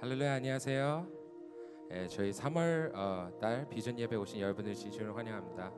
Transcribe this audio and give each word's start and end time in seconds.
할렐루야 0.00 0.34
안녕하세요. 0.34 1.08
예, 1.90 2.06
저희 2.06 2.30
3월 2.30 2.94
어, 2.94 3.32
달 3.40 3.68
비전 3.68 3.98
예배 3.98 4.14
오신 4.14 4.38
여러분들 4.38 4.72
진심으로 4.72 5.12
환영합니다. 5.12 5.72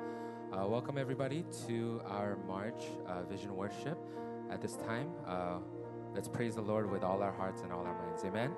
Uh, 0.52 0.68
welcome 0.68 0.98
everybody 0.98 1.42
to 1.66 2.02
our 2.04 2.36
March 2.44 2.84
uh, 3.08 3.24
vision 3.30 3.56
worship. 3.56 3.96
At 4.50 4.60
this 4.60 4.76
time, 4.76 5.08
uh, 5.26 5.60
let's 6.12 6.28
praise 6.28 6.54
the 6.54 6.60
Lord 6.60 6.90
with 6.90 7.02
all 7.02 7.22
our 7.22 7.32
hearts 7.32 7.62
and 7.62 7.72
all 7.72 7.80
our 7.86 7.96
minds. 7.96 8.22
Amen. 8.26 8.52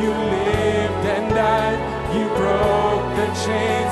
You 0.00 0.10
lived 0.10 1.06
and 1.06 1.30
died. 1.30 1.80
You 2.14 2.26
broke 2.36 3.16
the 3.16 3.26
chains. 3.44 3.85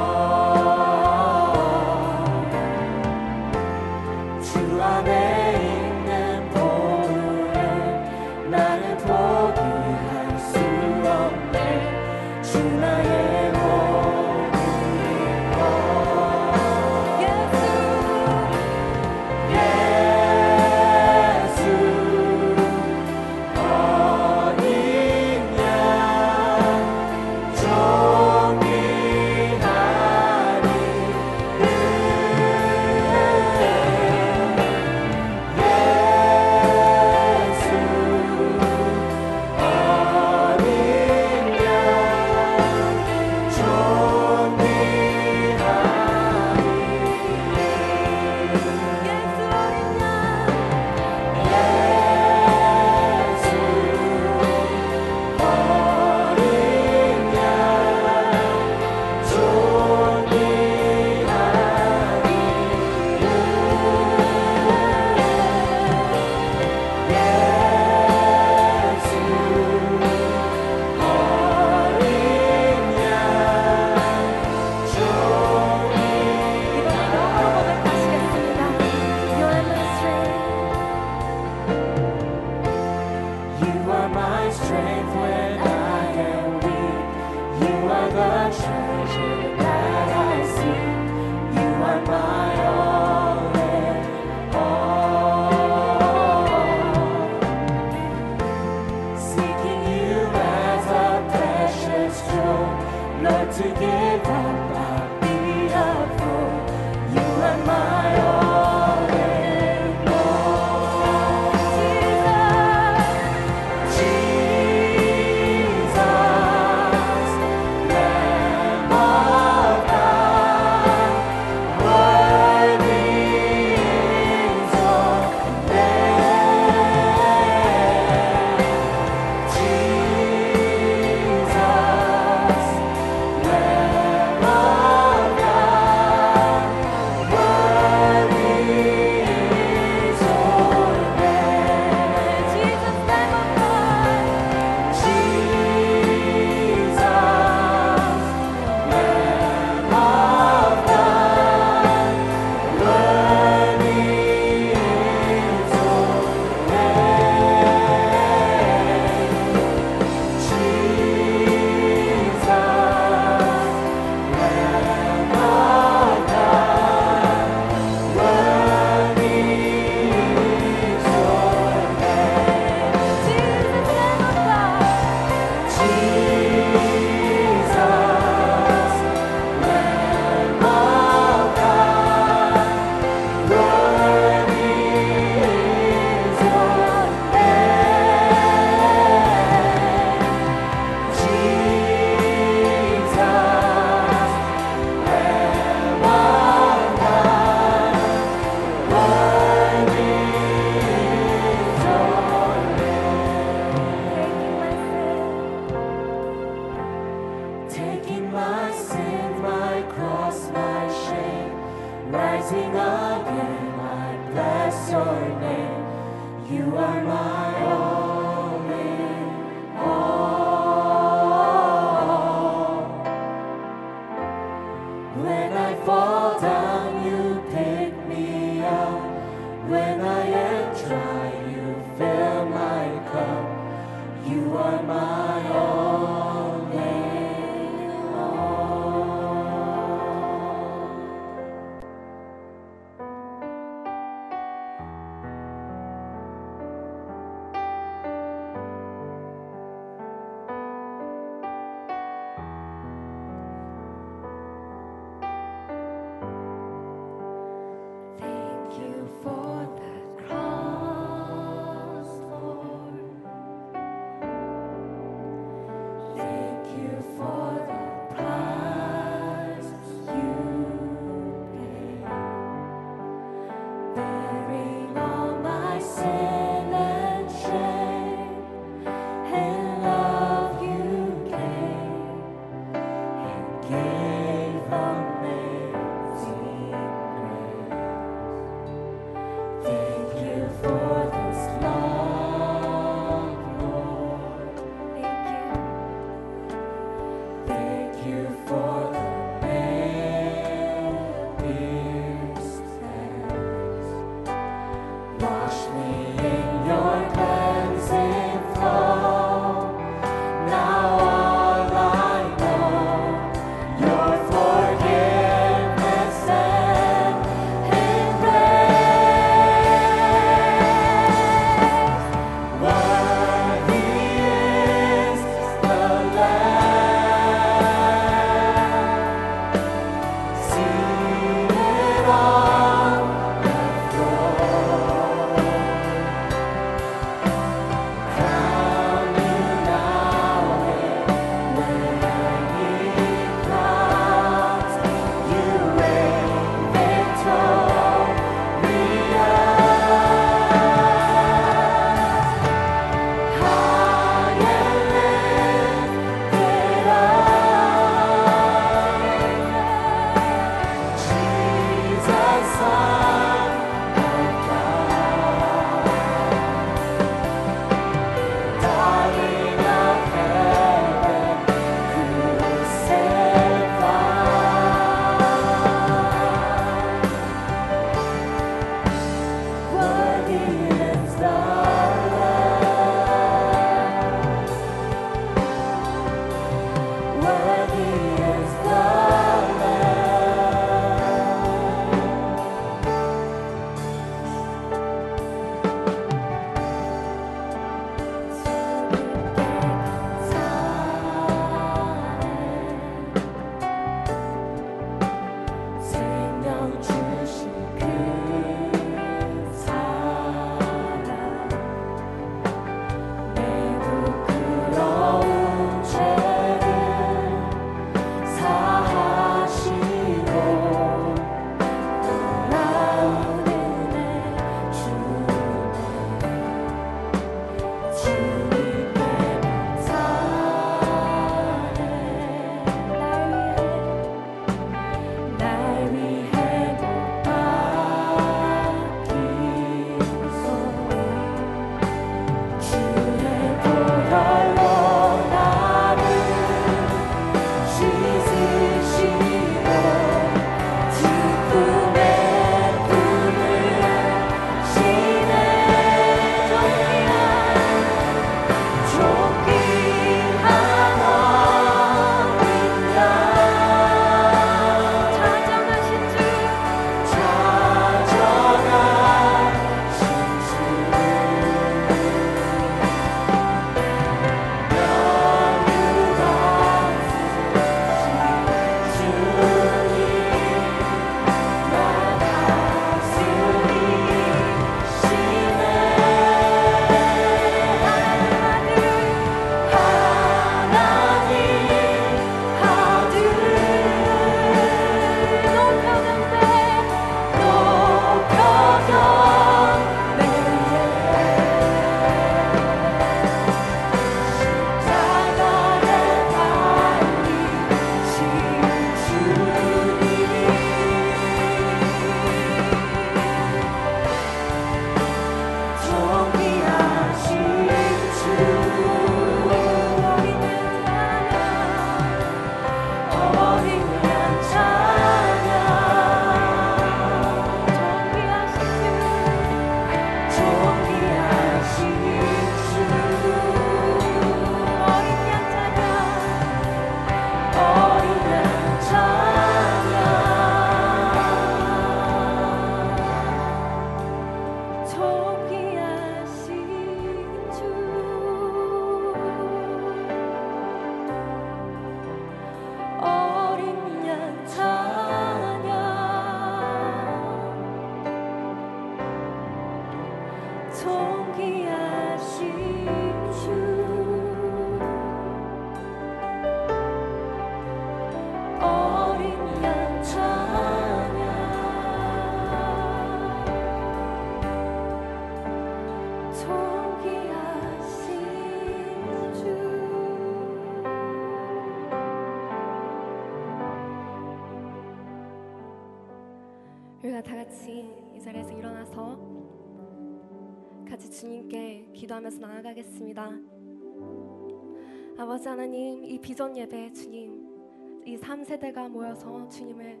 아버지 595.36 595.50
하나님, 595.50 596.02
이 596.02 596.18
비전 596.18 596.56
예배 596.56 596.94
주님, 596.94 598.02
이 598.06 598.16
3세대가 598.16 598.88
모여서 598.88 599.46
주님을 599.50 600.00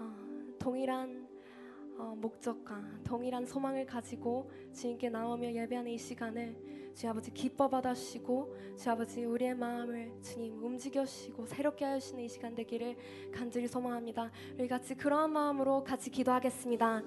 어, 0.00 0.16
동일한 0.58 1.28
어, 1.96 2.16
목적과 2.16 2.82
동일한 3.04 3.46
소망을 3.46 3.86
가지고 3.86 4.50
주님께 4.72 5.10
나오며 5.10 5.52
예배하는 5.52 5.92
이 5.92 5.96
시간을 5.96 6.92
주 6.92 7.08
아버지 7.08 7.32
기뻐 7.32 7.68
받아주시고 7.68 8.56
주 8.76 8.90
아버지 8.90 9.24
우리의 9.24 9.54
마음을 9.54 10.10
주님 10.22 10.60
움직여 10.60 11.04
주시고 11.04 11.46
새롭게 11.46 11.84
하시는 11.84 12.24
이 12.24 12.28
시간 12.28 12.56
되기를 12.56 12.96
간절히 13.30 13.68
소망합니다. 13.68 14.32
우리 14.58 14.66
같이 14.66 14.96
그러한 14.96 15.30
마음으로 15.30 15.84
같이 15.84 16.10
기도하겠습니다. 16.10 17.04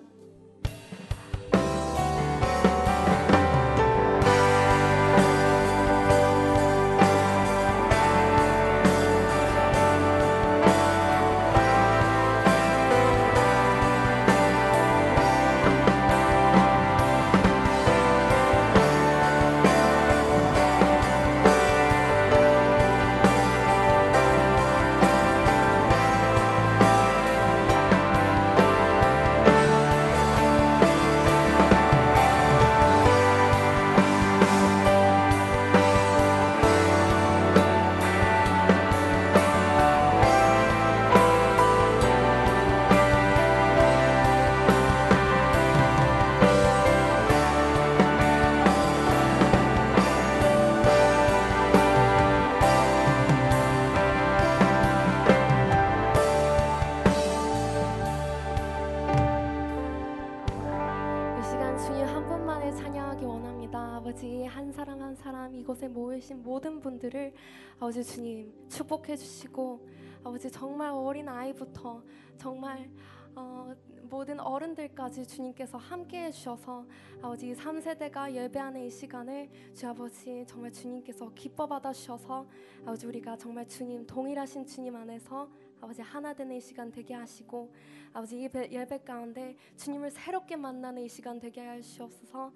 이곳에 65.62 65.88
모이신 65.88 66.42
모든 66.44 66.80
분들을 66.80 67.34
아버지 67.78 68.04
주님 68.04 68.52
축복해 68.68 69.16
주시고 69.16 69.88
아버지 70.24 70.50
정말 70.52 70.90
어린 70.92 71.30
아이부터 71.30 72.04
정말 72.38 72.90
어, 73.36 73.72
모든 74.04 74.40
어른들까지 74.40 75.26
주님께서 75.26 75.78
함께 75.78 76.26
해주셔서 76.26 76.86
아버지 77.22 77.50
이 77.50 77.54
3세대가 77.54 78.30
예배하는 78.34 78.82
이 78.82 78.90
시간을 78.90 79.50
주 79.74 79.88
아버지 79.88 80.44
정말 80.48 80.72
주님께서 80.74 81.32
기뻐 81.34 81.66
받아주셔서 81.68 82.46
아버지 82.82 83.06
우리가 83.06 83.38
정말 83.38 83.66
주님 83.68 84.06
동일하신 84.06 84.66
주님 84.66 84.96
안에서 84.96 85.48
아버지 85.80 86.02
하나 86.02 86.34
되는 86.34 86.56
이 86.56 86.60
시간 86.60 86.92
되게 86.92 87.14
하시고 87.14 87.72
아버지 88.14 88.42
이 88.42 88.50
배- 88.50 88.70
예배 88.72 89.04
가운데 89.04 89.56
주님을 89.78 90.12
새롭게 90.12 90.56
만나는 90.58 91.04
이 91.04 91.08
시간 91.08 91.40
되게 91.40 91.62
하시옵소서 91.62 92.52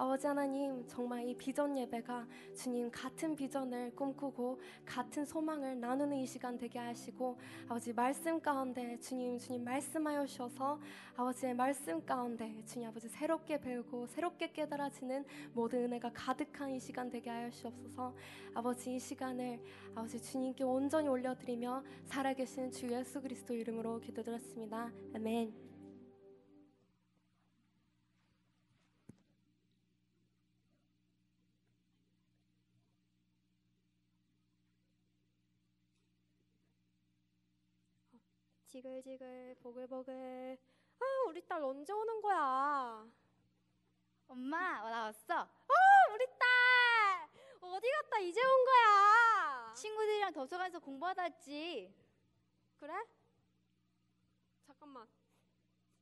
아버지 0.00 0.26
하나님 0.26 0.82
정말 0.86 1.28
이 1.28 1.36
비전 1.36 1.76
예배가 1.76 2.26
주님 2.56 2.90
같은 2.90 3.36
비전을 3.36 3.94
꿈꾸고 3.94 4.58
같은 4.86 5.26
소망을 5.26 5.78
나누는 5.78 6.16
이 6.16 6.26
시간 6.26 6.56
되게 6.56 6.78
하시고 6.78 7.38
아버지 7.68 7.92
말씀 7.92 8.40
가운데 8.40 8.98
주님 8.98 9.38
주님 9.38 9.62
말씀하여 9.62 10.24
주셔서 10.24 10.80
아버지의 11.16 11.52
말씀 11.52 12.02
가운데 12.02 12.64
주님 12.64 12.88
아버지 12.88 13.10
새롭게 13.10 13.60
배우고 13.60 14.06
새롭게 14.06 14.52
깨달아지는 14.52 15.26
모든 15.52 15.84
은혜가 15.84 16.12
가득한 16.14 16.70
이 16.70 16.80
시간 16.80 17.10
되게 17.10 17.28
하여 17.28 17.50
주옵소서 17.50 18.14
아버지 18.54 18.94
이 18.94 18.98
시간을 18.98 19.60
아버지 19.94 20.18
주님께 20.22 20.64
온전히 20.64 21.08
올려드리며 21.08 21.84
살아계신 22.06 22.72
주 22.72 22.90
예수 22.90 23.20
그리스도 23.20 23.52
이름으로 23.52 24.00
기도드렸습니다 24.00 24.90
아멘. 25.14 25.69
지글지글 38.80 39.56
보글보글 39.62 40.58
아 41.00 41.04
우리 41.28 41.46
딸 41.46 41.62
언제 41.62 41.92
오는 41.92 42.20
거야 42.22 43.06
엄마 44.26 44.80
나 44.88 45.02
왔어. 45.04 45.34
아 45.34 46.12
우리 46.14 46.24
딸 46.38 47.28
어디 47.60 47.90
갔다 47.90 48.18
이제 48.20 48.40
온 48.42 48.64
거야 48.64 49.74
친구들이랑 49.74 50.32
도서관에서 50.32 50.78
공부하다 50.78 51.22
왔지. 51.22 51.94
그래? 52.78 52.94
잠깐만 54.66 55.06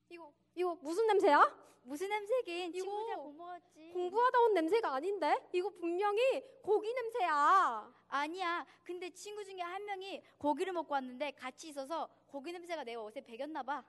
이거 0.09 0.33
이거 0.55 0.77
무슨 0.77 1.07
냄새야? 1.09 1.68
무슨 1.89 2.07
냄새긴? 2.11 2.75
이거 2.75 2.85
친구들이랑 2.85 3.23
공부하지. 3.23 3.91
공부하다 3.95 4.41
온 4.41 4.53
냄새가 4.55 4.95
아닌데 4.95 5.49
이거 5.55 5.71
분명히 5.71 6.21
고기 6.63 6.93
냄새야 6.93 7.91
아니야. 8.09 8.67
근데 8.85 9.09
친구 9.11 9.43
중에 9.43 9.63
한 9.63 9.83
명이 9.87 10.23
고기를 10.37 10.75
먹고 10.75 10.93
왔는데 10.93 11.31
같이 11.33 11.69
있어서 11.69 12.07
고기 12.27 12.53
냄새가 12.53 12.85
내 12.85 12.95
옷에 12.95 13.23
배겼나 13.23 13.63
봐. 13.63 13.83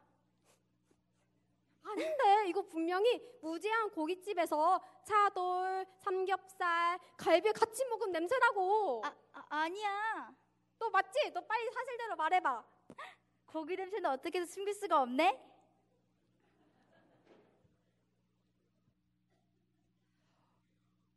아닌데 1.84 2.48
이거 2.48 2.62
분명히 2.62 3.22
무제한 3.42 3.90
고깃집에서 3.90 4.82
차돌 5.04 5.86
삼겹살 5.98 7.00
갈비 7.18 7.52
같이 7.52 7.84
먹은 7.86 8.12
냄새라고 8.14 9.02
아, 9.04 9.14
아 9.34 9.46
아니야. 9.50 10.34
너 10.78 10.90
맞지? 10.90 11.32
너 11.34 11.42
빨리 11.42 11.70
사실대로 11.72 12.16
말해봐 12.16 12.64
고기 13.46 13.76
냄새는 13.76 14.10
어떻게 14.10 14.40
해서 14.40 14.50
숨길 14.50 14.74
수가 14.74 15.02
없네? 15.02 15.59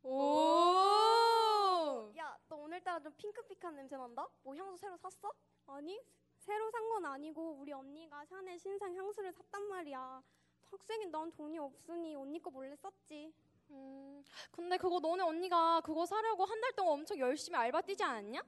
오! 0.03 2.11
야, 2.17 2.37
너 2.49 2.55
오늘따라 2.57 2.99
좀 2.99 3.13
핑크빛한 3.15 3.75
냄새 3.75 3.95
난다? 3.97 4.27
뭐 4.43 4.55
향수 4.55 4.77
새로 4.77 4.97
샀어? 4.97 5.31
아니 5.67 5.99
새로 6.39 6.69
산 6.71 6.83
건 6.89 7.05
아니고 7.05 7.53
우리 7.59 7.71
언니가 7.71 8.23
샤넬 8.25 8.59
신상 8.59 8.93
향수를 8.95 9.31
샀단 9.31 9.63
말이야. 9.67 10.21
학생인 10.69 11.09
난 11.11 11.31
돈이 11.31 11.57
없으니 11.57 12.15
언니 12.15 12.39
거 12.41 12.49
몰래 12.51 12.75
썼지. 12.75 13.33
음, 13.71 14.23
근데 14.51 14.77
그거 14.77 14.99
너네 14.99 15.23
언니가 15.23 15.79
그거 15.81 16.05
사려고 16.05 16.43
한 16.45 16.59
달 16.61 16.71
동안 16.73 16.93
엄청 16.95 17.17
열심히 17.17 17.57
알바 17.57 17.81
뛰지 17.81 18.03
않았냐? 18.03 18.43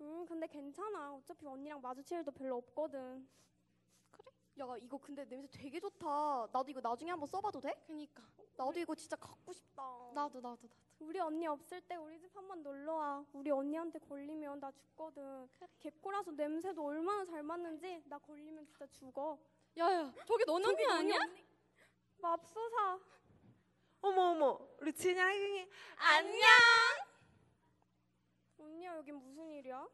음 0.00 0.24
근데 0.26 0.46
괜찮아. 0.46 1.14
어차피 1.14 1.44
언니랑 1.46 1.80
마주칠 1.82 2.18
일도 2.18 2.30
별로 2.30 2.56
없거든. 2.58 3.28
야, 4.60 4.66
이거 4.80 4.96
근데 4.98 5.24
냄새 5.24 5.48
되게 5.58 5.80
좋다. 5.80 6.48
나도 6.52 6.70
이거 6.70 6.80
나중에 6.80 7.10
한번 7.10 7.26
써봐도 7.26 7.60
돼? 7.60 7.74
그니까. 7.86 8.22
나도 8.56 8.78
이거 8.78 8.94
진짜 8.94 9.16
갖고 9.16 9.52
싶다. 9.52 9.82
나도, 10.14 10.40
나도, 10.40 10.42
나도. 10.68 10.68
우리 11.00 11.18
언니 11.18 11.46
없을 11.46 11.80
때 11.82 11.96
우리 11.96 12.18
집 12.20 12.34
한번 12.36 12.62
놀러 12.62 12.94
와. 12.94 13.24
우리 13.32 13.50
언니한테 13.50 13.98
걸리면 14.00 14.60
나 14.60 14.70
죽거든. 14.70 15.48
개코라서 15.80 16.30
냄새도 16.32 16.84
얼마나 16.84 17.24
잘 17.24 17.42
맡는지 17.42 18.02
나 18.06 18.18
걸리면 18.18 18.66
진짜 18.66 18.86
죽어. 18.86 19.38
야, 19.78 19.90
야, 19.92 20.12
저기 20.26 20.44
너네 20.44 20.66
언니 20.66 20.86
아니야? 20.86 21.18
맙소사. 22.18 23.00
어머 24.02 24.30
어머 24.30 24.68
우리 24.80 24.92
진양이 24.94 25.68
안녕! 25.96 26.42
언니야 28.58 28.96
여기 28.96 29.12
무슨 29.12 29.50
일이야? 29.52 29.86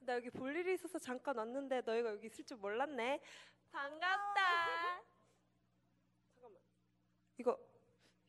나 0.00 0.16
여기 0.16 0.28
볼 0.28 0.56
일이 0.56 0.74
있어서 0.74 0.98
잠깐 0.98 1.36
왔는데 1.38 1.82
너희가 1.82 2.10
여기 2.10 2.26
있을 2.26 2.44
줄 2.44 2.56
몰랐네 2.56 3.20
반갑다 3.70 5.02
잠깐만 6.34 6.60
이거 7.38 7.56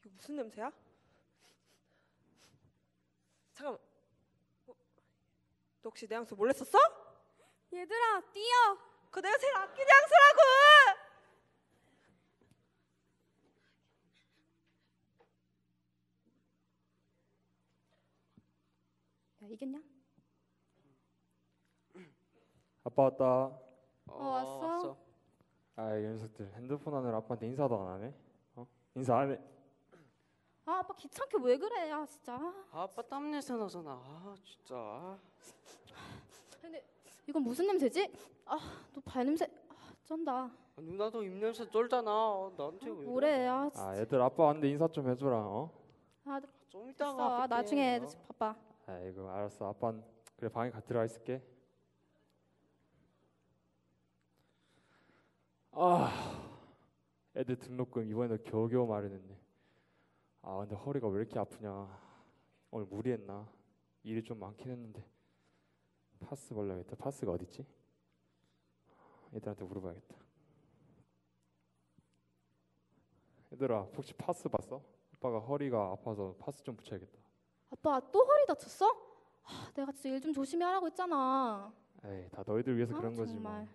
이거 0.04 0.10
무슨 0.16 0.36
냄새야? 0.36 0.72
잠깐만 3.56 3.80
어, 4.68 4.74
너 5.82 5.90
혹시 5.90 6.08
내 6.08 6.16
향수 6.16 6.36
몰래 6.36 6.52
썼어? 6.54 6.78
얘들아 7.74 8.22
뛰어. 8.32 8.78
그거 9.06 9.22
내가 9.22 9.38
제일 9.38 9.56
아끼는 9.56 9.88
향수라고 9.90 10.42
야, 19.44 19.48
이겼냐? 19.48 19.82
아빠 22.84 23.04
왔다. 23.04 23.26
어, 24.08 24.24
왔어? 24.28 24.98
아, 25.78 25.96
이 25.96 26.02
녀석들 26.04 26.54
핸드폰 26.56 26.94
하느라 26.94 27.18
아빠한테 27.18 27.48
인사도 27.48 27.80
안 27.82 27.88
하네. 27.96 28.14
어? 28.56 28.68
인사 28.96 29.18
안 29.18 29.32
해. 29.32 29.40
아 30.66 30.80
아빠 30.80 30.94
귀찮게 30.96 31.38
왜 31.44 31.58
그래 31.58 31.90
야 31.92 32.06
진짜 32.08 32.34
아, 32.72 32.84
아빠 32.84 33.02
땀 33.04 33.30
냄새 33.32 33.54
나잖아. 33.56 33.92
아 33.92 34.36
진짜. 34.44 34.76
아. 34.76 35.18
이건 37.28 37.44
무슨 37.44 37.68
냄새지? 37.68 38.12
아 38.46 38.58
너 38.94 39.02
발냄새 39.04 39.46
아, 39.70 39.76
쩐다 40.06 40.44
아, 40.76 40.82
누나도 40.82 41.24
입 41.24 41.32
냄새 41.34 41.70
쩔잖아. 41.70 42.10
아, 42.12 42.52
나한테 42.58 42.88
왜? 42.90 42.92
뭐래 43.06 43.48
아, 43.48 43.70
진짜. 43.70 43.88
아, 43.90 43.98
얘들 44.00 44.22
아빠 44.22 44.44
왔는데 44.46 44.70
인사 44.70 44.88
좀 44.88 45.10
해줘라. 45.10 45.38
어? 45.38 45.72
아좀 46.26 46.50
됐어 46.72 46.90
이따가. 46.90 47.24
아, 47.24 47.42
할게. 47.42 47.56
나중에 47.56 48.00
어. 48.04 48.08
바빠 48.28 48.56
아이고, 48.88 49.30
알았어. 49.30 49.68
아빠는 49.70 50.04
그래 50.38 50.50
방에 50.50 50.70
가 50.72 50.80
들어가 50.82 51.06
있을게. 51.06 51.42
아, 55.72 56.12
애들 57.36 57.58
등록금 57.58 58.10
이번에도 58.10 58.44
겨우겨우 58.44 58.88
마련했네. 58.88 59.45
아, 60.48 60.58
근데 60.60 60.76
허리가 60.76 61.08
왜 61.08 61.22
이렇게 61.22 61.40
아프냐? 61.40 62.00
오늘 62.70 62.86
무리했나? 62.86 63.48
일이 64.04 64.24
좀 64.24 64.40
많긴 64.40 64.70
했는데. 64.70 65.04
파스 66.20 66.54
벌려야겠다. 66.54 66.96
파스가 66.98 67.32
어딨지? 67.32 67.66
애들한테 69.34 69.64
물어봐야겠다. 69.66 70.16
얘들아, 73.54 73.82
혹시 73.96 74.14
파스 74.14 74.48
봤어? 74.48 74.84
아빠가 75.16 75.40
허리가 75.40 75.92
아파서 75.92 76.36
파스 76.40 76.62
좀 76.64 76.76
붙여야겠다. 76.76 77.18
아빠 77.72 78.00
또 78.12 78.24
허리 78.24 78.46
다쳤어? 78.46 78.86
아, 79.44 79.72
내가 79.76 79.92
진짜 79.92 80.10
일 80.10 80.22
좀 80.22 80.32
조심히 80.34 80.64
하라고 80.64 80.86
했잖아 80.88 81.74
에이, 82.04 82.28
다 82.32 82.44
너희들 82.46 82.76
위해서 82.78 82.94
아, 82.96 82.98
그런 83.00 83.16
거지 83.16 83.34
뭐. 83.34 83.44
정말. 83.44 83.68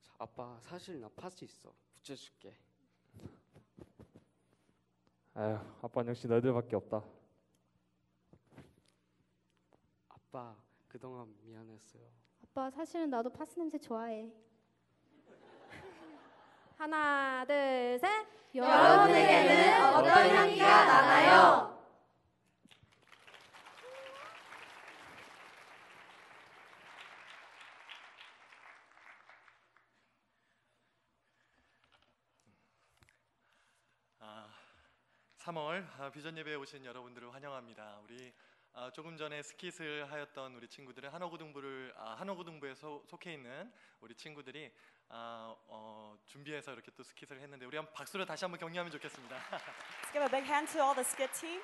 자, 0.00 0.12
아빠 0.18 0.58
사실 0.60 1.00
나 1.00 1.08
파스 1.14 1.44
있어. 1.44 1.72
붙여줄게. 1.94 2.56
아휴, 5.34 5.58
아빠는 5.82 6.10
역시 6.10 6.26
너희들밖에 6.26 6.76
없다. 6.76 7.02
아빠 10.08 10.54
그동안 10.88 11.34
미안했어요. 11.42 12.02
아빠 12.44 12.70
사실은 12.70 13.08
나도 13.10 13.30
파스 13.30 13.58
냄새 13.58 13.78
좋아해 13.78 14.30
하나 16.76 17.44
둘 17.46 17.98
셋 17.98 18.26
여러분에게는 18.54 19.94
어떤 19.94 20.28
향기가 20.28 20.84
나나요? 20.84 21.71
3월 35.46 35.84
아, 35.98 36.08
비전 36.10 36.38
예배에 36.38 36.54
오신 36.54 36.84
여러분들을 36.84 37.34
환영합니다. 37.34 37.98
우리 38.04 38.32
아, 38.74 38.90
조금 38.92 39.16
전에 39.16 39.42
스킷을 39.42 40.10
하였던 40.10 40.54
우리 40.54 40.68
친구들은 40.68 41.10
한어고등부를 41.10 41.94
아, 41.96 42.14
한어고등부에 42.14 42.76
소, 42.76 43.02
속해 43.06 43.32
있는 43.32 43.72
우리 44.00 44.14
친구들이 44.14 44.72
아, 45.08 45.52
어, 45.66 46.16
준비해서 46.26 46.72
이렇게 46.72 46.92
또 46.92 47.02
스킷을 47.02 47.40
했는데 47.40 47.66
우리 47.66 47.76
한번 47.76 47.92
박수로 47.92 48.24
다시 48.24 48.44
한번 48.44 48.60
격려하면 48.60 48.92
좋겠습니다. 48.92 49.36
Let's 49.50 50.12
give 50.12 50.22
a 50.22 50.30
big 50.30 50.44
hand 50.46 50.72
to 50.72 50.80
all 50.80 50.94
the 50.94 51.04
skit 51.04 51.32
team. 51.40 51.60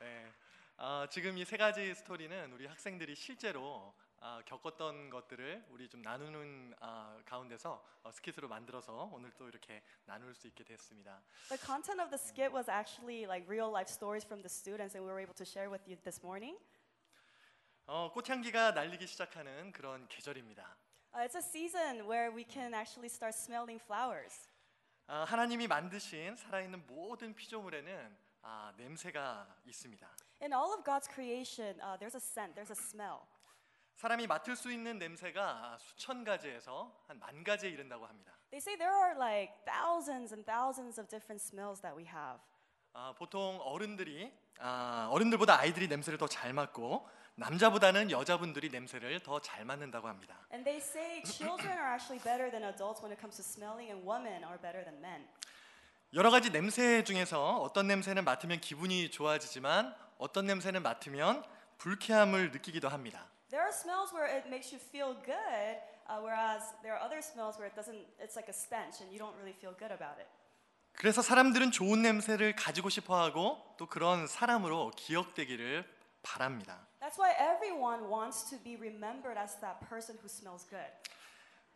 네. 0.00 0.32
아, 0.78 1.06
지금 1.08 1.38
이 1.38 1.44
세 1.44 1.56
가지 1.56 1.94
스토리는 1.94 2.52
우리 2.52 2.66
학생들이 2.66 3.14
실제로 3.14 3.94
아, 4.23 4.41
겪었던 4.45 5.09
것들을 5.09 5.65
우리 5.69 5.89
좀 5.89 6.03
나누는 6.03 6.75
아, 6.79 7.19
가운데서 7.25 7.83
어, 8.03 8.11
스킷으로 8.11 8.47
만들어서 8.47 9.09
오늘 9.11 9.31
또 9.31 9.49
이렇게 9.49 9.81
나눌 10.05 10.35
수 10.35 10.47
있게 10.47 10.63
됐습니다. 10.63 11.23
The 11.49 11.57
content 11.57 11.99
of 11.99 12.11
the 12.11 12.19
skit 12.19 12.53
was 12.53 12.69
actually 12.69 13.23
like 13.23 13.47
real 13.49 13.71
life 13.71 13.89
stories 13.89 14.23
from 14.23 14.43
the 14.43 14.49
students, 14.49 14.95
and 14.95 15.01
we 15.03 15.11
were 15.11 15.19
able 15.19 15.33
to 15.33 15.43
share 15.43 15.71
with 15.71 15.83
you 15.89 15.97
this 16.03 16.21
morning. 16.23 16.59
어, 17.87 18.11
꽃향기가 18.13 18.71
날리기 18.71 19.07
시작하는 19.07 19.71
그런 19.71 20.07
계절입니다. 20.07 20.77
Uh, 21.13 21.25
it's 21.25 21.35
a 21.35 21.41
season 21.41 22.07
where 22.07 22.31
we 22.31 22.45
can 22.47 22.73
actually 22.73 23.09
start 23.09 23.35
smelling 23.35 23.81
flowers. 23.83 24.47
아, 25.07 25.25
하나님이 25.25 25.67
만드신 25.67 26.35
살아있는 26.37 26.85
모든 26.85 27.33
피조물에는 27.33 28.17
아, 28.43 28.71
냄새가 28.77 29.61
있습니다. 29.65 30.07
In 30.41 30.53
all 30.53 30.71
of 30.73 30.83
God's 30.83 31.07
creation, 31.07 31.79
uh, 31.81 31.97
there's 31.97 32.15
a 32.15 32.21
scent, 32.21 32.55
there's 32.55 32.71
a 32.71 32.77
smell. 32.77 33.27
사람이 33.96 34.26
맡을 34.26 34.56
수 34.56 34.70
있는 34.72 34.98
냄새가 34.98 35.78
수천 35.80 36.24
가지에서 36.24 36.92
한 37.08 37.18
만 37.18 37.42
가지에 37.42 37.70
이른다고 37.70 38.06
합니다. 38.06 38.32
They 38.50 38.58
say 38.60 38.76
there 38.76 38.94
are 38.94 39.16
like 39.18 39.52
thousands 39.64 40.32
and 40.34 40.44
thousands 40.44 41.00
of 41.00 41.08
different 41.08 41.42
smells 41.42 41.80
that 41.80 41.96
we 41.96 42.04
have. 42.06 42.38
아, 42.92 43.14
보통 43.16 43.58
어른들이 43.62 44.32
아, 44.60 45.08
어른들보다 45.10 45.58
아이들이 45.58 45.88
냄새를 45.88 46.18
더 46.18 46.26
잘 46.28 46.52
맡고 46.52 47.08
남자보다는 47.36 48.10
여자분들이 48.10 48.68
냄새를 48.70 49.20
더 49.20 49.40
잘 49.40 49.64
맡는다고 49.64 50.08
합니다. 50.08 50.46
And 50.52 50.64
they 50.64 50.78
say 50.78 51.22
children 51.24 51.72
are 51.78 51.92
actually 51.92 52.22
better 52.22 52.50
than 52.50 52.64
adults 52.64 53.00
when 53.02 53.12
it 53.12 53.20
comes 53.20 53.36
to 53.36 53.44
smelling, 53.44 53.90
and 53.92 54.06
women 54.06 54.44
are 54.44 54.60
better 54.60 54.84
than 54.84 55.00
men. 55.00 55.26
여러 56.14 56.30
가지 56.30 56.50
냄새 56.52 57.02
중에서 57.02 57.60
어떤 57.60 57.86
냄새는 57.88 58.24
맡으면 58.24 58.60
기분이 58.60 59.10
좋아지지만 59.10 59.94
어떤 60.18 60.46
냄새는 60.46 60.82
맡으면 60.82 61.44
불쾌함을 61.78 62.52
느끼기도 62.52 62.88
합니다. 62.88 63.26
There 63.76 63.92
are 63.92 64.08
smells 64.08 64.12
where 64.12 64.26
it 64.26 64.48
makes 64.48 64.72
you 64.72 64.78
feel 64.78 65.14
good, 65.24 65.76
uh, 66.08 66.20
whereas 66.22 66.62
there 66.82 66.94
are 66.94 67.00
other 67.00 67.20
smells 67.20 67.58
where 67.58 67.66
it 67.66 67.76
doesn't. 67.76 67.98
It's 68.18 68.36
like 68.36 68.48
a 68.48 68.52
stench, 68.52 69.00
and 69.02 69.12
you 69.12 69.18
don't 69.18 69.34
really 69.36 69.52
feel 69.52 69.74
good 69.76 69.92
about 69.92 70.16
it. 70.18 70.26
그래서 70.94 71.20
사람들은 71.20 71.72
좋은 71.72 72.00
냄새를 72.00 72.56
가지고 72.56 72.88
싶어하고 72.88 73.74
또 73.76 73.86
그런 73.86 74.26
사람으로 74.26 74.92
기억되기를 74.96 75.84
바랍니다. 76.22 76.86
That's 77.00 77.18
why 77.18 77.34
everyone 77.38 78.08
wants 78.08 78.48
to 78.48 78.58
be 78.62 78.76
remembered 78.76 79.38
as 79.38 79.60
that 79.60 79.78
person 79.86 80.16
who 80.16 80.26
smells 80.26 80.66
good. 80.70 80.88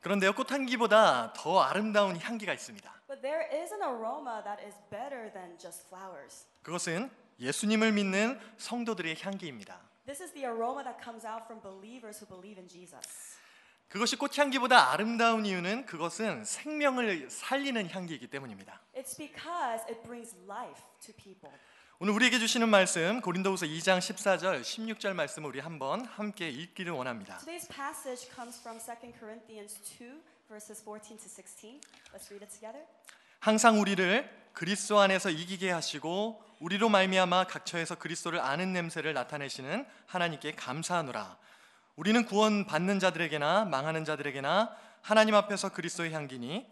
그런데요, 0.00 0.32
꽃향기보다 0.32 1.34
더 1.34 1.60
아름다운 1.60 2.16
향기가 2.16 2.54
있습니다. 2.54 2.90
But 3.08 3.20
there 3.20 3.44
is 3.52 3.74
an 3.74 3.82
aroma 3.82 4.42
that 4.44 4.64
is 4.64 4.74
better 4.88 5.30
than 5.34 5.58
just 5.58 5.86
flowers. 5.88 6.46
그것은 6.62 7.10
예수님을 7.38 7.92
믿는 7.92 8.40
성도들의 8.56 9.16
향기입니다. 9.20 9.89
This 10.06 10.20
is 10.20 10.32
the 10.32 10.46
aroma 10.46 10.82
that 10.84 11.02
comes 11.02 11.24
out 11.24 11.44
from 11.46 11.60
believers 11.60 12.18
who 12.20 12.26
believe 12.26 12.58
in 12.58 12.68
Jesus. 12.68 13.38
그것이 13.88 14.16
꽃향기보다 14.16 14.92
아름다운 14.92 15.44
이유는 15.44 15.84
그것은 15.84 16.44
생명을 16.44 17.28
살리는 17.28 17.90
향기이기 17.90 18.28
때문입니다. 18.28 18.80
It's 18.94 19.16
because 19.16 19.84
it 19.90 20.02
brings 20.02 20.34
life 20.48 20.80
to 21.02 21.12
people. 21.14 21.52
오늘 21.98 22.14
우리에게 22.14 22.38
주시는 22.38 22.68
말씀 22.68 23.20
고린도후서 23.20 23.66
2장 23.66 23.98
14절 23.98 24.62
16절 24.62 25.12
말씀을 25.12 25.50
우리 25.50 25.60
한번 25.60 26.04
함께 26.06 26.48
읽기를 26.48 26.92
원합니다. 26.92 27.38
Today's 27.38 27.68
passage 27.68 28.30
comes 28.32 28.58
from 28.60 28.78
2 28.78 29.12
Corinthians 29.18 29.80
2 29.98 30.22
verses 30.48 30.82
14 30.82 31.18
to 31.18 31.28
16. 31.28 31.80
Let's 32.14 32.30
read 32.30 32.42
it 32.42 32.50
together. 32.50 32.86
항상 33.40 33.80
우리를 33.80 34.30
그리스도 34.52 35.00
안에서 35.00 35.30
이기게 35.30 35.70
하시고 35.70 36.44
우리로 36.60 36.90
말미암아 36.90 37.44
각처에서 37.44 37.94
그리스도를 37.94 38.38
아는 38.38 38.74
냄새를 38.74 39.14
나타내시는 39.14 39.86
하나님께 40.06 40.52
감사하노라. 40.52 41.38
우리는 41.96 42.26
구원 42.26 42.66
받는 42.66 42.98
자들에게나 42.98 43.64
망하는 43.64 44.04
자들에게나 44.04 44.76
하나님 45.00 45.34
앞에서 45.34 45.70
그리스도의 45.70 46.12
향기니 46.12 46.66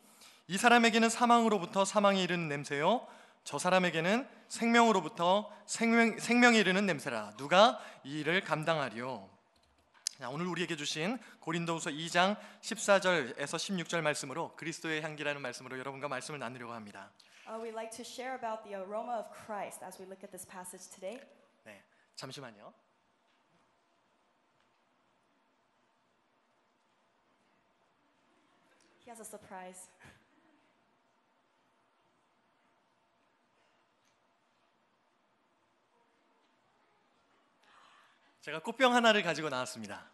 이 0.49 0.59
사람에게는 0.59 1.09
사망으로부터 1.09 1.87
사망에 1.87 2.23
이르는 2.23 2.49
냄새요. 2.49 3.07
저 3.45 3.59
사람에게는 3.59 4.29
생명으로부터 4.49 5.51
생명, 5.65 6.19
생명에 6.19 6.59
이르는 6.59 6.85
냄새라. 6.85 7.33
누가 7.39 7.81
이 8.05 8.21
일을 8.21 8.43
감당하리요? 8.43 9.27
자, 9.27 9.38
오늘 10.27 10.47
우리에게 10.49 10.75
주신 10.75 11.17
고린도후서 11.39 11.91
2장 11.91 12.37
14절에서 12.61 13.37
16절 13.37 14.01
말씀으로 14.01 14.57
그리스도의 14.57 15.01
향기라는 15.01 15.41
말씀으로 15.41 15.79
여러분과 15.79 16.09
말씀을 16.09 16.41
나누려고 16.41 16.73
합니다. 16.73 17.13
Uh, 17.47 17.57
we'd 17.63 17.73
like 17.73 17.91
to 17.97 18.05
share 18.05 18.35
about 18.35 18.65
the 18.65 18.75
aroma 18.75 19.17
of 19.17 19.31
Christ 19.31 19.81
as 19.85 19.97
we 20.01 20.07
look 20.07 20.25
at 20.25 20.33
this 20.33 20.45
passage 20.45 20.91
today. 20.91 21.21
네, 21.65 21.85
잠시만요. 22.17 22.75
He 29.05 29.11
has 29.11 29.21
a 29.21 29.25
surprise. 29.25 29.89
제가 38.49 38.61
꽃병 38.61 38.95
하나를 38.95 39.23
가지고 39.23 39.51
나왔습니다. 39.51 40.07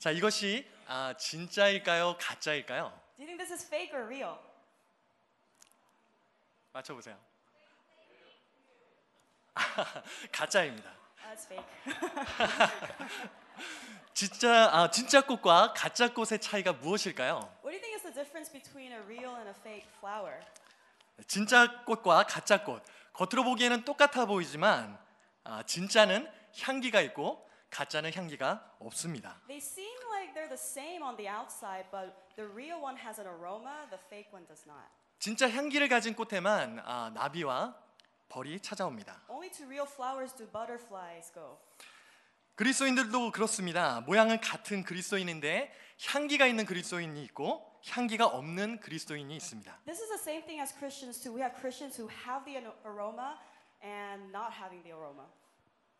자, 0.00 0.10
이것이 0.10 0.68
아, 0.88 1.14
진짜일까요, 1.16 2.16
가짜일까요? 2.18 2.90
Do 3.16 3.22
you 3.22 3.26
think 3.26 3.38
this 3.38 3.52
is 3.52 3.64
fake 3.64 3.94
or 3.96 4.04
real? 4.04 4.36
맞춰 6.72 6.92
보세요. 6.92 7.16
가짜입니다. 10.32 10.90
Uh, 11.22 11.30
it's 11.30 11.46
fake. 11.46 11.64
진짜 14.12 14.68
아, 14.72 14.90
진짜 14.90 15.20
꽃과 15.20 15.74
가짜 15.74 16.12
꽃의 16.12 16.40
차이가 16.40 16.72
무엇일까요? 16.72 17.48
What 17.62 17.62
do 17.62 17.70
you 17.70 17.80
think 17.80 17.94
is 17.94 18.02
the 18.02 18.12
difference 18.12 18.50
between 18.50 18.90
a 18.90 18.98
real 19.02 19.36
and 19.36 19.48
a 19.48 19.54
fake 19.60 19.86
flower? 19.98 20.40
진짜 21.28 21.84
꽃과 21.84 22.24
가짜 22.24 22.64
꽃 22.64 22.82
겉으로 23.12 23.44
보기에는 23.44 23.84
똑같아 23.84 24.26
보이지만 24.26 24.98
아, 25.44 25.62
진짜는 25.62 26.41
향기가 26.60 27.00
있고 27.02 27.48
가짜는 27.70 28.12
향기가 28.14 28.74
없습니다. 28.78 29.40
They 29.46 29.58
seem 29.58 29.96
like 30.12 30.34
they're 30.34 30.48
the 30.48 30.60
same 30.60 31.02
on 31.02 31.16
the 31.16 31.28
outside, 31.28 31.88
but 31.90 32.12
the 32.36 32.48
real 32.52 32.82
one 32.82 32.98
has 32.98 33.18
an 33.20 33.26
aroma, 33.26 33.88
the 33.90 34.00
fake 34.08 34.28
one 34.32 34.46
does 34.46 34.68
not. 34.68 34.84
진짜 35.18 35.48
향기를 35.48 35.88
가진 35.88 36.14
꽃에만 36.14 36.82
아, 36.84 37.10
나비와 37.14 37.76
벌이 38.28 38.60
찾아옵니다. 38.60 39.22
Only 39.28 39.50
to 39.52 39.66
real 39.66 39.86
flowers 39.86 40.34
do 40.36 40.46
butterflies 40.46 41.32
go. 41.32 41.58
그리스도인들도 42.56 43.30
그렇습니다. 43.32 44.00
모양은 44.02 44.40
같은 44.40 44.84
그리스도인인데 44.84 45.72
향기가 46.06 46.46
있는 46.46 46.66
그리스도인이 46.66 47.22
있고 47.24 47.80
향기가 47.88 48.26
없는 48.26 48.80
그리스도인이 48.80 49.34
있습니다. 49.36 49.80
This 49.86 50.02
is 50.02 50.08
the 50.08 50.20
same 50.20 50.44
thing 50.44 50.60
as 50.60 50.74
Christians 50.76 51.22
too. 51.22 51.34
We 51.34 51.40
have 51.42 51.58
Christians 51.58 52.00
who 52.00 52.10
have 52.26 52.44
the 52.44 52.60
aroma 52.84 53.38
and 53.82 54.30
not 54.30 54.52
having 54.52 54.82
the 54.82 54.92
aroma. 54.92 55.26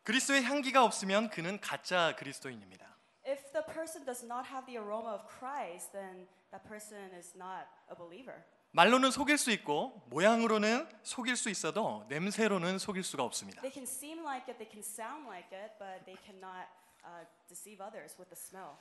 그리스도의 0.03 0.43
향기가 0.43 0.83
없으면 0.83 1.29
그는 1.29 1.59
가짜 1.61 2.15
그리스도인입니다. 2.17 2.85
If 3.25 3.41
the 3.53 3.65
person 3.65 4.05
does 4.05 4.25
not 4.25 4.49
have 4.49 4.65
the 4.65 4.77
aroma 4.77 5.13
of 5.13 5.23
Christ, 5.39 5.93
then 5.93 6.27
that 6.51 6.67
person 6.67 7.13
is 7.15 7.33
not 7.37 7.67
a 7.89 7.95
believer. 7.95 8.43
말로는 8.71 9.11
속일 9.11 9.37
수 9.37 9.51
있고 9.51 10.03
모양으로는 10.09 10.89
속일 11.03 11.37
수 11.37 11.49
있어도 11.49 12.05
냄새로는 12.09 12.79
속일 12.79 13.03
수가 13.03 13.23
없습니다. 13.23 13.61
They 13.61 13.71
can 13.71 13.87
seem 13.87 14.19
like 14.19 14.51
it, 14.51 14.57
they 14.57 14.69
can 14.69 14.83
sound 14.83 15.25
like 15.25 15.47
it, 15.55 15.71
but 15.79 16.03
they 16.03 16.19
cannot 16.25 16.67
uh, 17.05 17.23
deceive 17.47 17.79
others 17.81 18.17
with 18.19 18.27
the 18.27 18.35
smell. 18.35 18.75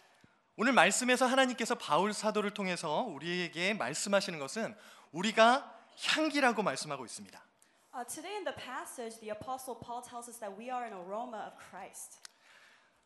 오늘 0.57 0.73
말씀에서 0.73 1.27
하나님께서 1.27 1.77
바울 1.77 2.12
사도를 2.12 2.53
통해서 2.53 3.03
우리에게 3.03 3.75
말씀하시는 3.75 4.39
것은 4.41 4.77
우리가 5.12 5.79
향기라고 6.09 6.62
말씀하고 6.62 7.05
있습니다. 7.05 7.41
Uh, 7.95 8.03
today 8.05 8.34
in 8.38 8.45
the 8.45 8.53
passage, 8.57 9.20
the 9.20 9.28
Apostle 9.28 9.74
Paul 9.74 10.01
tells 10.01 10.26
us 10.26 10.38
that 10.38 10.57
we 10.57 10.70
are 10.70 10.86
an 10.86 10.95
aroma 10.95 11.45
of 11.47 11.53
Christ. 11.68 12.20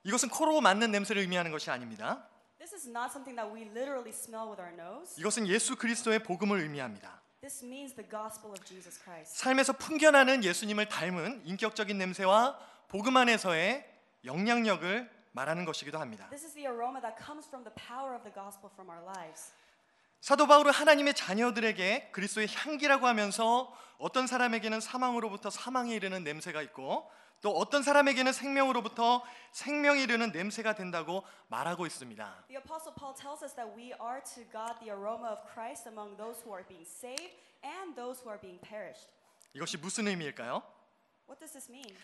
이것은 0.04 0.28
코로 0.28 0.60
맡는 0.60 0.92
냄새를 0.92 1.22
의미하는 1.22 1.50
것이 1.50 1.68
아닙니다. 1.70 2.24
This 2.60 2.72
is 2.72 2.88
not 2.88 3.10
something 3.10 3.34
that 3.34 3.52
we 3.52 3.64
literally 3.74 4.12
smell 4.12 4.46
with 4.48 4.60
our 4.62 4.72
nose. 4.72 5.18
이것은 5.18 5.48
예수 5.48 5.74
그리스도의 5.74 6.22
복음을 6.22 6.60
의미합니다. 6.60 7.20
This 7.40 7.64
means 7.64 7.96
the 7.96 8.08
gospel 8.08 8.52
of 8.52 8.64
Jesus 8.64 9.02
Christ. 9.02 9.36
삶에서 9.38 9.72
풍겨나는 9.72 10.44
예수님을 10.44 10.88
닮은 10.88 11.42
인격적인 11.44 11.98
냄새와 11.98 12.56
복음 12.86 13.16
안에서의 13.16 13.84
영향력을 14.24 15.10
말하는 15.32 15.64
것이기도 15.64 15.98
합니다. 15.98 16.28
This 16.30 16.46
is 16.46 16.54
the 16.54 16.68
aroma 16.68 17.00
that 17.00 17.18
comes 17.18 17.48
from 17.48 17.64
the 17.64 17.74
power 17.74 18.14
of 18.14 18.22
the 18.22 18.32
gospel 18.32 18.70
from 18.72 18.88
our 18.88 19.02
lives. 19.02 19.50
사도 20.20 20.46
바울은 20.46 20.72
하나님의 20.72 21.14
자녀들에게 21.14 22.10
그리스도의 22.12 22.48
향기라고 22.50 23.06
하면서 23.06 23.72
어떤 23.98 24.26
사람에게는 24.26 24.80
사망으로부터 24.80 25.50
사망에 25.50 25.94
이르는 25.94 26.24
냄새가 26.24 26.62
있고 26.62 27.10
또 27.42 27.50
어떤 27.50 27.82
사람에게는 27.82 28.32
생명으로부터 28.32 29.22
생명에 29.52 30.02
이르는 30.02 30.32
냄새가 30.32 30.74
된다고 30.74 31.22
말하고 31.48 31.86
있습니다. 31.86 32.44
The 32.48 32.56
apostle 32.58 32.94
Paul 32.98 33.14
tells 33.14 33.44
us 33.44 33.54
that 33.54 33.70
we 33.76 33.92
are 34.00 34.20
to 34.34 34.42
God 34.50 34.80
the 34.80 34.90
aroma 34.90 35.32
of 35.32 35.40
Christ 35.52 35.88
among 35.88 36.16
those 36.16 36.42
who 36.42 36.52
are 36.52 36.66
being 36.66 36.86
saved 36.86 37.36
and 37.64 37.94
those 37.94 38.20
who 38.20 38.30
are 38.30 38.40
being 38.40 38.60
perished. 38.60 39.08
이것이 39.54 39.76
무슨 39.76 40.08
의미일까요? 40.08 40.62
What 41.28 41.38
does 41.38 41.52
this 41.52 41.70
mean? 41.70 41.96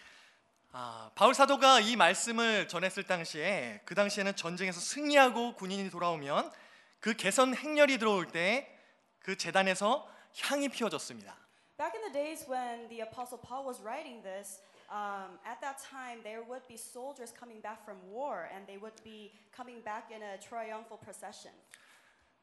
아, 0.72 1.10
바울 1.14 1.34
사도가 1.34 1.80
이 1.80 1.96
말씀을 1.96 2.68
전했을 2.68 3.04
당시에 3.04 3.82
그 3.84 3.94
당시에는 3.94 4.36
전쟁에서 4.36 4.80
승리하고 4.80 5.54
군인이 5.56 5.90
돌아오면 5.90 6.50
그 7.02 7.14
개선 7.14 7.52
행렬이 7.54 7.98
들어올 7.98 8.28
때그 8.28 9.36
재단에서 9.36 10.08
향이 10.40 10.68
피워졌습니다. 10.68 11.36
Back 11.76 11.98
in 11.98 12.12
the 12.12 12.14
days 12.14 12.46
when 12.48 12.88
the 12.88 13.02
apostle 13.02 13.42
Paul 13.42 13.66
was 13.66 13.82
writing 13.82 14.22
this, 14.22 14.62
um, 14.88 15.34
at 15.44 15.58
that 15.60 15.82
time 15.82 16.22
there 16.22 16.46
would 16.46 16.62
be 16.68 16.78
soldiers 16.78 17.34
coming 17.34 17.60
back 17.60 17.82
from 17.82 17.98
war 18.06 18.46
and 18.54 18.70
they 18.70 18.78
would 18.78 18.94
be 19.02 19.34
coming 19.50 19.82
back 19.82 20.14
in 20.14 20.22
a 20.22 20.38
triumphal 20.38 20.96
procession. 21.02 21.50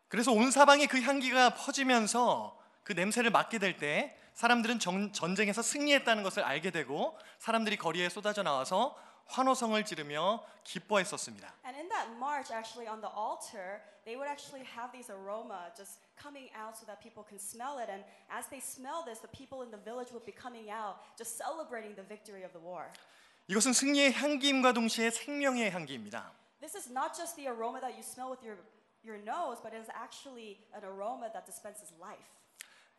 그래서 0.10 0.34
온 0.34 0.52
사방에 0.52 0.88
그 0.88 1.00
향기가 1.00 1.54
퍼지면서 1.54 2.60
그 2.84 2.92
냄새를 2.92 3.32
맡게 3.32 3.60
될 3.60 3.78
때 3.78 4.14
사람들은 4.34 4.80
전, 4.80 5.14
전쟁에서 5.14 5.62
승리했다는 5.62 6.22
것을 6.24 6.44
알게 6.44 6.72
되고 6.72 7.18
사람들이 7.40 7.78
거리에 7.78 8.10
쏟아져 8.10 8.44
나와서 8.44 8.98
환호성을 9.30 9.84
지르며 9.86 10.44
기뻐했었습니다. 10.64 11.54
And 11.66 11.78
in 11.78 11.88
that 11.90 12.10
march, 12.18 12.52
actually 12.52 12.90
on 12.90 13.02
the 13.02 13.10
altar, 13.14 13.82
they 14.04 14.18
would 14.18 14.28
actually 14.30 14.66
have 14.66 14.92
these 14.92 15.10
aroma 15.10 15.70
just 15.78 16.02
coming 16.18 16.50
out 16.58 16.78
so 16.78 16.86
that 16.86 17.00
people 17.00 17.24
can 17.24 17.38
smell 17.38 17.78
it. 17.78 17.90
And 17.90 18.04
as 18.30 18.50
they 18.50 18.60
smell 18.60 19.06
this, 19.06 19.22
the 19.22 19.30
people 19.30 19.62
in 19.62 19.70
the 19.70 19.78
village 19.78 20.10
would 20.12 20.26
be 20.26 20.34
coming 20.34 20.74
out, 20.74 20.98
just 21.18 21.38
celebrating 21.38 21.94
the 21.94 22.06
victory 22.06 22.42
of 22.44 22.52
the 22.54 22.62
war. 22.62 22.90
이것은 23.48 23.74
승리의 23.74 24.14
향기임과 24.14 24.74
동시에 24.74 25.10
생명의 25.10 25.72
향기입니다. 25.72 26.32
This 26.60 26.76
is 26.76 26.90
not 26.90 27.14
just 27.16 27.36
the 27.36 27.48
aroma 27.48 27.80
that 27.82 27.94
you 27.94 28.04
smell 28.04 28.30
with 28.30 28.44
your, 28.46 28.58
your 29.06 29.18
nose, 29.22 29.62
but 29.62 29.74
it 29.74 29.82
is 29.82 29.90
actually 29.94 30.58
an 30.74 30.84
aroma 30.84 31.30
that 31.34 31.46
dispenses 31.46 31.94
life. 32.02 32.26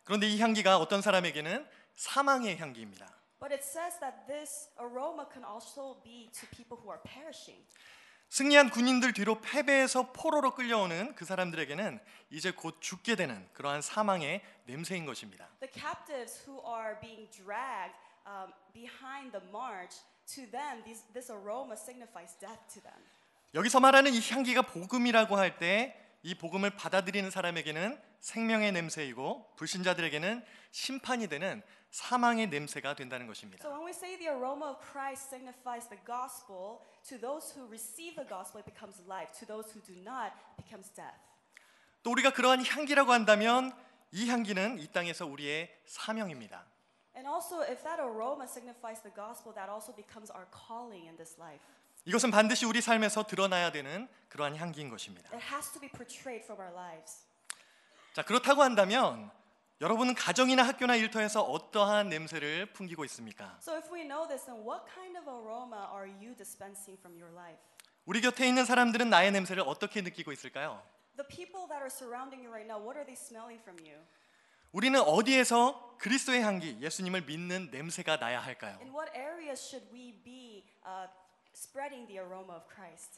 그런데 0.03 0.27
이 0.27 0.39
향기가 0.39 0.77
어떤 0.77 1.01
사람에게는 1.01 1.67
사망의 1.95 2.57
향기입니다. 2.57 3.20
But 3.41 3.51
it 3.51 3.63
says 3.65 3.97
that 4.01 4.27
this 4.27 4.69
aroma 4.77 5.25
can 5.33 5.43
also 5.43 5.97
be 6.03 6.29
to 6.39 6.45
people 6.55 6.77
who 6.77 6.93
are 6.93 7.01
perishing. 7.01 7.59
승리한 8.29 8.69
군인들 8.69 9.13
뒤로 9.13 9.41
패배해서 9.41 10.13
포로로 10.13 10.53
끌려오는 10.53 11.15
그 11.15 11.25
사람들에게는 11.25 11.99
이제 12.29 12.51
곧 12.51 12.77
죽게 12.79 13.15
되는 13.15 13.49
그러한 13.53 13.81
사망의 13.81 14.41
냄새인 14.67 15.05
것입니다. 15.05 15.49
The 15.59 15.73
captives 15.73 16.47
who 16.47 16.61
are 16.63 16.97
being 17.01 17.27
dragged 17.31 17.97
um, 18.25 18.53
behind 18.73 19.33
the 19.33 19.43
march, 19.49 19.97
to 20.35 20.45
them, 20.49 20.83
these, 20.85 21.03
this 21.11 21.29
aroma 21.31 21.73
signifies 21.75 22.37
death 22.39 22.61
to 22.71 22.81
them. 22.81 23.01
여기서 23.55 23.81
말하는 23.81 24.13
이 24.13 24.21
향기가 24.21 24.61
복음이라고 24.61 25.35
할 25.35 25.57
때 25.57 25.97
이 26.23 26.35
복음을 26.35 26.69
받아들이는 26.69 27.31
사람에게는 27.31 27.99
생명의 28.19 28.71
냄새이고 28.73 29.55
불신자들에게는 29.55 30.45
심판이 30.69 31.27
되는 31.27 31.63
사망의 31.91 32.47
냄새가 32.47 32.95
된다는 32.95 33.27
것입니다. 33.27 33.67
So 33.67 33.71
when 33.71 33.85
we 33.85 33.91
say 33.91 34.17
the 34.17 34.31
aroma 34.31 34.71
of 34.71 34.79
Christ 34.79 35.27
signifies 35.27 35.87
the 35.89 35.99
gospel, 36.07 36.79
to 37.07 37.19
those 37.19 37.51
who 37.51 37.67
receive 37.67 38.15
the 38.15 38.27
gospel, 38.27 38.63
it 38.63 38.65
becomes 38.65 38.99
life. 39.05 39.31
To 39.39 39.45
those 39.45 39.67
who 39.75 39.83
do 39.83 39.99
not, 39.99 40.31
it 40.55 40.63
becomes 40.63 40.89
death. 40.95 41.19
또 42.03 42.11
우리가 42.11 42.31
그러한 42.31 42.65
향기라고 42.65 43.11
한다면 43.11 43.75
이 44.11 44.29
향기는 44.29 44.79
이 44.79 44.87
땅에서 44.87 45.25
우리의 45.25 45.69
사명입니다. 45.85 46.65
And 47.13 47.27
also, 47.27 47.61
if 47.61 47.83
that 47.83 47.99
aroma 47.99 48.47
signifies 48.47 49.03
the 49.03 49.13
gospel, 49.13 49.53
that 49.53 49.69
also 49.69 49.93
becomes 49.93 50.31
our 50.31 50.47
calling 50.47 51.07
in 51.07 51.17
this 51.17 51.35
life. 51.37 51.61
이것은 52.05 52.31
반드시 52.31 52.65
우리 52.65 52.81
삶에서 52.81 53.27
드러나야 53.27 53.71
되는 53.71 54.07
그러한 54.29 54.55
향기인 54.55 54.89
것입니다. 54.89 55.29
It 55.35 55.43
has 55.53 55.71
to 55.73 55.79
be 55.79 55.89
portrayed 55.89 56.43
from 56.47 56.59
our 56.63 56.73
lives. 56.73 57.27
자, 58.13 58.23
그렇다고 58.23 58.63
한다면 58.63 59.29
여러분은 59.81 60.13
가정이나 60.13 60.61
학교나 60.61 60.95
일터에서 60.95 61.41
어떠한 61.41 62.09
냄새를 62.09 62.67
풍기고 62.67 63.03
있습니까? 63.05 63.57
So 63.59 63.75
if 63.75 63.91
we 63.91 64.03
know 64.03 64.27
this, 64.27 64.45
then 64.45 64.61
what 64.61 64.85
kind 64.93 65.17
of 65.17 65.27
aroma 65.27 65.89
are 65.91 66.05
you 66.05 66.35
dispensing 66.37 67.01
from 67.01 67.17
your 67.17 67.33
life? 67.33 67.57
우리 68.05 68.21
곁에 68.21 68.47
있는 68.47 68.63
사람들은 68.63 69.09
나의 69.09 69.31
냄새를 69.31 69.63
어떻게 69.65 70.01
느끼고 70.01 70.31
있을까요? 70.33 70.83
The 71.17 71.27
people 71.27 71.65
that 71.69 71.81
are 71.81 71.89
surrounding 71.89 72.45
you 72.45 72.53
right 72.53 72.69
now, 72.69 72.77
what 72.77 72.93
are 72.93 73.05
they 73.05 73.17
smelling 73.17 73.59
from 73.59 73.81
you? 73.81 73.97
우리는 74.71 75.01
어디에서 75.01 75.97
그리스도의 75.97 76.43
향기, 76.43 76.77
예수님을 76.79 77.21
믿는 77.23 77.71
냄새가 77.71 78.17
나야 78.17 78.39
할까요? 78.39 78.77
In 78.81 78.93
what 78.93 79.11
areas 79.17 79.65
should 79.65 79.89
we 79.91 80.13
be 80.23 80.63
uh, 80.85 81.09
spreading 81.57 82.05
the 82.05 82.21
aroma 82.21 82.53
of 82.53 82.69
Christ? 82.69 83.17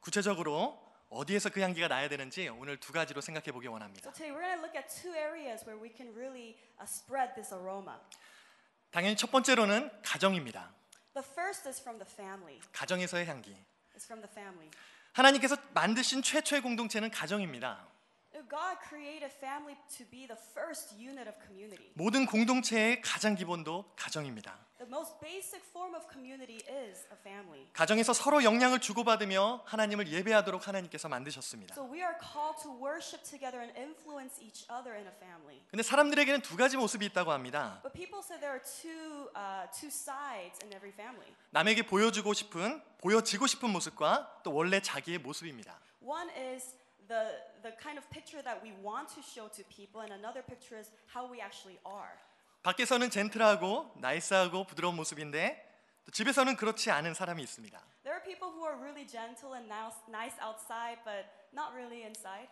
구체적으로 0.00 0.78
어디에서 1.12 1.50
그 1.50 1.60
향기가 1.60 1.88
나야 1.88 2.08
되는지 2.08 2.48
오늘 2.48 2.78
두 2.78 2.92
가지로 2.92 3.20
생각해 3.20 3.52
보기 3.52 3.68
원합니다. 3.68 4.08
So 4.08 4.12
today 4.12 4.32
we're 4.32 4.40
going 4.40 4.56
to 4.56 4.64
look 4.64 4.76
at 4.76 4.88
two 4.88 5.12
areas 5.14 5.64
where 5.66 5.78
we 5.78 5.92
can 5.94 6.12
really 6.16 6.56
uh, 6.80 6.88
spread 6.88 7.34
this 7.34 7.52
aroma. 7.52 8.00
당연히 8.90 9.16
첫 9.16 9.30
번째로는 9.30 9.90
가정입니다. 10.02 10.72
The 11.14 11.26
first 11.26 11.68
is 11.68 11.80
from 11.80 11.98
the 11.98 12.08
family. 12.08 12.60
가정에서의 12.72 13.26
향기. 13.26 13.54
It's 13.94 14.06
from 14.06 14.22
the 14.24 14.30
family. 14.32 14.70
하나님께서 15.12 15.56
만드신 15.74 16.22
최초의 16.22 16.62
공동체는 16.62 17.10
가정입니다. 17.10 17.91
God 18.48 18.78
created 18.88 19.32
family 19.38 19.76
to 19.98 20.04
be 20.10 20.26
the 20.26 20.38
first 20.54 20.94
unit 20.98 21.28
of 21.28 21.34
community. 21.44 21.90
모든 21.94 22.26
공동체의 22.26 23.00
가장 23.02 23.34
기본도 23.34 23.84
가정입니다. 23.96 24.58
The 24.78 24.90
most 24.90 25.20
basic 25.20 25.62
form 25.70 25.94
of 25.94 26.04
community 26.10 26.58
is 26.66 27.06
a 27.12 27.18
family. 27.22 27.68
가정에서 27.72 28.12
서로 28.12 28.42
영향을 28.42 28.80
주고받으며 28.80 29.62
하나님을 29.64 30.08
예배하도록 30.08 30.66
하나님께서 30.66 31.08
만드셨습니다. 31.08 31.74
So 31.74 31.84
we 31.86 32.00
are 32.00 32.16
called 32.18 32.60
to 32.62 32.70
worship 32.82 33.22
together 33.22 33.62
and 33.62 33.78
influence 33.78 34.42
each 34.42 34.66
other 34.68 34.98
in 34.98 35.06
a 35.06 35.14
family. 35.22 35.62
근데 35.70 35.84
사람들에게는 35.84 36.42
두 36.42 36.56
가지 36.56 36.76
모습이 36.76 37.06
있다고 37.06 37.30
합니다. 37.30 37.78
But 37.82 37.94
people 37.94 38.18
say 38.24 38.40
there 38.40 38.58
are 38.58 38.64
two 38.64 39.30
uh, 39.38 39.70
two 39.70 39.86
sides 39.86 40.58
in 40.64 40.72
every 40.74 40.90
family. 40.90 41.30
남에게 41.50 41.86
보여주고 41.86 42.34
싶은, 42.34 42.82
보여지고 42.98 43.46
싶은 43.46 43.70
모습과 43.70 44.40
또 44.42 44.52
원래 44.52 44.80
자기의 44.80 45.18
모습입니다. 45.18 45.78
One 46.00 46.28
is 46.30 46.74
the 47.07 47.39
the 47.63 47.71
kind 47.81 47.97
of 47.97 48.07
picture 48.09 48.41
that 48.43 48.61
we 48.61 48.73
want 48.83 49.09
to 49.15 49.21
show 49.21 49.47
to 49.49 49.63
people, 49.69 50.01
and 50.01 50.11
another 50.13 50.41
picture 50.41 50.77
is 50.77 50.91
how 51.13 51.25
we 51.29 51.41
actually 51.41 51.79
are. 51.85 52.15
밖에서는 52.63 53.09
젠틀하고 53.09 53.93
나이스하고 53.97 54.65
부드러운 54.65 54.95
모습인데 54.95 55.63
또 56.05 56.11
집에서는 56.11 56.55
그렇지 56.55 56.91
않은 56.91 57.13
사람이 57.13 57.41
있습니다. 57.43 57.79
There 58.03 58.15
are 58.15 58.23
people 58.23 58.51
who 58.51 58.65
are 58.65 58.77
really 58.77 59.05
gentle 59.07 59.53
and 59.53 59.67
nice, 59.67 59.95
nice 60.07 60.35
outside, 60.41 60.99
but 61.03 61.27
not 61.53 61.71
really 61.73 62.03
inside. 62.03 62.49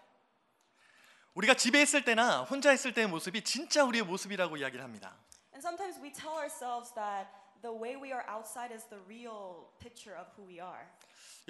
우리가 1.36 1.54
집에 1.56 1.82
있을 1.82 2.06
때나 2.06 2.44
혼자 2.44 2.72
있을 2.72 2.94
때의 2.94 3.08
모습이 3.08 3.44
진짜 3.44 3.84
우리의 3.84 4.04
모습이라고 4.06 4.58
이야기를 4.58 4.84
합니다. 4.84 5.18
And 5.54 5.60
sometimes 5.60 6.00
we 6.02 6.12
tell 6.12 6.36
ourselves 6.36 6.94
that 6.96 7.28
the 7.62 7.74
way 7.76 7.96
we 7.96 8.12
are 8.12 8.24
outside 8.28 8.74
is 8.74 8.88
the 8.88 9.02
real 9.08 9.68
picture 9.80 10.16
of 10.16 10.28
who 10.36 10.48
we 10.48 10.60
are. 10.60 10.88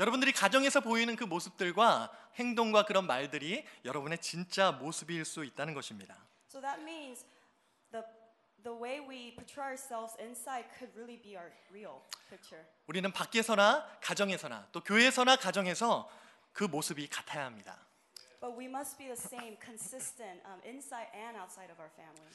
여러분들이 0.01 0.33
가정에서 0.33 0.81
보이는 0.81 1.15
그 1.15 1.25
모습들과 1.25 2.11
행동과 2.37 2.87
그런 2.87 3.07
말들이 3.07 3.67
여러분의 3.85 4.17
진짜 4.17 4.73
모습일 4.73 5.27
수 5.27 5.45
있다는 5.45 5.75
것입니다. 5.75 6.17
So 6.49 6.59
that 6.63 6.81
means 6.81 7.27
the 7.93 8.03
the 8.63 8.75
way 8.75 9.01
we 9.01 9.35
portray 9.35 9.69
ourselves 9.69 10.17
inside 10.19 10.65
could 10.79 10.91
really 10.97 11.21
be 11.21 11.37
our 11.37 11.53
real 11.71 12.01
picture. 12.31 12.65
우리는 12.87 13.13
밖에서나 13.13 13.87
가정에서나 14.01 14.69
또 14.73 14.83
교회에서나 14.83 15.37
가정에서 15.37 16.11
그 16.55 16.65
모습이 16.65 17.07
같아야 17.09 17.45
합니다. 17.45 17.77
But 18.41 18.57
we 18.57 18.73
must 18.73 18.97
be 18.97 19.05
the 19.05 19.21
same, 19.21 19.59
consistent 19.63 20.41
um, 20.49 20.65
inside 20.65 21.13
and 21.13 21.37
outside 21.37 21.71
of 21.71 21.77
our 21.79 21.93
family. 21.93 22.33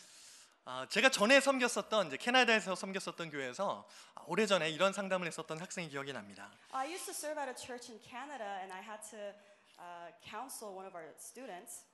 아, 0.68 0.88
제가 0.90 1.10
전에 1.10 1.40
섬겼었던 1.40 2.08
이제 2.08 2.18
캐나다에서 2.18 2.74
섬겼었던 2.74 3.30
교회에서 3.30 3.88
아, 4.16 4.24
오래전에 4.26 4.72
이런 4.72 4.94
상담을 4.94 5.28
했었던 5.28 5.60
학생이 5.62 5.90
기억이 5.90 6.12
납니다. 6.12 6.50
I 6.72 6.90
used 6.92 7.06
to 7.06 7.14
serve 7.14 7.40
at 7.40 7.48
a 7.48 7.56
church 7.56 7.92
in 7.92 8.02
Canada, 8.02 8.58
and 8.62 8.74
I 8.74 8.82
had 8.82 9.00
to 9.12 9.18
uh, 9.78 10.10
counsel 10.28 10.74
one 10.76 10.88
of 10.88 10.96
our 10.96 11.14
students. 11.20 11.86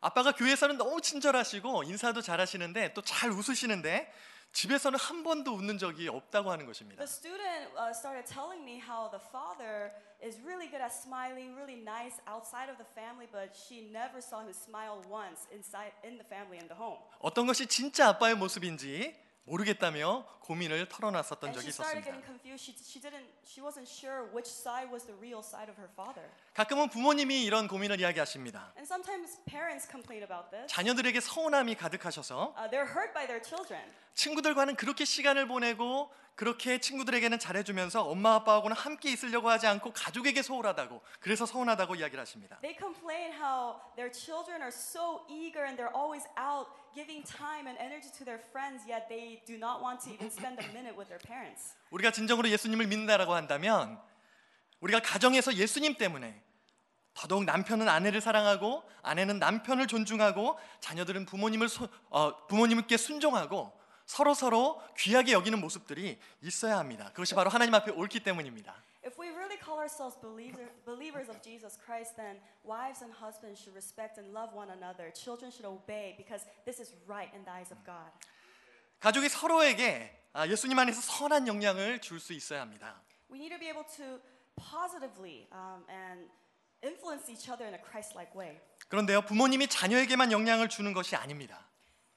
아빠가 0.00 0.32
교회에서는 0.32 0.76
너무 0.78 1.00
친절하시고 1.00 1.82
인사도 1.84 2.20
잘하시는데 2.22 2.94
또 2.94 3.02
잘 3.02 3.30
웃으시는데 3.30 4.12
집에서는 4.52 4.98
한 4.98 5.22
번도 5.24 5.52
웃는 5.54 5.78
적이 5.78 6.08
없다고 6.08 6.50
하는 6.50 6.66
것입니다. 6.66 7.04
The 7.04 7.08
student 7.08 7.68
uh, 7.76 7.90
started 7.92 8.24
telling 8.26 8.62
me 8.64 8.80
how 8.80 9.10
the 9.10 9.20
father 9.30 9.92
is 10.24 10.40
really 10.40 10.68
good 10.70 10.80
at 10.82 10.92
smiling, 10.92 11.54
really 11.54 11.76
nice 11.76 12.16
outside 12.26 12.70
of 12.70 12.78
the 12.78 12.88
family, 12.96 13.28
but 13.30 13.52
she 13.52 13.90
never 13.92 14.18
saw 14.22 14.40
him 14.40 14.52
smile 14.54 15.02
once 15.10 15.44
inside 15.52 15.92
in 16.02 16.16
the 16.16 16.24
family 16.26 16.56
in 16.58 16.66
the 16.68 16.78
home. 16.78 16.98
어떤 17.20 17.46
것이 17.46 17.66
진짜 17.66 18.08
아빠의 18.08 18.36
모습인지 18.36 19.14
모르겠다며 19.44 20.24
고민을 20.48 20.88
털어놨었던 20.88 21.52
적이 21.52 21.68
she 21.68 21.68
started 21.68 22.00
있었습니다. 22.00 22.04
getting 22.08 22.24
confused. 22.24 22.64
She, 22.64 22.72
she 22.80 23.00
didn't. 23.04 23.28
She 23.44 23.60
wasn't 23.60 23.84
sure 23.86 24.24
which 24.32 24.48
side 24.48 24.88
was 24.88 25.04
the 25.04 25.12
real 25.20 25.44
side 25.44 25.68
of 25.68 25.76
her 25.76 25.92
father. 25.92 26.24
가끔은 26.54 26.88
부모님이 26.88 27.44
이런 27.44 27.68
고민을 27.68 28.00
이야기하십니다. 28.00 28.72
And 28.80 28.88
sometimes 28.88 29.36
parents 29.44 29.84
complain 29.84 30.24
about 30.24 30.48
this. 30.50 30.72
자녀들에게 30.72 31.20
서운함이 31.20 31.74
가득하셔서 31.76 32.56
Uh, 32.56 32.64
they're 32.72 32.88
hurt 32.88 33.12
by 33.12 33.28
their 33.28 33.44
children. 33.44 33.84
친구들과는 34.14 34.76
그렇게 34.76 35.04
시간을 35.04 35.46
보내고 35.46 36.10
그렇게 36.34 36.78
친구들에게는 36.78 37.38
잘해주면서 37.38 38.02
엄마 38.08 38.36
아빠하고는 38.36 38.74
함께 38.76 39.10
있으려고 39.10 39.50
하지 39.50 39.66
않고 39.66 39.92
가족에게 39.92 40.40
소홀하다고 40.42 41.02
그래서 41.20 41.44
서운하다고 41.46 41.96
이야기를 41.96 42.20
하십니다. 42.22 42.58
They 42.62 42.78
complain 42.78 43.32
how 43.34 43.76
their 43.96 44.10
children 44.10 44.62
are 44.62 44.72
so 44.72 45.26
eager 45.28 45.66
and 45.66 45.76
they're 45.76 45.94
always 45.94 46.24
out 46.38 46.70
giving 46.94 47.22
time 47.26 47.66
and 47.66 47.78
energy 47.78 48.10
to 48.18 48.24
their 48.24 48.38
friends, 48.50 48.86
yet 48.88 49.06
they 49.10 49.42
do 49.46 49.54
not 49.58 49.82
want 49.82 50.02
to 50.02 50.10
even 50.14 50.30
spend 50.38 50.62
a 50.62 50.68
minute 50.70 50.96
with 50.96 51.08
their 51.08 51.20
parents. 51.20 51.74
우리가 51.90 52.10
진정으로 52.10 52.48
예수님을 52.48 52.86
믿는다라고 52.86 53.34
한다면 53.34 54.00
우리가 54.80 55.00
가정에서 55.00 55.54
예수님 55.54 55.94
때문에 55.94 56.42
더더욱 57.14 57.44
남편은 57.44 57.88
아내를 57.88 58.20
사랑하고 58.20 58.84
아내는 59.02 59.40
남편을 59.40 59.88
존중하고 59.88 60.56
자녀들은 60.80 61.26
부모님을 61.26 61.68
소, 61.68 61.88
어, 62.10 62.46
부모님께 62.46 62.96
순종하고 62.96 63.72
서로 64.06 64.34
서로 64.34 64.80
귀하게 64.96 65.32
여기는 65.32 65.60
모습들이 65.60 66.18
있어야 66.42 66.78
합니다. 66.78 67.10
그것이 67.10 67.34
바로 67.34 67.50
하나님 67.50 67.74
앞에 67.74 67.90
옳기 67.90 68.20
때문입니다. 68.20 68.74
If 69.04 69.20
we 69.20 69.30
really 69.30 69.58
call 69.58 69.78
ourselves 69.78 70.18
believer, 70.20 70.68
believers 70.84 71.28
of 71.28 71.40
Jesus 71.42 71.78
Christ, 71.80 72.16
then 72.16 72.40
wives 72.64 73.02
and 73.02 73.12
husbands 73.12 73.58
should 73.60 73.74
respect 73.74 74.18
and 74.18 74.32
love 74.32 74.54
one 74.54 74.70
another. 74.70 75.10
Children 75.12 75.50
should 75.50 75.66
obey 75.66 76.14
because 76.16 76.46
this 76.64 76.78
is 76.78 76.94
right 77.08 77.32
in 77.34 77.44
the 77.44 77.50
eyes 77.50 77.72
of 77.72 77.78
God. 77.84 78.12
가족이 79.00 79.28
서로에게 79.28 80.14
아, 80.32 80.46
예수님 80.46 80.78
안에서 80.78 81.00
선한 81.00 81.46
영향을 81.48 82.00
줄 82.00 82.20
수 82.20 82.32
있어야 82.32 82.60
합니다. 82.60 83.00
We 83.30 83.38
need 83.38 83.50
to 83.50 83.58
be 83.58 83.68
able 83.68 83.84
to 83.96 84.20
positively 84.56 85.46
um, 85.52 85.84
and 85.90 86.28
influence 86.82 87.30
each 87.30 87.50
other 87.50 87.66
in 87.66 87.74
a 87.74 87.82
Christ-like 87.82 88.34
way. 88.34 88.60
그런데요, 88.88 89.22
부모님이 89.22 89.68
자녀에게만 89.68 90.32
영향을 90.32 90.68
주는 90.68 90.92
것이 90.92 91.16
아닙니다. 91.16 91.66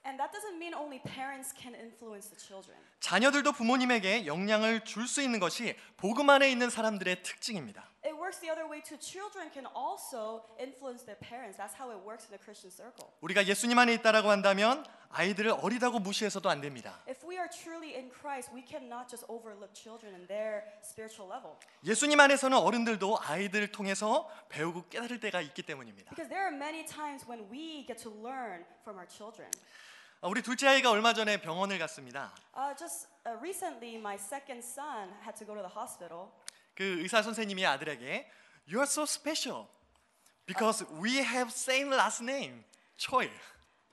And 0.05 0.17
that 0.17 0.31
doesn't 0.33 0.57
mean 0.57 0.73
only 0.73 0.99
parents 1.03 1.53
can 1.55 1.75
influence 1.75 2.29
the 2.29 2.39
children. 2.39 2.79
자녀들도 2.99 3.51
부모님에게 3.51 4.25
영향을 4.25 4.83
줄 4.83 5.07
수 5.07 5.21
있는 5.21 5.39
것이 5.39 5.75
복음 5.97 6.29
안에 6.29 6.49
있는 6.49 6.69
사람들의 6.71 7.21
특징입니다. 7.23 7.90
It 8.10 8.14
works 8.14 8.38
the 8.38 8.50
other 8.50 8.68
way 8.68 8.80
too. 8.80 8.96
Children 8.98 9.50
can 9.50 9.66
also 9.74 10.44
influence 10.60 11.02
their 11.02 11.18
parents. 11.18 11.58
That's 11.58 11.74
how 11.74 11.90
it 11.90 11.98
works 12.06 12.24
in 12.26 12.30
the 12.30 12.38
Christian 12.38 12.70
circle. 12.70 13.10
우리가 13.20 13.44
예수님 13.46 13.76
안에 13.78 13.94
있다라고 13.94 14.30
한다면 14.30 14.86
아이들을 15.10 15.50
어리다고 15.60 15.98
무시해서도 15.98 16.48
안 16.48 16.60
됩니다. 16.60 17.00
If 17.08 17.26
we 17.26 17.36
are 17.36 17.48
truly 17.50 17.96
in 17.96 18.10
Christ, 18.10 18.54
we 18.54 18.62
cannot 18.62 19.08
just 19.08 19.26
overlook 19.28 19.74
children 19.74 20.14
in 20.14 20.26
their 20.28 20.62
spiritual 20.84 21.26
level. 21.26 21.56
예수님 21.84 22.20
안에서는 22.20 22.56
어른들도 22.56 23.18
아이들을 23.20 23.72
통해서 23.72 24.30
배우고 24.50 24.88
깨달을 24.88 25.18
때가 25.18 25.40
있기 25.40 25.62
때문입니다. 25.62 26.10
Because 26.10 26.28
there 26.28 26.46
are 26.46 26.54
many 26.54 26.86
times 26.86 27.26
when 27.26 27.50
we 27.50 27.84
get 27.86 27.98
to 28.02 28.10
learn 28.22 28.62
from 28.82 28.98
our 28.98 29.08
children. 29.10 29.50
아, 30.22 30.28
우리 30.28 30.42
둘째 30.42 30.68
아이가 30.68 30.90
얼마 30.90 31.12
전에 31.12 31.40
병원을 31.40 31.78
갔습니다. 31.78 32.32
Uh, 32.56 32.74
just 32.78 33.08
uh, 33.26 33.36
recently, 33.42 33.96
my 33.96 34.16
second 34.16 34.62
son 34.64 35.10
had 35.26 35.36
to 35.36 35.44
go 35.44 35.54
to 35.54 35.60
the 35.60 35.74
hospital. 35.74 36.30
그 36.75 36.83
의사 37.01 37.21
선생님이 37.21 37.65
아들에게 37.65 38.29
You 38.67 38.79
are 38.79 38.87
so 38.87 39.03
special 39.03 39.67
because 40.45 40.85
we 41.01 41.17
have 41.19 41.49
same 41.51 41.89
last 41.91 42.23
name, 42.23 42.63
Choi. 42.97 43.29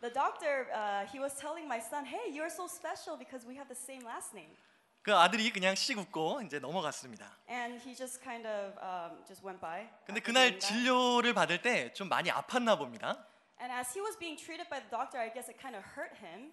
The 0.01 0.13
doctor, 0.13 0.69
uh, 0.73 1.07
he 1.11 1.19
was 1.19 1.35
telling 1.35 1.67
my 1.67 1.81
son, 1.81 2.05
"Hey, 2.07 2.31
you're 2.31 2.51
so 2.53 2.67
special 2.69 3.19
because 3.19 3.47
we 3.47 3.57
have 3.59 3.67
the 3.69 3.75
same 3.79 4.05
last 4.07 4.35
name." 4.35 4.55
그 5.03 5.15
아들이 5.15 5.51
그냥 5.51 5.75
씩 5.75 5.99
웃고 5.99 6.43
이제 6.43 6.59
넘어갔습니다. 6.59 7.27
And 7.49 7.81
he 7.83 7.97
just 7.97 8.23
kind 8.23 8.47
of 8.47 8.77
um, 8.79 9.25
just 9.27 9.43
went 9.45 9.61
by. 9.61 9.89
근데 10.07 10.21
그날. 10.21 10.59
진료를 10.59 11.35
받을 11.35 11.63
때 11.63 11.93
좀 11.95 12.09
많이 12.09 12.31
아팠나 12.31 12.77
봅니다. 12.79 13.27
And 13.61 13.73
as 13.73 13.91
he 13.97 14.01
was 14.01 14.17
being 14.19 14.37
treated 14.39 14.69
by 14.71 14.79
the 14.79 14.91
doctor, 14.91 15.19
I 15.19 15.33
guess 15.33 15.51
it 15.51 15.59
kind 15.59 15.75
of 15.75 15.83
hurt 15.97 16.15
him. 16.23 16.53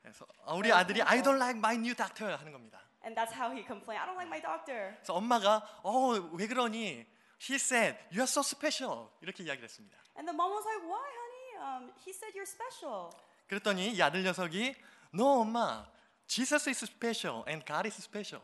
그래서 0.00 0.24
아, 0.46 0.54
우리 0.54 0.72
아들이 0.72 1.02
I 1.02 1.20
don't 1.20 1.36
like 1.36 1.58
my 1.58 1.74
new 1.74 1.94
doctor 1.94 2.32
하는 2.38 2.52
겁니다. 2.52 2.80
And 3.05 3.15
that's 3.15 3.33
how 3.33 3.51
he 3.51 3.63
complained. 3.65 3.99
I 4.01 4.05
don't 4.05 4.15
like 4.15 4.29
my 4.29 4.39
doctor. 4.41 4.95
그래서 5.01 5.13
엄마가 5.13 5.61
어 5.83 6.15
왜 6.33 6.47
그러니? 6.47 7.05
He 7.41 7.55
said 7.59 7.97
you 8.11 8.21
are 8.23 8.29
so 8.29 8.39
special 8.41 9.09
이렇게 9.21 9.43
이야기를 9.43 9.65
했습니다. 9.65 9.97
And 10.15 10.25
the 10.29 10.33
mom 10.35 10.51
was 10.53 10.63
like, 10.65 10.83
"Why, 10.87 11.03
honey? 11.03 11.47
Um, 11.59 11.93
he 12.05 12.11
said 12.13 12.31
you're 12.37 12.47
special." 12.47 13.11
그랬더니 13.47 13.91
이 13.93 14.01
아들 14.01 14.23
녀석이 14.23 14.75
No 15.13 15.41
엄마 15.41 15.85
Jesus 16.27 16.69
is 16.69 16.85
special 16.85 17.43
and 17.47 17.65
God 17.65 17.85
is 17.85 17.97
special. 18.01 18.41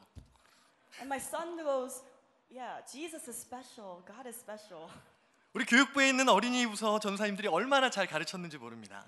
And 1.00 1.08
my 1.08 1.20
son 1.20 1.56
goes, 1.56 2.04
"Yeah, 2.52 2.84
Jesus 2.86 3.30
is 3.30 3.40
special. 3.40 4.04
God 4.06 4.28
is 4.28 4.36
special." 4.38 4.90
우리 5.54 5.64
교육부에 5.66 6.10
있는 6.10 6.28
어린이 6.28 6.66
부서 6.68 7.00
전사님들이 7.00 7.48
얼마나 7.48 7.90
잘 7.90 8.06
가르쳤는지 8.08 8.58
모릅니다. 8.58 9.06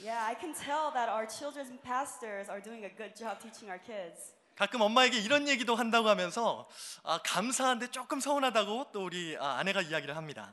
Yeah, 0.00 0.24
I 0.24 0.34
can 0.34 0.54
tell 0.54 0.90
that 0.94 1.08
our 1.12 1.28
children's 1.28 1.70
pastors 1.82 2.48
are 2.50 2.60
doing 2.62 2.84
a 2.84 2.90
good 2.90 3.14
job 3.14 3.38
teaching 3.38 3.68
our 3.70 3.78
kids. 3.78 4.34
가끔 4.58 4.80
엄마에게 4.80 5.18
이런 5.18 5.48
얘기도 5.48 5.74
한다고 5.74 6.08
하면서 6.08 6.68
아, 7.02 7.18
감사한데 7.24 7.90
조금 7.90 8.20
서운하다고 8.20 8.92
또 8.92 9.04
우리 9.04 9.36
아, 9.38 9.58
아내가 9.58 9.80
이야기를 9.80 10.16
합니다. 10.16 10.52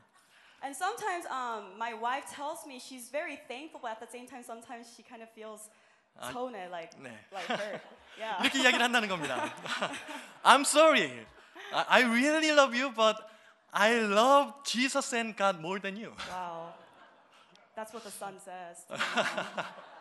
And 0.62 0.76
sometimes 0.76 1.26
um, 1.26 1.74
my 1.76 1.92
wife 1.92 2.26
tells 2.30 2.66
me 2.66 2.78
she's 2.78 3.10
very 3.10 3.36
thankful, 3.48 3.80
but 3.80 3.90
at 3.90 4.00
the 4.00 4.06
same 4.06 4.28
time, 4.28 4.42
sometimes 4.42 4.94
she 4.94 5.02
kind 5.02 5.22
of 5.22 5.28
feels 5.34 5.70
아, 6.20 6.30
tone 6.32 6.54
like 6.70 6.94
네. 6.98 7.10
like 7.32 7.46
hurt. 7.48 7.80
Yeah. 8.18 8.38
이렇게 8.42 8.58
이야기를 8.60 8.82
한다는 8.82 9.08
겁니다. 9.08 9.52
I'm 10.44 10.62
sorry. 10.62 11.26
I 11.72 12.02
I 12.02 12.02
really 12.04 12.52
love 12.52 12.74
you, 12.74 12.90
but 12.94 13.16
I 13.72 13.98
love 14.00 14.52
Jesus 14.64 15.12
and 15.14 15.34
God 15.36 15.58
more 15.58 15.80
than 15.80 15.96
you. 15.96 16.14
Wow. 16.30 16.74
That's 17.74 17.92
what 17.92 18.04
the 18.04 18.10
son 18.10 18.38
says. 18.38 18.84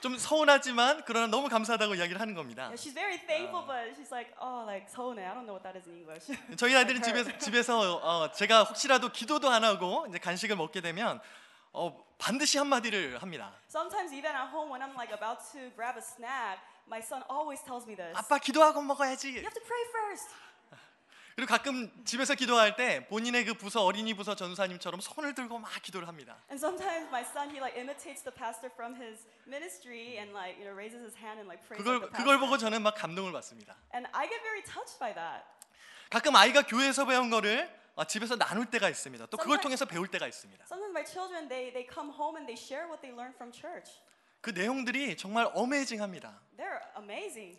좀 0.00 0.16
서운하지만 0.16 1.02
그러나 1.06 1.26
너무 1.26 1.48
감사하다고 1.48 1.94
이야기를 1.96 2.20
하는 2.20 2.34
겁니다. 2.34 2.70
She's 2.74 2.94
very 2.94 3.18
thankful, 3.26 3.66
but 3.66 3.94
she's 3.96 4.10
like, 4.10 4.32
oh, 4.40 4.64
like 4.66 4.88
서운해. 4.88 5.24
I 5.26 5.34
don't 5.34 5.44
know 5.46 5.54
what 5.54 5.62
that 5.62 5.76
is 5.76 5.88
in 5.88 5.98
English. 5.98 6.26
저희 6.56 6.74
아이들은. 6.74 7.02
집에서 7.02 7.38
집에서 7.38 7.96
어, 8.02 8.32
제가 8.32 8.64
혹시라도 8.64 9.10
기도도 9.12 9.50
안 9.50 9.64
하고 9.64 10.06
이제 10.08 10.18
간식을 10.18 10.56
먹게 10.56 10.80
되면 10.80 11.20
어, 11.72 12.04
반드시 12.18 12.58
한 12.58 12.66
마디를 12.68 13.20
합니다. 13.22 13.52
Sometimes 13.68 14.12
even 14.14 14.34
at 14.34 14.48
home 14.52 14.70
when 14.72 14.80
I'm 14.82 14.94
like 14.96 15.12
about 15.12 15.40
to 15.52 15.70
grab 15.76 15.96
a 15.96 16.02
snack, 16.02 16.58
my 16.88 17.00
son 17.00 17.22
always 17.30 17.62
tells 17.64 17.86
me 17.86 17.94
this. 17.94 18.16
아빠 18.16 18.38
기도하고 18.38 18.80
You 18.80 18.86
먹어야지. 18.88 19.36
have 19.44 19.52
to 19.54 19.64
pray 19.68 19.84
first. 19.92 20.28
그리고 21.36 21.48
가끔 21.48 21.90
집에서 22.04 22.34
기도할 22.34 22.76
때 22.76 23.06
본인의 23.08 23.44
그 23.46 23.54
부서 23.54 23.84
어린이 23.84 24.12
부서 24.14 24.34
전사님처럼 24.34 25.00
손을 25.00 25.34
들고 25.34 25.58
막 25.58 25.70
기도를 25.82 26.06
합니다. 26.08 26.36
And 26.50 26.58
sometimes 26.58 27.08
my 27.08 27.22
son 27.22 27.48
he 27.50 27.58
like 27.58 27.78
imitates 27.78 28.22
the 28.24 28.34
pastor 28.34 28.68
from 28.74 28.94
his 29.00 29.24
ministry 29.46 30.18
and 30.18 30.32
like 30.36 30.58
you 30.60 30.66
know 30.68 30.76
raises 30.76 31.00
his 31.00 31.16
hand 31.16 31.40
and 31.40 31.48
like 31.48 31.62
prays 31.66 31.80
그걸 31.80 31.96
like 32.02 32.10
the 32.12 32.16
그걸 32.18 32.36
pastor. 32.36 32.40
보고 32.44 32.58
저는 32.58 32.82
막 32.82 32.94
감동을 32.94 33.32
받습니다. 33.32 33.76
And 33.94 34.08
I 34.12 34.28
get 34.28 34.42
very 34.42 34.62
touched 34.64 34.98
by 34.98 35.14
that. 35.14 35.44
가끔 36.10 36.34
아이가 36.36 36.62
교회에서 36.66 37.06
배운 37.06 37.30
거를 37.30 37.70
어, 37.94 38.04
집에서 38.04 38.36
나눌 38.36 38.66
때가 38.66 38.88
있습니다. 38.88 39.26
또 39.26 39.36
그걸 39.36 39.56
Sometimes- 39.58 39.62
통해서 39.62 39.84
배울 39.86 40.08
때가 40.08 40.26
있습니다. 40.26 40.64
Sometimes 40.66 40.92
my 40.92 41.06
children 41.06 41.48
they 41.48 41.72
they 41.72 41.86
come 41.88 42.10
home 42.12 42.36
and 42.36 42.44
they 42.50 42.58
share 42.58 42.84
what 42.90 43.00
they 43.00 43.14
learned 43.14 43.36
from 43.38 43.48
church. 43.54 44.02
그 44.42 44.50
내용들이 44.50 45.16
정말 45.16 45.48
어메이징합니다. 45.54 46.36
They're 46.58 46.80
amazing. 46.98 47.56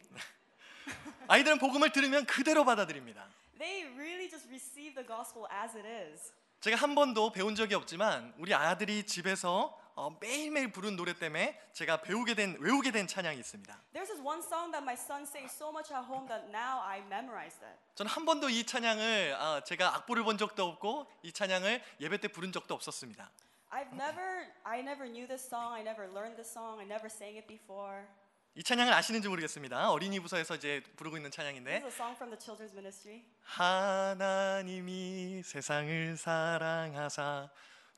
아이들은 1.28 1.60
복음을 1.60 1.92
들으면 1.92 2.26
그대로 2.26 2.66
받아들입니다. 2.66 3.26
They 3.62 3.86
really 3.96 4.28
just 4.28 4.50
receive 4.50 4.96
the 4.96 5.06
gospel 5.06 5.46
as 5.54 5.78
it 5.78 5.86
is. 5.86 6.34
제가 6.62 6.78
한 6.78 6.96
번도 6.96 7.32
배운 7.32 7.54
적이 7.54 7.76
없지만 7.76 8.34
우리 8.40 8.56
아들이 8.56 9.06
집에서 9.06 9.78
어, 9.94 10.18
매일매일 10.20 10.72
부른 10.72 10.96
노래 10.96 11.14
때문에 11.14 11.60
제가 11.74 12.02
배우게 12.02 12.34
된 12.34 12.58
외우게 12.60 12.90
된 12.90 13.06
찬양이 13.06 13.38
있습니다. 13.38 13.72
There's 13.94 14.08
this 14.08 14.20
one 14.20 14.42
song 14.42 14.72
that 14.72 14.82
my 14.82 14.96
son 14.96 15.24
sings 15.30 15.54
so 15.54 15.70
much 15.70 15.94
at 15.94 16.08
home 16.10 16.28
that 16.28 16.50
now 16.50 16.82
I 16.82 17.02
memorized 17.02 17.64
it. 17.64 17.78
저는 17.94 18.10
한 18.10 18.26
번도 18.26 18.50
이 18.50 18.66
찬양을 18.66 19.36
아, 19.38 19.62
제가 19.64 19.96
악보를 19.98 20.24
본 20.24 20.40
적도 20.40 20.66
없고 20.66 21.06
이 21.22 21.32
찬양을 21.32 21.84
예배 22.00 22.18
때 22.18 22.30
부른 22.30 22.52
적도 22.52 22.74
없었습니다. 22.74 23.30
I've 23.70 23.94
never 23.94 24.50
I 24.64 24.80
never 24.80 25.06
knew 25.06 25.28
this 25.28 25.46
song. 25.46 25.76
I 25.76 25.82
never 25.82 26.10
learned 26.10 26.36
this 26.36 26.50
song. 26.50 26.82
I 26.82 26.86
never 26.86 27.14
sang 27.14 27.38
it 27.38 27.46
before. 27.46 28.08
이 28.54 28.64
찬양을 28.64 28.92
아시는지 28.94 29.30
모르겠습니다. 29.30 29.92
어린이 29.92 30.20
부서에서 30.20 30.56
이제 30.56 30.84
부르고 30.98 31.16
있는 31.16 31.30
This 31.32 31.38
찬양인데 31.38 31.76
is 31.78 31.86
a 31.86 31.92
song 31.92 32.16
from 32.18 32.30
the 32.30 32.38
children's 32.38 32.74
ministry. 32.74 33.24
하나님이 33.44 35.42
세상을 35.42 36.18
사랑하사 36.18 37.50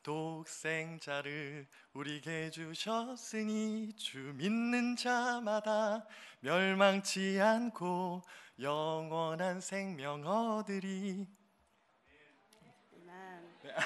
독생자를 0.04 1.66
우리에게 1.94 2.52
주셨으니 2.52 3.94
주 3.96 4.20
믿는 4.36 4.96
자마다 4.96 6.06
멸망치 6.42 7.40
않고 7.42 8.22
영원한 8.60 9.60
생명 9.60 10.24
얻으리. 10.28 11.26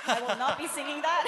I 0.08 0.22
will 0.22 0.38
not 0.38 0.58
be 0.58 0.66
singing 0.68 1.02
that, 1.02 1.24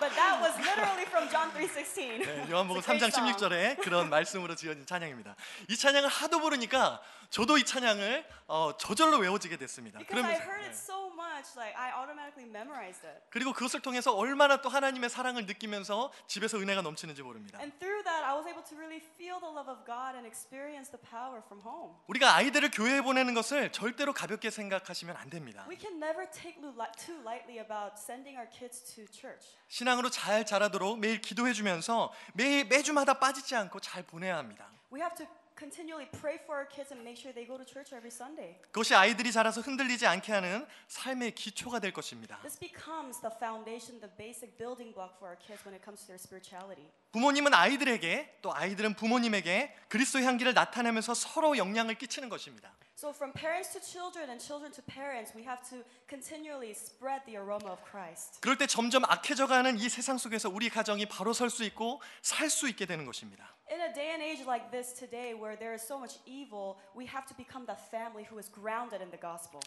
but 0.00 0.10
that 0.14 0.40
was 0.40 0.54
literally 0.60 1.06
from 1.06 1.28
John 1.30 1.50
3:16. 1.52 2.18
네, 2.24 2.50
요한복음 2.50 2.80
It's 2.80 2.88
a 2.88 2.98
3장 2.98 3.10
great 3.10 3.14
song. 3.14 3.26
16절에 3.32 3.82
그런 3.82 4.08
말씀으로 4.10 4.54
지어진 4.54 4.86
찬양입니다. 4.86 5.34
이 5.68 5.76
찬양을 5.76 6.08
하도 6.08 6.40
부르니까 6.40 7.00
저도 7.30 7.58
이 7.58 7.64
찬양을 7.64 8.24
어, 8.46 8.76
저절로 8.78 9.18
외워지게 9.18 9.56
됐습니다. 9.56 9.98
Because 9.98 10.22
I 10.24 10.38
heard 10.38 10.62
네. 10.62 10.68
it 10.70 10.76
so 10.78 11.10
much, 11.10 11.58
like 11.58 11.74
I 11.74 11.90
automatically 11.90 12.46
memorized 12.48 13.02
it. 13.04 13.18
그리고 13.30 13.52
그것을 13.52 13.80
통해서 13.80 14.14
얼마나 14.14 14.60
또 14.62 14.68
하나님의 14.68 15.10
사랑을 15.10 15.46
느끼면서 15.46 16.12
집에서 16.28 16.56
은혜가 16.58 16.82
넘치는지 16.82 17.22
모릅니다. 17.22 17.58
And 17.58 17.74
through 17.80 18.04
that, 18.04 18.22
I 18.22 18.34
was 18.38 18.46
able 18.46 18.62
to 18.62 18.76
really 18.78 19.02
feel 19.18 19.40
the 19.42 19.50
love 19.50 19.66
of 19.66 19.82
God 19.84 20.14
and 20.14 20.22
experience 20.22 20.94
the 20.94 21.02
power 21.02 21.42
from 21.42 21.58
home. 21.66 21.98
우리가 22.06 22.36
아이들을 22.36 22.70
교회에 22.70 23.00
보내는 23.02 23.34
것을 23.34 23.72
절대로 23.72 24.12
가볍게 24.14 24.50
생각하시면 24.50 25.16
안 25.16 25.28
됩니다. 25.28 25.66
We 25.68 25.74
can 25.76 25.98
never 25.98 26.30
take 26.30 26.62
lu- 26.62 26.70
li- 26.78 26.94
too 26.94 27.18
lightly 27.26 27.58
about 27.58 27.95
sending 27.96 28.38
our 28.38 28.48
kids 28.50 28.82
to 28.94 29.04
church. 29.10 29.56
신앙으로 29.68 30.10
잘 30.10 30.44
자라도록 30.46 30.98
매일 30.98 31.20
기도해 31.20 31.52
주면서 31.52 32.12
매일 32.34 32.64
매주마다 32.66 33.18
빠지지 33.18 33.54
않고 33.56 33.80
잘 33.80 34.02
보내야 34.02 34.36
합니다. 34.36 34.70
We 34.92 35.00
have 35.00 35.16
to 35.16 35.26
continually 35.58 36.06
pray 36.20 36.36
for 36.36 36.60
our 36.60 36.68
kids 36.68 36.92
and 36.92 37.00
make 37.02 37.16
sure 37.16 37.32
they 37.32 37.48
go 37.48 37.56
to 37.56 37.64
church 37.64 37.94
every 37.96 38.12
Sunday. 38.12 38.60
그것이 38.70 38.94
아이들이 38.94 39.32
자라서 39.32 39.62
흔들리지 39.62 40.06
않게 40.06 40.32
하는 40.32 40.66
삶의 40.88 41.34
기초가 41.34 41.80
될 41.80 41.92
것입니다. 41.92 42.38
This 42.42 42.58
becomes 42.60 43.20
the 43.20 43.32
foundation, 43.34 43.98
the 44.00 44.12
basic 44.16 44.56
building 44.58 44.92
block 44.92 45.16
for 45.16 45.32
our 45.32 45.38
kids 45.40 45.64
when 45.64 45.72
it 45.72 45.82
comes 45.82 46.04
to 46.04 46.12
their 46.12 46.20
spirituality. 46.20 46.92
부모님은 47.12 47.54
아이들에게 47.54 48.38
또 48.42 48.54
아이들은 48.54 48.94
부모님에게 48.94 49.74
그리스도의 49.88 50.24
향기를 50.24 50.54
나타내면서 50.54 51.14
서로 51.14 51.56
영향을 51.56 51.94
끼치는 51.96 52.28
것입니다. 52.28 52.72
So 52.98 53.10
from 53.10 53.32
parents 53.32 53.72
to 53.72 53.80
children 53.80 54.30
and 54.30 54.42
children 54.42 54.72
to 54.72 54.82
parents, 54.84 55.32
we 55.36 55.44
have 55.44 55.60
to 55.68 55.84
continually 56.08 56.70
spread 56.72 57.24
the 57.26 57.36
aroma 57.36 57.70
of 57.70 57.82
Christ. 57.84 58.40
그럴 58.40 58.56
때 58.56 58.66
점점 58.66 59.04
악해져가는 59.04 59.78
이 59.78 59.88
세상 59.88 60.16
속에서 60.16 60.48
우리 60.48 60.70
가정이 60.70 61.06
바로 61.06 61.32
설 61.34 61.50
수 61.50 61.62
있고 61.64 62.00
살 62.22 62.48
수 62.48 62.68
있게 62.68 62.86
되는 62.86 63.04
것입니다. 63.04 63.54
In 63.70 63.80
a 63.80 63.92
day 63.92 64.08
and 64.10 64.22
age 64.24 64.44
like 64.46 64.70
this 64.70 64.94
today, 64.94 65.34
where 65.34 65.58
there 65.58 65.74
is 65.74 65.84
so 65.84 65.98
much 65.98 66.18
evil, 66.24 66.76
we 66.96 67.06
have 67.06 67.26
to 67.28 67.36
become 67.36 67.66
that 67.66 67.80
family 67.90 68.24
who 68.24 68.38
is 68.38 68.48
grounded 68.50 69.02
in 69.02 69.10
the 69.10 69.20
gospel. 69.20 69.60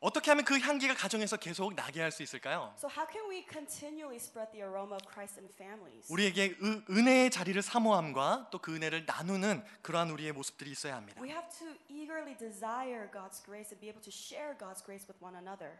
어떻게 0.00 0.30
하면 0.30 0.46
그 0.46 0.58
향기가 0.58 0.94
가정에서 0.94 1.36
계속 1.36 1.74
나게 1.74 2.00
할 2.00 2.10
수 2.10 2.22
있을까요? 2.22 2.72
So 2.78 2.88
how 2.88 3.06
can 3.06 3.28
we 3.28 3.44
continually 3.46 4.16
spread 4.16 4.50
the 4.52 4.64
aroma 4.64 4.96
of 4.96 5.04
Christ 5.12 5.38
in 5.38 5.48
families? 5.52 6.10
우리에게 6.10 6.56
은- 6.62 6.84
은혜의 6.88 7.30
자리를 7.30 7.60
사모함과 7.60 8.48
또 8.50 8.58
그 8.60 8.74
은혜를 8.74 9.04
나누는 9.06 9.62
그러한 9.82 10.10
우리의 10.10 10.32
모습들이 10.32 10.70
있어야 10.70 10.96
합니다. 10.96 11.20
We 11.20 11.28
have 11.30 11.48
to 11.58 11.68
eagerly 11.90 12.34
desire 12.38 13.10
God's 13.12 13.44
grace 13.44 13.68
and 13.72 13.78
be 13.80 13.88
able 13.92 14.00
to 14.00 14.10
share 14.10 14.56
God's 14.56 14.82
grace 14.82 15.04
with 15.06 15.22
one 15.22 15.36
another. 15.36 15.76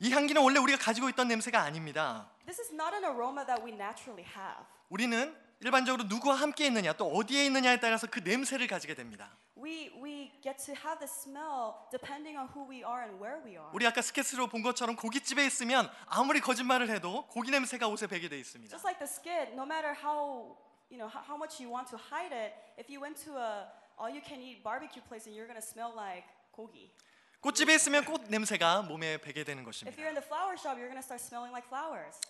이 0.00 0.10
향기는 0.10 0.40
원래 0.42 0.58
우리가 0.58 0.78
가지고 0.78 1.08
있던 1.10 1.28
냄새가 1.28 1.60
아닙니다. 1.60 2.30
This 2.46 2.60
is 2.60 2.72
not 2.72 2.94
an 2.96 3.04
aroma 3.04 3.44
that 3.44 3.62
we 3.62 3.72
naturally 3.72 4.24
have. 4.24 4.64
우리는 4.88 5.36
일반적으로 5.60 6.04
누구와 6.04 6.34
함께 6.36 6.66
있느냐 6.66 6.92
또 6.92 7.06
어디에 7.06 7.46
있느냐에 7.46 7.80
따라서 7.80 8.06
그 8.06 8.20
냄새를 8.20 8.66
가지게 8.66 8.94
됩니다. 8.94 9.36
We, 9.56 9.90
we 10.02 10.30
get 10.42 10.62
to 10.66 10.74
have 10.74 10.98
the 10.98 11.08
smell 11.08 11.74
depending 11.90 12.36
on 12.36 12.48
who 12.54 12.68
we 12.68 12.84
are 12.84 13.02
and 13.02 13.16
where 13.22 13.40
we 13.42 13.52
are. 13.52 13.70
우리 13.72 13.86
아까 13.86 14.02
스케치로 14.02 14.48
본 14.48 14.62
것처럼 14.62 14.96
고깃집에 14.96 15.46
있으면 15.46 15.90
아무리 16.06 16.40
거짓말을 16.40 16.90
해도 16.90 17.26
고기 17.28 17.50
냄새가 17.50 17.88
옷에 17.88 18.06
배게 18.06 18.28
돼 18.28 18.38
있습니다. 18.38 18.70
Just 18.70 18.86
like 18.86 18.98
the 18.98 19.08
skit, 19.08 19.54
no 19.56 19.64
matter 19.64 19.96
how 19.96 20.56
you 20.90 21.00
know 21.00 21.08
how, 21.08 21.36
much 21.36 21.56
you 21.58 21.72
want 21.72 21.88
to 21.88 21.96
hide 21.96 22.36
it, 22.36 22.52
if 22.78 22.92
you 22.92 23.00
went 23.00 23.16
to 23.24 23.38
a 23.40 23.66
all-you-can-eat 23.98 24.62
barbecue 24.62 25.00
place 25.08 25.24
and 25.24 25.32
you're 25.34 25.48
gonna 25.48 25.64
smell 25.64 25.90
like 25.96 26.28
gogi. 26.52 26.92
꽃집에 27.40 27.74
있으면 27.74 28.04
꽃 28.04 28.28
냄새가 28.28 28.82
몸에 28.82 29.18
배게 29.18 29.44
되는 29.44 29.64
If 29.64 29.66
것입니다. 29.66 29.96
you're 29.96 30.12
in 30.12 30.14
the 30.14 30.26
flower 30.26 30.52
shop, 30.60 30.76
you're 30.76 30.92
gonna 30.92 31.00
start 31.00 31.22
smelling 31.24 31.50
like 31.50 31.64
flowers. 31.64 32.20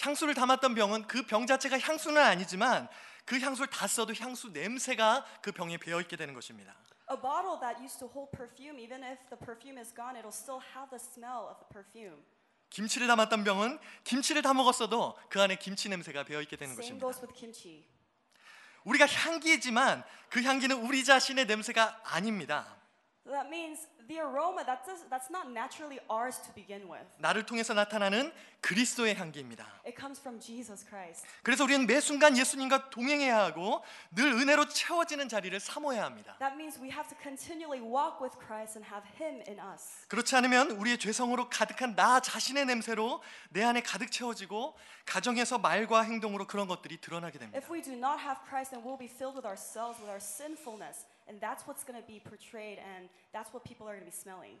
향수를 0.00 0.34
담았던 0.34 0.74
병은 0.74 1.06
그 1.06 1.22
병 1.26 1.46
자체가 1.46 1.78
향수는 1.78 2.20
아니지만 2.20 2.88
그 3.24 3.38
향수를 3.38 3.70
다 3.70 3.86
써도 3.86 4.12
향수 4.14 4.48
냄새가 4.50 5.24
그 5.40 5.52
병에 5.52 5.78
배어 5.78 6.00
있게 6.00 6.16
되는 6.16 6.34
것입니다. 6.34 6.74
A 7.10 7.16
bottle 7.20 7.58
that 7.60 7.80
used 7.82 7.98
to 7.98 8.08
hold 8.08 8.30
perfume, 8.36 8.80
even 8.82 9.02
if 9.04 9.18
the 9.28 9.38
perfume 9.38 9.78
is 9.80 9.94
gone, 9.94 10.16
it'll 10.18 10.32
still 10.32 10.60
have 10.74 10.88
the 10.90 10.98
smell 11.00 11.48
of 11.48 11.56
the 11.60 11.68
perfume. 11.72 12.22
김치를 12.70 13.06
담았던 13.06 13.44
병은 13.44 13.78
김치를 14.04 14.42
다 14.42 14.52
먹었어도 14.52 15.16
그 15.28 15.40
안에 15.40 15.56
김치 15.56 15.88
냄새가 15.88 16.24
배어 16.24 16.40
있게 16.42 16.56
되는 16.56 16.72
Same 16.72 16.98
것입니다. 16.98 17.06
goes 17.06 17.20
with 17.24 17.38
kimchi. 17.38 17.84
우리가 18.84 19.06
향기지만 19.06 20.02
그 20.28 20.42
향기는 20.42 20.76
우리 20.76 21.04
자신의 21.04 21.46
냄새가 21.46 22.00
아닙니다. 22.04 22.76
That 23.26 23.48
means 23.48 23.88
the 24.06 24.20
aroma 24.20 24.64
that 24.66 24.84
does, 24.84 25.00
that's 25.08 25.30
not 25.30 25.50
naturally 25.50 25.98
ours 26.10 26.36
to 26.42 26.52
begin 26.52 26.90
with. 26.90 27.06
나를 27.18 27.46
통해서 27.46 27.72
나타나는 27.72 28.30
그리스도의 28.60 29.14
향기입니다. 29.14 29.64
It 29.86 29.96
comes 29.98 30.20
from 30.20 30.38
Jesus 30.38 30.84
Christ. 30.84 31.26
그래서 31.42 31.64
우리는 31.64 31.86
매 31.86 32.00
순간 32.00 32.36
예수님과 32.36 32.90
동행해야 32.90 33.44
하고 33.44 33.82
늘 34.10 34.32
은혜로 34.32 34.68
채워지는 34.68 35.30
자리를 35.30 35.58
사모해야 35.58 36.04
합니다. 36.04 36.36
That 36.38 36.54
means 36.54 36.78
we 36.78 36.90
have 36.90 37.08
to 37.08 37.16
continually 37.22 37.80
walk 37.80 38.20
with 38.20 38.36
Christ 38.36 38.76
and 38.76 38.84
have 38.84 39.08
Him 39.16 39.42
in 39.48 39.58
us. 39.72 40.06
그렇지 40.08 40.36
않으면 40.36 40.72
우리의 40.72 40.98
죄성으로 40.98 41.48
가득한 41.48 41.94
나 41.96 42.20
자신의 42.20 42.66
냄새로 42.66 43.22
내 43.48 43.64
안에 43.64 43.80
가득 43.80 44.12
채워지고 44.12 44.76
가정에서 45.06 45.56
말과 45.58 46.02
행동으로 46.02 46.46
그런 46.46 46.68
것들이 46.68 47.00
드러나게 47.00 47.38
됩니다. 47.38 47.58
If 47.58 47.72
we 47.72 47.80
do 47.80 47.94
not 47.94 48.20
have 48.20 48.40
Christ, 48.46 48.70
then 48.72 48.84
we'll 48.84 48.98
be 48.98 49.08
filled 49.08 49.36
with 49.36 49.48
ourselves, 49.48 49.96
with 49.96 50.12
our 50.12 50.20
sinfulness, 50.20 51.06
and 51.28 51.40
that's 51.40 51.66
what's 51.66 51.84
going 51.84 52.00
to 52.00 52.06
be 52.06 52.20
portrayed, 52.20 52.78
and 52.78 53.08
that's 53.32 53.52
what 53.52 53.64
people 53.64 53.88
are 53.88 53.94
going 53.96 54.04
to 54.04 54.10
be 54.10 54.14
smelling. 54.14 54.58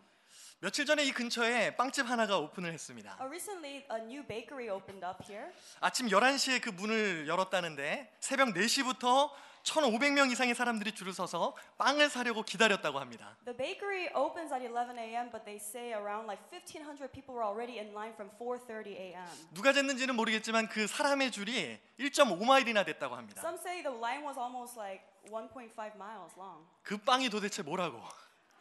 며칠 0.60 0.84
전에 0.84 1.04
이 1.04 1.12
근처에 1.12 1.76
빵집 1.76 2.08
하나가 2.08 2.38
오픈을 2.38 2.72
했습니다. 2.72 3.16
Uh, 3.20 3.28
recently, 3.28 3.84
a 3.90 4.02
new 4.02 4.26
bakery 4.26 4.68
opened 4.68 5.04
up 5.04 5.22
here. 5.24 5.52
아침 5.80 6.08
11시에 6.08 6.60
그 6.60 6.70
문을 6.70 7.28
열었다는데 7.28 8.16
새벽 8.20 8.48
4시부터 8.54 9.30
1,500명 9.64 10.30
이상의 10.30 10.54
사람들이 10.54 10.92
줄을 10.92 11.12
서서 11.12 11.56
빵을 11.78 12.10
사려고 12.10 12.42
기다렸다고 12.42 13.00
합니다. 13.00 13.36
The 13.44 13.56
bakery 13.56 14.08
opens 14.14 14.52
at 14.52 14.62
11 14.62 14.98
a.m., 14.98 15.30
but 15.30 15.44
they 15.44 15.56
say 15.56 15.92
around 15.94 16.28
like 16.28 16.40
1,500 16.52 17.10
people 17.12 17.34
were 17.34 17.42
already 17.42 17.80
in 17.80 17.92
line 17.92 18.12
from 18.12 18.30
4:30 18.38 18.94
a.m. 18.94 19.26
누가 19.54 19.72
쟀는지는 19.72 20.12
모르겠지만 20.14 20.68
그 20.68 20.86
사람의 20.86 21.32
줄이 21.32 21.80
1.5마일이나 21.98 22.84
됐다고 22.84 23.16
합니다. 23.16 23.40
Some 23.40 23.58
say 23.58 23.82
the 23.82 23.96
line 23.96 24.22
was 24.22 24.38
almost 24.38 24.78
like 24.78 25.02
1.5 25.32 25.72
miles 25.96 26.36
long. 26.36 26.64
그 26.82 26.98
빵이 26.98 27.30
도대체 27.30 27.62
뭐라고? 27.62 28.00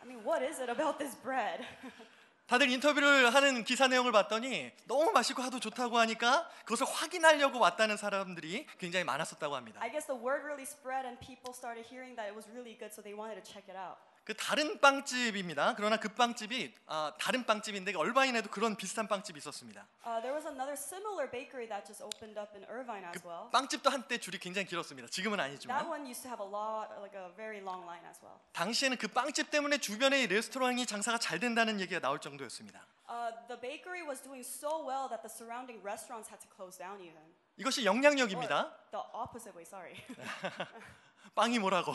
I 0.01 0.07
mean, 0.07 0.23
what 0.25 0.43
is 0.43 0.59
it 0.59 0.71
about 0.71 0.97
this 0.97 1.15
bread? 1.21 1.63
다들 2.47 2.69
인터뷰를 2.69 3.33
하는 3.33 3.63
기사 3.63 3.87
내용을 3.87 4.11
봤더니 4.11 4.71
너무 4.85 5.11
맛있고 5.11 5.41
하도 5.41 5.59
좋다고 5.59 5.97
하니까 5.97 6.49
그것을 6.65 6.85
확인하려고 6.85 7.59
왔다는 7.59 7.95
사람들이 7.97 8.67
굉장히 8.77 9.05
많았었다고 9.05 9.55
합니다. 9.55 9.79
I 9.81 9.89
guess 9.89 10.05
the 10.07 10.19
word 10.19 10.43
really 10.43 10.63
spread 10.63 11.07
and 11.07 11.17
people 11.19 11.53
started 11.55 11.87
hearing 11.87 12.15
that 12.15 12.27
it 12.29 12.35
was 12.35 12.47
really 12.51 12.77
good, 12.77 12.93
so 12.93 13.01
they 13.01 13.15
wanted 13.17 13.41
to 13.41 13.45
check 13.47 13.63
it 13.71 13.77
out. 13.77 13.97
그 14.23 14.33
다른 14.35 14.79
빵집입니다. 14.79 15.75
그러나 15.75 15.97
그 15.97 16.07
빵집이 16.07 16.73
아, 16.87 17.11
다른 17.19 17.45
빵집인데 17.45 17.93
얼바인에도 17.93 18.49
그런 18.49 18.77
비슷한 18.77 19.05
빵집이 19.07 19.37
있었습니다. 19.39 19.85
Uh, 20.05 20.21
there 20.21 20.31
was 20.31 20.47
another 20.47 20.79
similar 20.79 21.29
bakery 21.29 21.67
that 21.67 21.83
just 21.85 22.01
opened 22.01 22.39
up 22.39 22.55
in 22.55 22.63
Irvine 22.71 23.03
as 23.03 23.19
well. 23.27 23.51
빵집도 23.51 23.89
한때 23.89 24.17
줄이 24.17 24.37
굉장히 24.39 24.65
길었습니다. 24.67 25.09
지금은 25.09 25.37
That 25.37 25.51
아니지만 25.51 25.87
one 25.91 26.07
used 26.07 26.23
to 26.23 26.31
have 26.31 26.39
a 26.39 26.47
lot, 26.47 26.87
like 27.03 27.11
a 27.19 27.35
very 27.35 27.59
long 27.59 27.83
line 27.83 28.05
as 28.07 28.23
well. 28.23 28.39
당시에는 28.53 28.95
그 28.95 29.09
빵집 29.09 29.51
때문에 29.51 29.79
주변의 29.79 30.27
레스토랑이 30.27 30.85
장사가 30.85 31.17
잘 31.17 31.39
된다는 31.41 31.81
얘기가 31.81 31.99
나올 31.99 32.19
정도였습니다. 32.19 32.79
Uh, 33.11 33.35
the 33.51 33.59
bakery 33.59 34.07
was 34.07 34.23
doing 34.23 34.39
so 34.39 34.87
well 34.87 35.11
that 35.11 35.19
the 35.19 35.27
surrounding 35.27 35.83
restaurants 35.83 36.31
had 36.31 36.39
to 36.39 36.47
close 36.55 36.79
down 36.79 37.03
even. 37.03 37.19
이것이 37.57 37.83
영향력입니다. 37.83 38.71
The 38.91 39.03
opposite 39.11 39.51
way, 39.51 39.67
sorry. 39.67 39.99
빵이 41.35 41.59
뭐라고? 41.59 41.93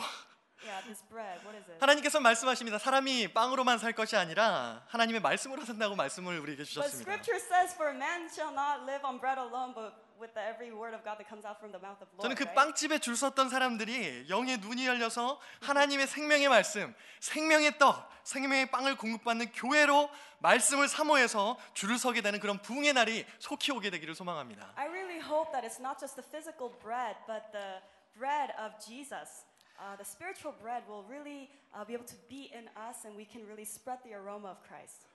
Yeah, 0.65 0.81
this 0.85 1.03
bread, 1.09 1.39
what 1.45 1.55
is 1.57 1.69
it? 1.69 1.79
하나님께서 1.79 2.19
말씀하십니다. 2.19 2.77
사람이 2.79 3.33
빵으로만 3.33 3.77
살 3.77 3.93
것이 3.93 4.15
아니라 4.15 4.83
하나님의 4.87 5.21
말씀으로 5.21 5.65
산다고 5.65 5.95
말씀을 5.95 6.39
우리에게 6.39 6.63
But 6.63 6.69
주셨습니다. 6.69 7.01
scripture 7.01 7.39
says, 7.39 7.73
for 7.75 7.95
man 7.95 8.27
shall 8.29 8.53
not 8.53 8.83
live 8.83 9.05
on 9.05 9.19
bread 9.19 9.39
alone, 9.39 9.73
but 9.73 9.93
with 10.19 10.33
the 10.33 10.43
every 10.43 10.71
word 10.75 10.93
of 10.93 11.03
God 11.03 11.15
that 11.15 11.27
comes 11.27 11.47
out 11.47 11.57
from 11.59 11.71
the 11.71 11.79
mouth 11.79 12.03
of 12.03 12.11
Lord. 12.11 12.27
저는 12.27 12.35
그 12.35 12.43
right? 12.43 12.55
빵집에 12.55 12.99
줄 12.99 13.15
섰던 13.15 13.49
사람들이 13.49 14.27
영의 14.27 14.57
눈이 14.57 14.85
열려서 14.85 15.39
하나님의 15.61 16.07
생명의 16.07 16.49
말씀, 16.49 16.93
생명의 17.21 17.77
떡, 17.79 18.09
생명의 18.23 18.69
빵을 18.69 18.97
공급받는 18.97 19.53
교회로 19.53 20.09
말씀을 20.39 20.87
사모해서 20.87 21.57
줄을 21.73 21.97
서게 21.97 22.21
되는 22.21 22.39
그런 22.39 22.61
부흥의 22.61 22.93
날이 22.93 23.25
속히 23.39 23.71
오게 23.71 23.89
되기를 23.89 24.13
소망합니다. 24.13 24.73
I 24.75 24.87
really 24.87 25.19
hope 25.19 25.51
that 25.51 25.65
it's 25.65 25.79
not 25.79 25.99
just 25.99 26.15
the 26.15 26.27
physical 26.27 26.71
bread, 26.83 27.15
but 27.25 27.47
the 27.51 27.79
bread 28.15 28.51
of 28.59 28.75
Jesus. 28.83 29.47
Uh, 29.79 29.95
the 29.95 30.03
spiritual 30.03 30.51
bread 30.61 30.83
will 30.89 31.05
really 31.07 31.49
uh, 31.73 31.85
be 31.85 31.93
able 31.93 32.05
to 32.05 32.15
be 32.27 32.51
in 32.53 32.67
us, 32.75 33.05
and 33.05 33.15
we 33.15 33.23
can 33.25 33.45
really 33.47 33.63
spread 33.63 33.99
the 34.03 34.13
aroma 34.13 34.49
of 34.51 34.59
Christ. 34.67 35.07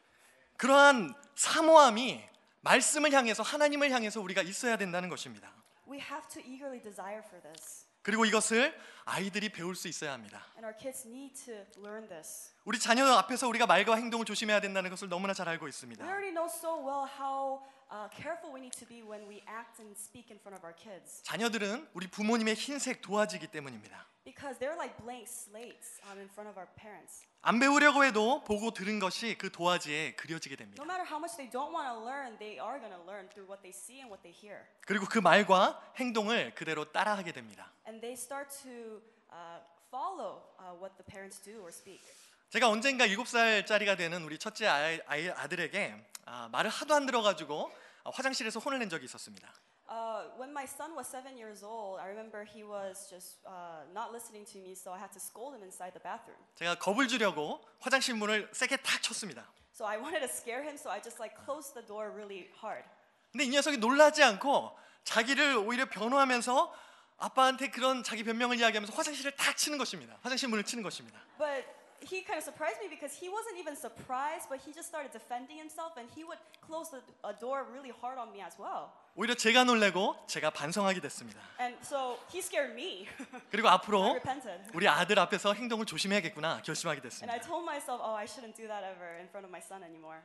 그러한 0.57 1.13
사모함이 1.35 2.25
말씀을 2.63 3.13
향해서 3.13 3.43
하나님을 3.43 3.91
향해서 3.91 4.21
우리가 4.23 4.41
있어야 4.43 4.77
된다는 4.79 5.11
것입니다. 5.11 5.53
We 5.87 5.99
have 6.01 6.27
to 6.33 6.41
eagerly 6.41 6.81
desire 6.81 7.21
for 7.21 7.43
this, 7.43 7.85
그리고 8.01 8.25
이것을 8.25 8.75
아이들이 9.05 9.51
배울 9.51 9.75
수 9.77 9.87
있어야 9.89 10.15
합니다. 10.15 10.43
and 10.57 10.65
our 10.65 10.75
kids 10.79 11.07
need 11.07 11.35
to 11.45 11.53
learn 11.85 12.09
this. 12.09 12.55
우리 12.65 12.79
자녀 12.79 13.05
앞에서 13.19 13.47
우리가 13.49 13.67
말과 13.67 13.97
행동을 13.97 14.25
조심해야 14.25 14.61
된다는 14.63 14.89
것을 14.89 15.11
너무나 15.11 15.35
잘 15.35 15.47
알고 15.47 15.67
We 15.67 15.69
있습니다. 15.69 16.03
already 16.07 16.33
know 16.33 16.49
so 16.49 16.79
well 16.81 17.05
how 17.21 17.61
uh, 17.95 18.09
careful 18.11 18.51
we 18.53 18.61
need 18.61 18.75
to 18.75 18.87
be 18.87 19.03
when 19.03 19.23
we 19.29 19.41
act 19.47 19.79
and 19.79 19.95
speak 19.97 20.31
in 20.31 20.39
front 20.43 20.59
of 20.59 20.65
our 20.67 20.75
kids, 20.75 21.23
자녀들은 21.23 21.89
우리 21.95 22.09
부모님의 22.09 22.55
흰색 22.55 23.01
도화지기 23.01 23.47
때문입니다. 23.49 24.07
because 24.25 24.59
they're 24.59 24.75
like 24.77 24.97
blank 24.99 25.29
slates 25.29 26.01
um, 26.11 26.19
in 26.19 26.27
front 26.29 26.49
of 26.51 26.59
our 26.59 26.67
parents. 26.75 27.23
안 27.43 27.61
배우려고 27.61 28.05
해도 28.05 28.43
보고 28.43 28.73
들은 28.73 28.99
것이 28.99 29.37
그 29.39 29.53
도화지에 29.53 30.15
그려지게 30.17 30.57
됩니다. 30.57 30.83
No 30.83 30.89
matter 30.91 31.07
how 31.07 31.21
much 31.21 31.37
they 31.37 31.49
don't 31.49 31.71
want 31.71 31.87
to 31.87 32.03
learn, 32.03 32.37
they 32.39 32.59
are 32.59 32.81
going 32.81 32.91
to 32.93 33.03
learn 33.07 33.29
through 33.31 33.47
what 33.47 33.63
they 33.63 33.71
see 33.71 34.01
and 34.03 34.11
what 34.11 34.25
they 34.25 34.35
hear. 34.35 34.65
그리고 34.87 35.07
그 35.07 35.19
말과 35.19 35.79
행동을 35.97 36.55
그대로 36.55 36.91
따라하게 36.91 37.33
됩니다. 37.33 37.71
and 37.87 38.01
they 38.01 38.19
start 38.19 38.51
to 38.65 38.99
uh, 39.31 39.61
follow 39.93 40.43
uh, 40.59 40.75
what 40.81 40.97
the 40.99 41.07
parents 41.07 41.39
do 41.39 41.61
or 41.61 41.69
speak. 41.69 42.03
제가 42.51 42.69
언젠가 42.69 43.07
7살짜리가 43.07 43.97
되는 43.97 44.23
우리 44.23 44.39
첫째 44.39 44.67
아이, 44.67 45.01
아이 45.07 45.29
아들에게 45.29 45.95
아, 46.27 46.49
말을 46.53 46.71
하도 46.71 46.95
안 46.95 47.05
들어가지고 47.05 47.69
아, 47.69 47.84
화장실에서 48.11 48.61
혼을 48.61 48.79
낸 48.79 48.89
적이 48.89 49.05
있었습니다. 49.07 49.53
Uh, 49.89 50.29
when 50.39 50.51
my 50.51 50.65
son 50.65 50.93
was 50.97 51.07
seven 51.09 51.37
years 51.37 51.63
old, 51.65 52.01
I 52.01 52.09
remember 52.09 52.45
he 52.45 52.65
was 52.65 53.09
just 53.09 53.39
uh, 53.47 53.85
not 53.93 54.11
listening 54.13 54.45
to 54.53 54.59
me, 54.59 54.73
so 54.73 54.93
I 54.93 54.99
had 54.99 55.13
to 55.13 55.21
scold 55.21 55.55
him 55.55 55.63
inside 55.63 55.93
the 55.93 56.03
bathroom. 56.03 56.41
제가 56.57 56.77
겁을 56.77 57.09
주려고 57.09 57.61
화장실 57.81 58.15
문을 58.15 58.49
세게 58.53 58.79
탁 58.79 59.03
쳤습니다. 59.03 59.47
So 59.75 59.87
I 59.87 59.99
wanted 59.99 60.21
to 60.21 60.29
scare 60.29 60.63
him, 60.63 60.77
so 60.77 60.91
I 60.91 61.03
just 61.03 61.21
like 61.21 61.37
closed 61.45 61.75
the 61.75 61.87
door 61.87 62.11
really 62.11 62.49
hard. 62.63 62.89
근데 63.33 63.45
이 63.45 63.49
녀석이 63.51 63.79
놀라지 63.79 64.23
않고 64.23 64.73
자기를 65.05 65.57
오히려 65.57 65.85
변호하면서 65.87 66.73
아빠한테 67.19 67.71
그런 67.71 68.03
자기 68.03 68.25
변명을 68.25 68.59
이야기하면서 68.59 68.95
화장실을 68.95 69.33
탁 69.33 69.57
치는 69.57 69.79
것입니다. 69.79 70.17
화장실 70.23 70.49
문을 70.49 70.65
치는 70.65 70.83
것입니다. 70.83 71.21
But 71.39 71.67
he 72.05 72.23
kind 72.23 72.39
of 72.39 72.45
surprised 72.45 72.81
me 72.81 72.89
because 72.89 73.15
he 73.17 73.29
wasn't 73.29 73.57
even 73.59 73.75
surprised, 73.77 74.49
but 74.49 74.61
he 74.61 74.73
just 74.73 74.89
started 74.89 75.11
defending 75.13 75.57
himself, 75.59 75.97
and 75.97 76.09
he 76.15 76.25
would 76.25 76.39
close 76.61 76.91
the 76.91 77.01
a 77.25 77.33
door 77.33 77.65
really 77.73 77.91
hard 77.91 78.19
on 78.19 78.33
me 78.33 78.43
as 78.43 78.57
well. 78.59 78.93
오히려 79.17 79.35
제가 79.35 79.63
놀래고 79.65 80.27
제가 80.27 80.51
반성하게 80.51 81.01
됐습니다. 81.01 81.41
And 81.61 81.79
so 81.85 82.19
he 82.33 82.41
scared 82.41 82.73
me. 82.73 83.07
그리고 83.51 83.69
I 83.69 83.75
앞으로 83.75 84.11
repented. 84.19 84.71
우리 84.75 84.89
아들 84.89 85.19
앞에서 85.19 85.55
행동을 85.55 85.87
조심해야겠구나 85.87 86.63
결심하게 86.63 86.99
And 86.99 87.09
됐습니다. 87.09 87.33
I 87.33 87.41
told 87.41 87.63
myself, 87.63 88.03
oh, 88.03 88.17
I 88.17 88.27
shouldn't 88.27 88.57
do 88.57 88.67
that 88.67 88.83
ever 88.85 89.15
in 89.19 89.29
front 89.29 89.47
of 89.47 89.51
my 89.51 89.63
son 89.63 89.85
anymore. 89.85 90.19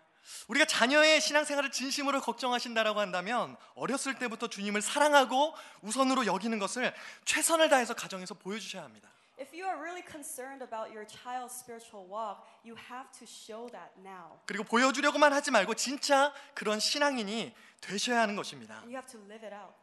우리가 0.47 0.65
자녀의 0.65 1.21
신앙생활을 1.21 1.71
진심으로 1.71 2.21
걱정하신다라고 2.21 2.99
한다면 2.99 3.55
어렸을 3.75 4.17
때부터 4.17 4.47
주님을 4.47 4.81
사랑하고 4.81 5.53
우선으로 5.81 6.25
여기는 6.25 6.57
것을 6.57 6.93
최선을 7.25 7.69
다해서 7.69 7.93
가정에서 7.93 8.33
보여주셔야 8.33 8.83
합니다. 8.83 9.09
If 9.39 9.53
you 9.53 9.65
are 9.65 9.81
really 9.81 10.03
concerned 10.03 10.61
about 10.61 10.91
your 10.91 11.05
child's 11.07 11.55
spiritual 11.55 12.05
walk, 12.11 12.45
you 12.65 12.75
have 12.75 13.09
to 13.19 13.25
show 13.25 13.69
that 13.71 13.91
now. 14.03 14.37
그리고 14.45 14.65
보여주려고만 14.65 15.31
하지 15.31 15.49
말고 15.49 15.75
진짜 15.75 16.33
그런 16.53 16.79
신앙인이 16.79 17.55
되셔야 17.79 18.19
하는 18.21 18.35
것입니다. 18.35 18.81
You 18.83 18.97
have 18.97 19.09
to 19.09 19.19
live 19.29 19.47
it 19.47 19.55
out. 19.55 19.73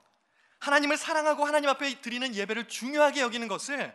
하나님을 0.59 0.99
사랑하고 0.99 1.47
하나님 1.47 1.71
앞에 1.71 2.03
드리는 2.03 2.35
예배를 2.35 2.69
중요하게 2.69 3.23
여기는 3.23 3.49
것을 3.49 3.95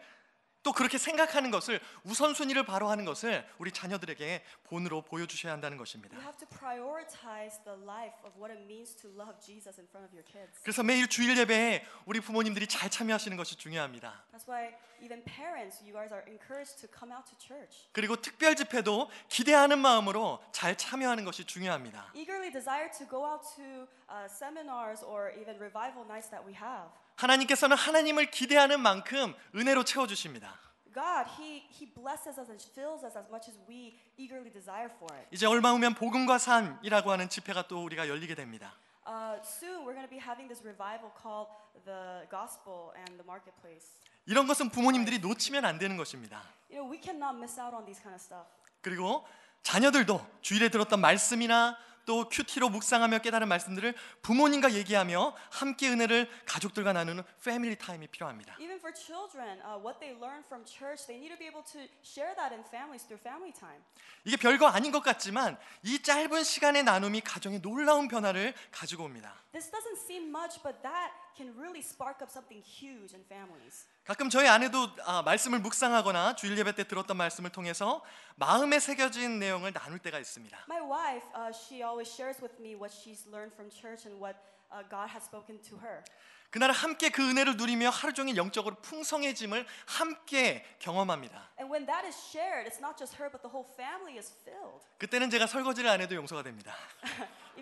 또 0.63 0.71
그렇게 0.73 0.97
생각하는 0.97 1.51
것을 1.51 1.79
우선순위를 2.03 2.65
바로 2.65 2.89
하는 2.89 3.05
것을 3.05 3.47
우리 3.57 3.71
자녀들에게 3.71 4.43
본으로 4.63 5.01
보여 5.01 5.25
주셔야 5.25 5.53
한다는 5.53 5.77
것입니다. 5.77 6.15
You 6.15 6.23
have 6.23 6.37
to 6.37 6.47
prioritize 6.47 7.63
the 7.63 7.77
life 7.81 8.15
of 8.23 8.37
what 8.37 8.53
it 8.53 8.61
means 8.63 8.95
to 9.01 9.09
love 9.09 9.39
Jesus 9.39 9.79
in 9.79 9.87
front 9.87 10.05
of 10.05 10.13
your 10.13 10.23
kids. 10.23 10.61
그래서 10.63 10.83
매일 10.83 11.07
주일 11.07 11.37
예배에 11.37 11.85
우리 12.05 12.19
부모님들이 12.19 12.67
잘 12.67 12.89
참여하시는 12.89 13.35
것이 13.37 13.55
중요합니다. 13.55 14.25
That's 14.31 14.47
why 14.47 14.75
even 15.01 15.23
parents, 15.25 15.81
you 15.81 15.93
guys 15.93 16.13
are 16.13 16.23
encouraged 16.27 16.77
to 16.81 16.87
come 16.87 17.11
out 17.11 17.25
to 17.25 17.37
church. 17.39 17.89
그리고 17.91 18.15
특별 18.15 18.55
집회도 18.55 19.09
기대하는 19.29 19.79
마음으로 19.79 20.43
잘 20.51 20.77
참여하는 20.77 21.25
것이 21.25 21.45
중요합니다. 21.45 22.13
Uh. 27.11 27.21
하나님께서는 27.21 27.77
하나님을 27.77 28.31
기대하는 28.31 28.79
만큼 28.79 29.33
은혜로 29.55 29.83
채워 29.83 30.07
주십니다. 30.07 30.59
God, 30.93 31.29
He 31.39 31.63
He 31.71 31.85
blesses 31.93 32.39
us 32.39 32.49
and 32.49 32.61
fills 32.71 33.05
us 33.05 33.17
as 33.17 33.27
much 33.29 33.49
as 33.49 33.57
we 33.67 33.97
eagerly 34.17 34.51
desire 34.51 34.89
for 34.91 35.07
it. 35.15 35.27
이제 35.31 35.45
얼마 35.45 35.71
후면 35.71 35.95
복음과 35.95 36.37
삶이라고 36.37 37.11
하는 37.11 37.29
집회가 37.29 37.67
또 37.67 37.83
우리가 37.83 38.07
열리게 38.07 38.35
됩니다. 38.35 38.73
Uh, 39.07 39.39
soon 39.41 39.81
we're 39.85 39.95
going 39.95 40.05
to 40.05 40.09
be 40.09 40.19
having 40.19 40.47
this 40.47 40.61
revival 40.63 41.09
called 41.15 41.49
the 41.85 42.27
Gospel 42.29 42.91
and 42.95 43.17
the 43.17 43.25
Marketplace. 43.25 43.97
이런 44.25 44.47
것은 44.47 44.69
부모님들이 44.69 45.19
놓치면 45.19 45.65
안 45.65 45.79
되는 45.79 45.97
것입니다. 45.97 46.43
You 46.69 46.83
know, 46.83 46.91
we 46.91 47.01
cannot 47.01 47.37
miss 47.37 47.59
out 47.59 47.73
on 47.73 47.85
these 47.85 48.01
kind 48.01 48.13
of 48.13 48.21
stuff. 48.21 48.47
그리고 48.81 49.25
자녀들도 49.63 50.19
주일에 50.41 50.69
들었던 50.69 50.99
말씀이나 50.99 51.77
또 52.05 52.27
큐티로 52.29 52.69
묵상하며 52.69 53.19
깨달은 53.19 53.47
말씀들을 53.47 53.93
부모님과 54.21 54.73
얘기하며 54.73 55.35
함께 55.49 55.89
은혜를 55.89 56.29
가족들과 56.45 56.93
나누는 56.93 57.23
패밀리 57.43 57.77
타임이 57.77 58.07
필요합니다. 58.07 58.55
Even 58.59 58.77
for 58.77 58.93
children, 58.93 59.59
uh, 59.61 59.77
what 59.81 59.99
they 59.99 60.17
learn 60.17 60.43
from 60.45 60.65
church, 60.65 61.07
they 61.07 61.19
need 61.19 61.33
to 61.33 61.37
be 61.37 61.47
able 61.47 61.63
to 61.71 61.87
share 62.03 62.35
that 62.35 62.53
in 62.53 62.63
families 62.65 63.05
through 63.05 63.21
family 63.21 63.53
time. 63.53 63.81
이게 64.23 64.37
별거 64.37 64.67
아닌 64.67 64.91
것 64.91 65.01
같지만 65.01 65.57
이 65.83 66.01
짧은 66.01 66.43
시간의 66.43 66.83
나눔이 66.83 67.21
가정에 67.21 67.59
놀라운 67.59 68.07
변화를 68.07 68.53
가지고 68.71 69.05
옵니다. 69.05 69.35
This 69.51 69.69
doesn't 69.71 69.97
seem 69.97 70.29
much, 70.29 70.61
but 70.63 70.81
that 70.83 71.11
can 71.35 71.53
really 71.57 71.79
spark 71.81 72.21
up 72.21 72.29
something 72.31 72.61
huge 72.63 73.13
in 73.15 73.23
families. 73.25 73.85
가끔 74.05 74.29
저희 74.29 74.47
아내도 74.47 74.89
아, 75.05 75.21
말씀을 75.21 75.59
묵상하거나 75.59 76.35
주일 76.35 76.57
예배 76.57 76.75
때 76.75 76.87
들었던 76.87 77.15
말씀을 77.17 77.51
통해서 77.51 78.03
마음에 78.35 78.79
새겨진 78.79 79.39
내용을 79.39 79.73
나눌 79.73 79.99
때가 79.99 80.19
있습니다. 80.19 80.65
My 80.69 80.81
wife, 80.81 81.27
uh, 81.35 81.51
she 81.53 81.83
always 81.83 82.11
shares 82.11 82.41
with 82.41 82.55
me 82.59 82.75
what 82.75 82.93
she's 82.93 83.27
learned 83.27 83.53
from 83.53 83.69
church 83.69 84.07
and 84.07 84.21
what 84.21 84.37
uh, 84.71 84.83
God 84.89 85.09
has 85.09 85.23
spoken 85.25 85.61
to 85.69 85.77
her. 85.77 86.03
그날 86.51 86.71
함께 86.71 87.09
그 87.09 87.21
은혜를 87.29 87.55
누리며 87.55 87.89
하루 87.89 88.13
종일 88.13 88.35
영적으로 88.35 88.75
풍성해짐을 88.81 89.65
함께 89.85 90.65
경험합니다. 90.79 91.49
And 91.57 91.71
when 91.71 91.85
that 91.85 92.05
is 92.05 92.17
shared, 92.17 92.67
it's 92.67 92.81
not 92.81 92.97
just 92.99 93.15
her, 93.15 93.31
but 93.31 93.41
the 93.41 93.47
whole 93.47 93.65
family 93.75 94.17
is 94.17 94.33
filled. 94.43 94.83
그때는 94.97 95.29
제가 95.29 95.47
설거지를 95.47 95.89
안 95.89 96.01
해도 96.01 96.13
용서가 96.13 96.43
됩니다. 96.43 96.75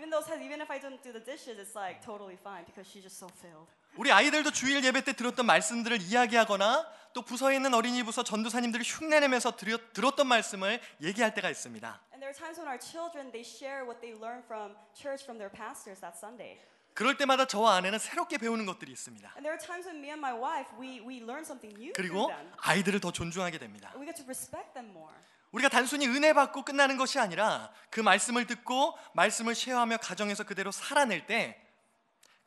Even 0.09 0.11
though 0.11 0.23
even 0.41 0.61
if 0.61 0.71
I 0.71 0.81
don't 0.81 1.01
do 1.03 1.13
the 1.13 1.23
dishes, 1.25 1.59
it's 1.59 1.75
like 1.75 2.01
totally 2.05 2.37
fine 2.37 2.65
because 2.65 2.89
she's 2.89 3.03
just 3.03 3.19
so 3.19 3.29
filled. 3.41 3.69
우리 3.97 4.11
아이들도 4.11 4.51
주일 4.51 4.83
예배 4.85 5.05
때 5.05 5.13
들었던 5.13 5.47
말씀들을 5.47 6.03
이야기하거나 6.03 6.87
또 7.13 7.23
부서에 7.23 7.55
있는 7.57 7.73
어린이 7.75 8.03
부서 8.03 8.25
전도사님들이 8.25 8.83
흉내내면서 8.85 9.55
들었, 9.57 9.93
들었던 9.93 10.27
말씀을 10.27 10.81
얘기할 11.01 11.33
때가 11.35 11.49
있습니다. 11.49 12.01
And 12.13 12.21
there 12.21 12.31
are 12.31 12.35
times 12.35 12.59
when 12.59 12.67
our 12.67 12.81
children 12.81 13.31
they 13.31 13.47
share 13.47 13.87
what 13.87 14.01
they 14.01 14.19
learned 14.19 14.43
from 14.47 14.75
church 14.99 15.23
from 15.23 15.39
their 15.39 15.53
pastors 15.53 16.01
that 16.01 16.19
Sunday. 16.19 16.59
그럴 16.95 17.17
때마다 17.17 17.47
저와 17.47 17.77
아내는 17.77 17.99
새롭게 17.99 18.39
배우는 18.39 18.67
것들이 18.67 18.91
있습니다. 18.93 19.31
And 19.39 19.43
there 19.47 19.55
are 19.55 19.59
times 19.63 19.87
when 19.87 20.03
me 20.03 20.11
and 20.11 20.19
my 20.19 20.35
wife 20.35 20.71
we 20.79 20.99
we 21.03 21.23
learn 21.23 21.47
something 21.47 21.71
new 21.79 21.93
그리고 21.95 22.27
through 22.27 22.35
them. 22.35 22.51
아이들을 22.63 22.99
더 23.01 23.13
존중하게 23.13 23.59
됩니다. 23.59 23.93
We 23.95 24.07
get 24.07 24.19
to 24.19 24.27
respect 24.27 24.75
them 24.75 24.91
more. 24.91 25.15
우리가 25.52 25.70
단순히 25.70 26.08
은혜 26.08 26.34
받고 26.34 26.64
끝나는 26.64 26.98
것이 26.98 27.20
아니라 27.20 27.72
그 27.90 28.00
말씀을 28.00 28.46
듣고 28.48 28.98
말씀을 29.14 29.56
쉐어하며 29.56 29.98
가정에서 29.98 30.44
그대로 30.44 30.72
살아낼 30.72 31.26
때 31.26 31.70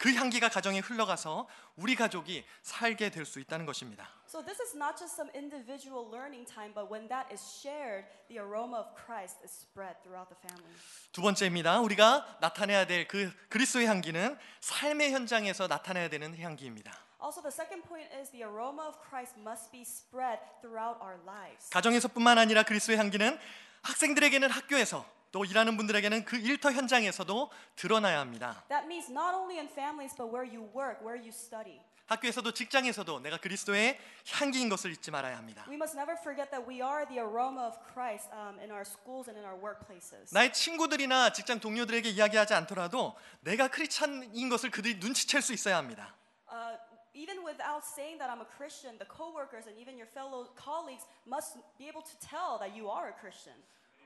그 0.03 0.13
향기가 0.15 0.49
가정에 0.49 0.81
흘러가서 0.81 1.47
우리 1.77 1.95
가족이 1.95 2.45
살게 2.63 3.11
될 3.11 3.25
수 3.25 3.39
있다는 3.39 3.67
것입니다. 3.67 4.11
So 4.27 4.45
this 4.45 4.61
is 4.61 4.75
not 4.75 4.99
just 4.99 5.15
some 5.15 5.31
individual 5.33 6.11
learning 6.11 6.45
time, 6.45 6.75
but 6.75 6.91
when 6.91 7.07
that 7.07 7.31
is 7.33 7.41
shared, 7.41 8.05
the 8.27 8.41
aroma 8.43 8.79
of 8.79 8.89
Christ 8.99 9.39
is 9.45 9.53
spread 9.55 9.95
throughout 10.03 10.27
the 10.27 10.39
family. 10.43 10.75
두 11.13 11.23
번째입니다. 11.23 11.79
우리가 11.83 12.39
나타내야 12.41 12.89
될 12.89 13.07
그 13.07 13.33
그리스도의 13.49 13.87
향기는 13.87 14.37
삶의 14.59 15.13
현장에서 15.13 15.69
나타내야 15.69 16.09
되는 16.09 16.37
향기입니다. 16.37 16.91
Also, 17.23 17.41
the 17.41 17.53
second 17.53 17.85
point 17.87 18.09
is 18.21 18.31
the 18.31 18.43
aroma 18.43 18.83
of 18.83 18.99
Christ 18.99 19.39
must 19.39 19.71
be 19.71 19.83
spread 19.83 20.41
throughout 20.61 20.99
our 21.01 21.21
lives. 21.25 21.71
가정에서뿐만 21.71 22.37
아니라 22.37 22.65
그리스도의 22.65 22.99
향기는 22.99 23.39
학생들에게는 23.83 24.51
학교에서 24.51 25.07
또 25.31 25.45
일하는 25.45 25.77
분들에게는 25.77 26.25
그 26.25 26.37
일터 26.37 26.73
현장에서도 26.73 27.51
드러나야 27.77 28.19
합니다. 28.19 28.65
That 28.69 28.87
means 28.87 29.09
not 29.09 29.37
only 29.37 29.57
in 29.57 29.69
families, 29.69 30.17
but 30.17 30.35
where 30.35 30.43
you 30.43 30.69
work, 30.75 30.99
where 31.01 31.17
you 31.17 31.31
study. 31.31 31.81
학교에서도 32.07 32.53
직장에서도 32.53 33.21
내가 33.21 33.37
그리스도의 33.39 33.99
향기인 34.29 34.69
것을 34.69 34.91
잊지 34.91 35.13
말아야 35.13 35.37
합니다. 35.39 35.65
We 35.69 35.77
must 35.77 35.97
never 35.97 36.19
forget 36.19 36.51
that 36.51 36.69
we 36.69 36.83
are 36.83 37.07
the 37.07 37.23
aroma 37.23 37.65
of 37.69 37.79
Christ 37.95 38.29
um, 38.35 38.59
in 38.59 38.71
our 38.73 38.85
schools 38.85 39.31
and 39.31 39.39
in 39.39 39.47
our 39.47 39.57
workplaces. 39.57 40.35
나의 40.35 40.53
친구들이나 40.53 41.33
직장 41.33 41.61
동료들에게 41.61 42.11
이야기하지 42.11 42.53
않더라도 42.55 43.15
내가 43.41 43.69
크리스찬인 43.69 44.49
것을 44.49 44.71
그들이 44.71 44.97
눈치챌 44.99 45.41
수 45.41 45.55
있어야 45.55 45.77
합니다. 45.77 46.15
Uh, 46.51 46.77
even 47.15 47.45
without 47.45 47.85
saying 47.85 48.19
that 48.19 48.31
I'm 48.31 48.41
a 48.41 48.49
Christian, 48.57 48.97
the 48.99 49.07
coworkers 49.07 49.67
and 49.67 49.77
even 49.79 49.97
your 49.99 50.09
fellow 50.13 50.49
colleagues 50.57 51.05
must 51.27 51.59
be 51.79 51.89
able 51.89 52.03
to 52.03 52.17
tell 52.21 52.59
that 52.59 52.73
you 52.77 52.89
are 52.91 53.09
a 53.09 53.15
Christian. 53.21 53.57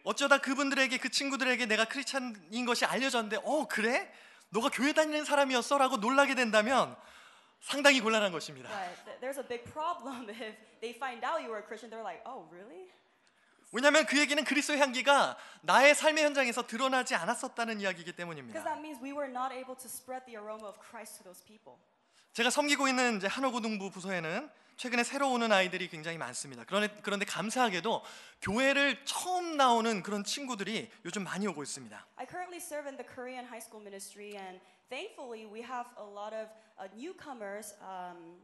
어쩌다 0.04 0.38
그분들에게 0.38 0.98
그 0.98 1.08
친구들에게 1.10 1.66
내가 1.66 1.84
크리스찬인 1.86 2.64
것이 2.66 2.84
알려졌는데 2.84 3.38
어 3.44 3.66
그래? 3.66 4.10
너가 4.50 4.68
교회 4.72 4.92
다니는 4.92 5.24
사람이었어라고 5.24 5.96
놀라게 5.96 6.34
된다면 6.36 6.96
상당히 7.60 8.00
곤란한 8.00 8.30
것입니다. 8.30 8.68
Th- 9.04 9.20
there's 9.20 9.38
a 9.38 9.46
big 9.46 9.64
problem 9.72 10.28
if 10.30 10.54
they 10.80 10.94
find 10.94 11.24
out 11.26 11.42
you 11.42 11.50
were 11.50 11.58
a 11.58 11.66
Christian. 11.66 11.90
They're 11.90 12.06
like, 12.06 12.22
oh, 12.24 12.46
really? 12.52 12.86
왜냐하면 13.72 14.06
그에게는 14.06 14.44
그리스도의 14.44 14.78
향기가 14.78 15.36
나의 15.62 15.94
삶의 15.96 16.22
현장에서 16.24 16.66
드러나지 16.66 17.16
않았었다는 17.16 17.80
이야기이기 17.80 18.12
Because 18.12 18.16
때문입니다. 18.16 18.62
that 18.62 18.78
means 18.78 19.02
we 19.02 19.10
were 19.12 19.28
not 19.28 19.52
able 19.52 19.74
to 19.74 19.88
spread 19.90 20.24
the 20.26 20.38
aroma 20.38 20.68
of 20.68 20.78
Christ 20.78 21.18
to 21.18 21.24
those 21.24 21.42
people. 21.44 21.74
제가 22.36 22.50
섬기고 22.50 22.86
있는 22.86 23.16
이제 23.16 23.26
한호고등부 23.26 23.90
부서에는 23.90 24.50
최근에 24.76 25.04
새로 25.04 25.32
오는 25.32 25.50
아이들이 25.50 25.88
굉장히 25.88 26.18
많습니다. 26.18 26.64
그런데, 26.66 26.94
그런데 27.02 27.24
감사하게도 27.24 28.02
교회를 28.42 29.06
처음 29.06 29.56
나오는 29.56 30.02
그런 30.02 30.22
친구들이 30.22 30.90
요즘 31.06 31.24
많이 31.24 31.46
오고 31.46 31.62
있습니다. 31.62 32.06
I 32.16 32.26
currently 32.26 32.60
serve 32.60 32.86
in 32.86 32.98
the 32.98 33.08
Korean 33.08 33.46
high 33.46 33.64
school 33.64 33.80
ministry, 33.80 34.36
and 34.36 34.60
thankfully, 34.90 35.48
we 35.48 35.64
have 35.64 35.88
a 35.96 36.04
lot 36.04 36.36
of 36.36 36.52
uh, 36.76 36.92
newcomers 36.92 37.72
um, 37.80 38.36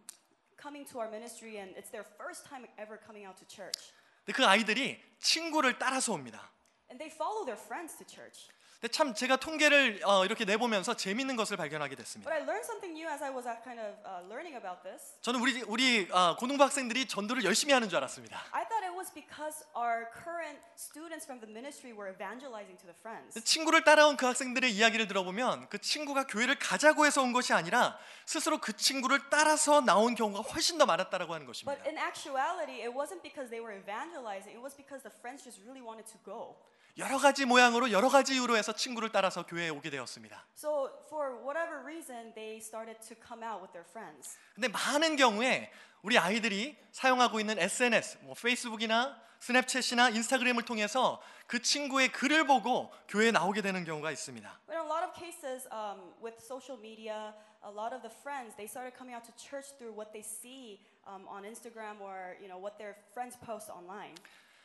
coming 0.56 0.88
to 0.88 0.96
our 0.96 1.10
ministry, 1.12 1.60
and 1.60 1.76
it's 1.76 1.92
their 1.92 2.08
first 2.16 2.48
time 2.48 2.64
ever 2.80 2.96
coming 2.96 3.28
out 3.28 3.36
to 3.36 3.44
church. 3.44 3.92
그 4.32 4.40
아이들이 4.46 4.96
친구를 5.20 5.76
따라서 5.78 6.14
옵니다. 6.14 6.48
And 6.88 6.96
they 6.96 7.12
follow 7.12 7.44
their 7.44 7.60
friends 7.60 7.92
to 8.00 8.08
church. 8.08 8.48
근데 8.82 8.90
참 8.90 9.14
제가 9.14 9.36
통계를 9.36 10.00
어, 10.02 10.24
이렇게 10.24 10.44
내보면서 10.44 10.94
재밌는 10.94 11.36
것을 11.36 11.56
발견하게 11.56 11.94
됐습니다. 11.94 12.28
But 12.28 12.42
I 12.42 12.42
learned 12.42 12.66
something 12.66 12.98
new 12.98 13.08
as 13.08 13.22
I 13.22 13.30
was 13.30 13.46
uh, 13.46 13.54
kind 13.62 13.78
of 13.78 13.94
uh, 14.02 14.26
learning 14.26 14.58
about 14.58 14.82
this. 14.82 15.14
저는 15.22 15.38
우리 15.38 15.62
우리 15.62 16.08
어, 16.10 16.34
고등부 16.34 16.64
학생들이 16.64 17.06
전도를 17.06 17.44
열심히 17.44 17.72
하는 17.74 17.88
줄 17.88 17.98
알았습니다. 17.98 18.42
I 18.50 18.66
thought 18.66 18.82
it 18.82 18.90
was 18.90 19.14
because 19.14 19.62
our 19.78 20.10
current 20.10 20.58
students 20.74 21.22
from 21.22 21.38
the 21.38 21.46
ministry 21.46 21.94
were 21.94 22.10
evangelizing 22.10 22.74
to 22.82 22.90
the 22.90 22.98
friends. 22.98 23.38
근데 23.38 23.46
친구를 23.46 23.84
따라온 23.84 24.16
그 24.16 24.26
학생들의 24.26 24.66
이야기를 24.74 25.06
들어보면 25.06 25.68
그 25.68 25.78
친구가 25.78 26.26
교회를 26.26 26.58
가자고 26.58 27.06
해서 27.06 27.22
온 27.22 27.32
것이 27.32 27.52
아니라 27.52 27.96
스스로 28.26 28.58
그 28.58 28.74
친구를 28.74 29.30
따라서 29.30 29.80
나온 29.80 30.16
경우가 30.16 30.42
훨씬 30.42 30.76
더 30.78 30.86
많았다라고 30.86 31.32
하는 31.32 31.46
것입니다. 31.46 31.70
But 31.70 31.86
in 31.86 32.02
actuality, 32.02 32.82
it 32.82 32.90
wasn't 32.90 33.22
because 33.22 33.46
they 33.46 33.62
were 33.62 33.78
evangelizing, 33.78 34.50
it 34.50 34.58
was 34.58 34.74
because 34.74 35.06
the 35.06 35.14
friends 35.22 35.46
just 35.46 35.62
really 35.62 35.86
wanted 35.86 36.10
to 36.10 36.18
go. 36.26 36.58
여러 36.98 37.16
가지 37.16 37.46
모양으로 37.46 37.90
여러 37.90 38.10
가지 38.10 38.34
이유로 38.34 38.56
해서 38.56 38.72
친구를 38.74 39.10
따라서 39.10 39.46
교회에 39.46 39.70
오게 39.70 39.88
되었습니다. 39.88 40.44
So, 40.54 40.90
for 41.06 41.38
whatever 41.42 41.80
reason, 41.82 42.34
they 42.34 42.58
started 42.58 43.00
to 43.08 43.16
come 43.26 43.42
out 43.42 43.62
with 43.62 43.72
their 43.72 43.88
friends. 43.88 44.36
근데 44.54 44.68
많은 44.68 45.16
경우에 45.16 45.72
우리 46.02 46.18
아이들이 46.18 46.76
사용하고 46.90 47.40
있는 47.40 47.58
SNS, 47.58 48.18
뭐 48.22 48.34
페이스북이나 48.34 49.16
스냅챗이나 49.40 50.14
인스타그램을 50.14 50.64
통해서 50.64 51.20
그 51.46 51.62
친구의 51.62 52.12
글을 52.12 52.46
보고 52.46 52.92
교회에 53.08 53.30
나오게 53.30 53.62
되는 53.62 53.84
경우가 53.84 54.10
있습니다. 54.10 54.60
In 54.68 54.78
a 54.78 54.84
lot 54.84 55.02
of 55.02 55.14
cases, 55.14 55.66
um, 55.72 56.12
with 56.22 56.36
social 56.44 56.78
media, 56.78 57.32
a 57.64 57.72
lot 57.72 57.94
of 57.94 58.02
the 58.02 58.12
friends 58.20 58.54
they 58.56 58.68
started 58.68 58.92
coming 58.96 59.16
out 59.16 59.24
to 59.24 59.32
church 59.40 59.72
through 59.78 59.96
what 59.96 60.12
they 60.12 60.22
see 60.22 60.78
um, 61.08 61.26
on 61.26 61.44
Instagram 61.48 62.00
or 62.00 62.36
you 62.38 62.48
know 62.48 62.60
what 62.60 62.76
their 62.76 62.94
friends 63.14 63.38
post 63.40 63.72
online. 63.72 64.14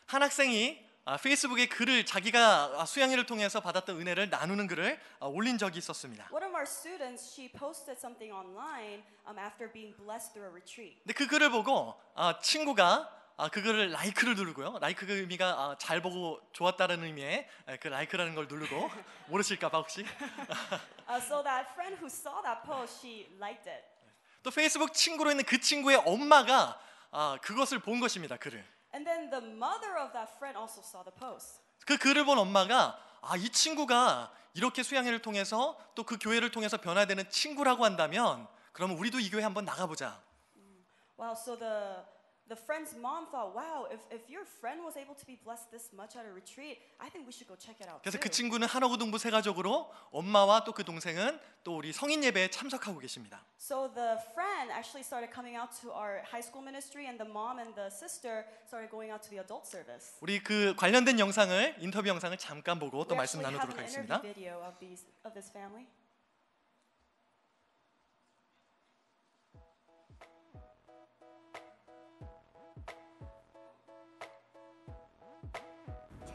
한 0.07 0.21
학생이 0.21 0.77
아, 0.83 0.96
페이스북에 1.15 1.67
글을 1.67 2.05
자기가 2.05 2.81
아, 2.81 2.85
수양회를 2.85 3.25
통해서 3.25 3.61
받았던 3.61 4.01
은혜를 4.01 4.29
나누는 4.29 4.67
글을 4.67 4.99
아, 5.21 5.25
올린 5.27 5.57
적이 5.57 5.77
있었습니다. 5.77 6.27
One 6.33 6.43
of 6.43 6.53
our 6.53 6.65
students, 6.67 7.31
she 7.31 7.49
posted 7.49 7.97
something 7.97 8.35
online 8.35 9.03
um, 9.25 9.39
after 9.39 9.71
being 9.71 9.95
blessed 9.95 10.33
through 10.33 10.43
a 10.43 10.51
retreat. 10.51 10.99
근데 11.03 11.13
그 11.13 11.27
글을 11.27 11.49
보고 11.49 11.95
아, 12.13 12.37
친구가 12.41 13.09
아, 13.37 13.47
그 13.49 13.61
글을 13.61 13.91
라이크를 13.91 14.35
누르고요. 14.35 14.79
라이크 14.81 15.05
그 15.05 15.13
의미가 15.13 15.45
아, 15.47 15.75
잘 15.79 16.01
보고 16.01 16.41
좋았다는 16.51 17.01
의미의 17.01 17.47
에, 17.69 17.77
그 17.77 17.87
라이크라는 17.87 18.35
걸 18.35 18.47
누르고 18.49 18.89
모르실까봐 19.29 19.77
혹시 19.77 20.03
Uh, 21.07 21.21
so 21.23 21.41
that 21.41 21.71
friend 21.71 21.95
who 22.01 22.07
saw 22.09 22.41
that 22.43 22.67
post, 22.67 22.99
she 22.99 23.29
liked 23.39 23.69
it. 23.69 23.81
또 24.43 24.51
페이스북 24.51 24.91
친구로 24.93 25.31
있는 25.31 25.45
그 25.45 25.57
친구의 25.61 26.01
엄마가 26.05 26.77
아, 27.11 27.37
그것을 27.41 27.79
본 27.79 28.01
것입니다. 28.01 28.35
글을 28.35 28.61
And 28.93 29.05
then 29.05 29.29
the 29.29 29.41
mother 29.45 29.97
of 29.99 30.13
that 30.13 30.31
friend 30.37 30.57
also 30.57 30.81
saw 30.81 31.03
the 31.03 31.13
post. 31.17 31.59
그 31.85 31.97
글을 31.97 32.25
본 32.25 32.37
엄마가 32.39 32.97
아, 33.21 33.35
이 33.37 33.49
친구가 33.49 34.31
이렇게 34.53 34.83
수양회를 34.83 35.21
통해서 35.21 35.77
또 35.95 36.03
그 36.03 36.17
교회를 36.19 36.51
통해서 36.51 36.77
변화되는 36.77 37.29
친구라고 37.29 37.85
한다면 37.85 38.47
그러면 38.71 38.97
우리도 38.97 39.19
이 39.19 39.29
교회 39.29 39.43
한번 39.43 39.65
나가 39.65 39.85
보자. 39.85 40.21
Wow, 41.19 41.31
so 41.33 41.57
the 41.57 42.03
the 42.49 42.55
friend's 42.55 42.95
mom 42.95 43.27
thought, 43.27 43.53
wow, 43.55 43.87
if, 43.91 43.99
if 44.09 44.29
your 44.29 44.45
friend 44.45 44.83
was 44.85 44.95
able 44.95 45.15
to 45.15 45.25
be 45.25 45.35
blessed 45.43 45.69
this 45.71 45.89
much 45.91 46.15
at 46.15 46.25
a 46.25 46.31
retreat, 46.31 46.79
I 46.99 47.09
think 47.09 47.25
we 47.27 47.31
should 47.33 47.47
go 47.47 47.55
check 47.55 47.75
it 47.81 47.87
out. 47.89 48.01
그래서 48.03 48.17
too. 48.17 48.23
그 48.23 48.29
친구는 48.29 48.67
한어고등부 48.67 49.17
세 49.17 49.29
가족으로 49.31 49.91
엄마와 50.11 50.63
또 50.63 50.71
그 50.71 50.83
동생은 50.83 51.39
또 51.63 51.75
우리 51.77 51.91
성인 51.91 52.23
예배에 52.23 52.49
참석하고 52.49 52.99
계십니다. 52.99 53.43
So 53.59 53.91
the 53.93 54.15
friend 54.31 54.71
actually 54.71 55.03
started 55.03 55.33
coming 55.33 55.57
out 55.59 55.75
to 55.81 55.91
our 55.91 56.23
high 56.31 56.39
school 56.41 56.63
ministry, 56.63 57.05
and 57.07 57.19
the 57.19 57.27
mom 57.29 57.59
and 57.59 57.75
the 57.75 57.89
sister 57.91 58.45
started 58.65 58.89
going 58.89 59.11
out 59.11 59.21
to 59.23 59.29
the 59.29 59.43
adult 59.43 59.67
service. 59.67 60.15
우리 60.21 60.39
그 60.41 60.73
관련된 60.77 61.19
영상을 61.19 61.75
인터뷰 61.79 62.07
영상을 62.07 62.37
잠깐 62.37 62.79
보고 62.79 63.03
또 63.03 63.15
We 63.15 63.17
말씀 63.17 63.39
actually 63.41 63.59
have 63.59 63.67
나누도록 63.67 63.75
an 63.75 63.83
하겠습니다. 63.83 64.15
interview 64.23 64.33
video 64.33 64.63
of 64.63 64.79
these 64.79 65.03
of 65.25 65.33
this 65.35 65.51
family. 65.51 65.87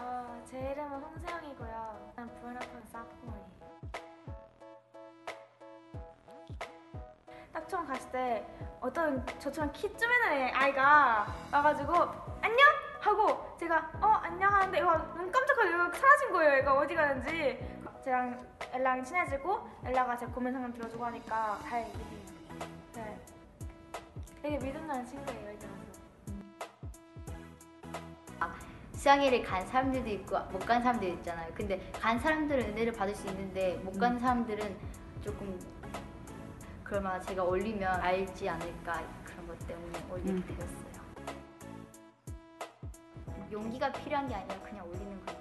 어, 0.00 0.42
제 0.46 0.58
이름은 0.58 1.00
홍세영이고요. 1.00 2.12
난 2.16 2.28
부연학원 2.40 2.82
서프몰이에요. 2.90 3.70
딱처음 7.52 7.86
갔을 7.86 8.10
때 8.10 8.46
어떤 8.80 9.24
저처럼 9.38 9.70
키 9.72 9.96
쯤에는 9.96 10.56
아이가 10.56 11.32
와가지고 11.52 11.92
안녕! 12.42 12.79
하고 13.00 13.56
제가 13.58 13.90
어 14.00 14.06
안녕 14.22 14.52
하는데 14.52 14.78
얘가 14.78 14.96
눈 15.14 15.30
깜짝하고 15.30 15.68
얘가 15.68 15.90
사라진 15.92 16.32
거예요. 16.32 16.58
얘가 16.58 16.74
어디 16.74 16.94
가는지 16.94 17.58
저랑 18.04 18.46
엘라랑 18.72 19.04
친해지고 19.04 19.68
엘라가 19.84 20.16
제 20.16 20.26
고민 20.26 20.52
상담 20.52 20.72
들어주고 20.72 21.04
하니까 21.06 21.58
다행이에요. 21.64 21.98
네. 22.94 23.20
되게 24.42 24.58
믿음 24.58 24.86
가는 24.86 25.04
친구예요 25.04 25.46
와서. 28.38 28.60
수양회를 28.92 29.42
간 29.42 29.66
사람들도 29.66 30.08
있고 30.10 30.38
못 30.52 30.58
간 30.66 30.82
사람들도 30.82 31.14
있잖아요. 31.20 31.50
근데 31.54 31.90
간 31.98 32.18
사람들은 32.18 32.70
은혜를 32.70 32.92
받을 32.92 33.14
수 33.14 33.26
있는데 33.28 33.76
못 33.82 33.98
간 33.98 34.18
사람들은 34.18 34.76
조금 35.22 35.58
그러면 36.84 37.20
제가 37.22 37.42
올리면 37.44 38.00
알지 38.00 38.48
않을까 38.48 39.02
그런 39.24 39.46
것 39.46 39.58
때문에 39.66 39.98
올리게 40.10 40.54
되었어요. 40.54 40.89
용기가 43.50 43.90
필요한 43.92 44.28
게 44.28 44.34
아니라 44.34 44.58
그냥 44.60 44.86
올리는 44.88 45.26
건데요. 45.26 45.40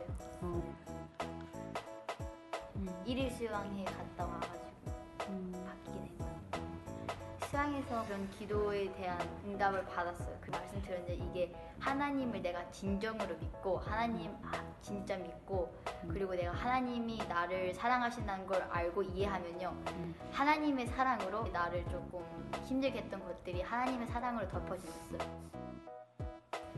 일일 3.05 3.30
수양회 3.32 3.84
갔다 3.86 4.26
와가지고 4.26 4.70
바뀌게 5.66 5.99
된 5.99 6.18
거예요. 6.18 6.39
수양에서 7.49 8.05
그런 8.05 8.30
기도에 8.32 8.91
대한 8.93 9.20
응답을 9.45 9.86
받았어요. 9.86 10.38
그 10.39 10.51
말씀 10.51 10.82
들었는데 10.82 11.16
이게 11.16 11.53
하나님을 11.80 12.41
내가 12.41 12.70
진정으로 12.72 13.36
믿고 13.38 13.78
하나님 13.80 14.32
아, 14.43 14.51
진짜 14.82 15.18
믿고 15.18 15.74
그리고 16.07 16.36
내가 16.36 16.51
하나님이 16.51 17.18
나를 17.28 17.74
사랑하신다는 17.74 18.45
걸 18.45 18.62
알고 18.70 19.03
이해하면요 19.03 19.76
하나님의 20.32 20.88
사랑으로 20.88 21.47
나를 21.47 21.84
조금 21.89 22.24
힘들게 22.66 22.99
했던 22.99 23.24
것들이 23.24 23.62
하나님의 23.62 24.07
사랑으로 24.07 24.47
덮어지었어요. 24.47 25.49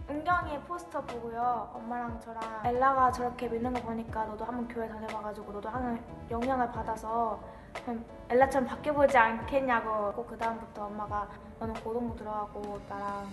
은경이 0.10 0.60
포스터 0.62 1.02
보고요. 1.02 1.70
엄마랑 1.74 2.20
저랑 2.20 2.42
엘라가 2.66 3.12
저렇게 3.12 3.48
믿는 3.48 3.74
거 3.74 3.82
보니까 3.82 4.26
너도 4.26 4.44
한번 4.46 4.68
교회 4.68 4.88
다녀봐가지고 4.88 5.52
너도 5.54 5.70
하는 5.70 6.02
영향을 6.30 6.72
받아서 6.72 7.40
좀 7.86 8.06
엘라처럼 8.30 8.68
바뀌어보지 8.68 9.18
않겠냐고 9.18 10.26
그 10.26 10.38
다음부터 10.38 10.86
엄마가 10.86 11.30
너는 11.60 11.74
고등부 11.76 12.16
들어가고 12.16 12.80
나랑 12.90 13.28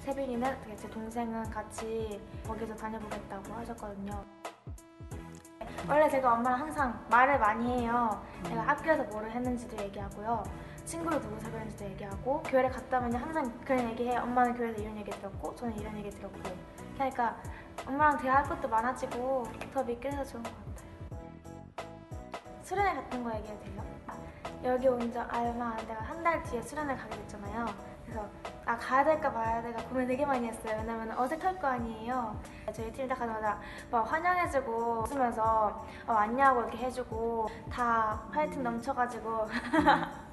세빈이는 0.00 0.60
되게 0.60 0.76
제 0.76 0.88
동생은 0.90 1.50
같이 1.50 2.20
거기서 2.46 2.74
다녀보겠다고 2.74 3.54
하셨거든요. 3.54 4.24
원래 5.88 6.08
제가 6.08 6.34
엄마랑 6.34 6.60
항상 6.60 7.04
말을 7.10 7.38
많이 7.38 7.80
해요. 7.80 8.22
내가 8.44 8.62
학교에서 8.62 9.02
뭐를 9.04 9.30
했는지도 9.30 9.82
얘기하고요. 9.82 10.44
친구를 10.84 11.20
누구 11.20 11.38
사귀었는지 11.40 11.76
도 11.76 11.84
얘기하고 11.86 12.42
교회를 12.42 12.70
갔다 12.70 12.98
오면 12.98 13.14
항상 13.14 13.60
그런 13.64 13.88
얘기해요. 13.90 14.20
엄마는 14.22 14.54
교회에서 14.54 14.82
이런 14.82 14.96
얘기 14.98 15.10
들었고 15.10 15.54
저는 15.54 15.76
이런 15.78 15.96
얘기 15.98 16.10
들었고 16.10 16.38
그러니까 16.94 17.36
엄마랑 17.86 18.18
대화할 18.18 18.44
것도 18.44 18.68
많아지고 18.68 19.44
더 19.72 19.82
믿게 19.82 20.10
돼서 20.10 20.24
좋은 20.24 20.42
것 20.42 20.50
같아요. 20.54 20.74
수련회 22.62 22.94
같은 22.94 23.24
거 23.24 23.34
얘기해도 23.36 23.64
돼요? 23.64 23.84
여기 24.64 24.88
온지 24.88 25.18
얼마 25.18 25.70
안 25.72 25.76
돼가 25.86 26.02
한 26.02 26.22
달 26.24 26.42
뒤에 26.44 26.62
수련회 26.62 26.96
가게 26.96 27.16
됐잖아요. 27.16 27.66
그래서 28.04 28.26
아 28.64 28.76
가야 28.78 29.04
될까 29.04 29.28
말아야 29.28 29.60
될까 29.60 29.82
고민 29.88 30.06
되게 30.08 30.24
많이 30.24 30.46
했어요. 30.46 30.76
왜냐면 30.78 31.10
어색할 31.18 31.58
거 31.58 31.66
아니에요. 31.66 32.40
저희 32.72 32.90
팀 32.92 33.06
딱 33.08 33.18
가자마자 33.18 33.60
막 33.90 34.10
환영해주고 34.10 35.02
웃으면서 35.02 35.84
어, 36.06 36.12
안녕하고 36.12 36.60
이렇게 36.62 36.78
해주고 36.78 37.46
다 37.70 38.22
화이팅 38.32 38.62
넘쳐가지고 38.62 39.48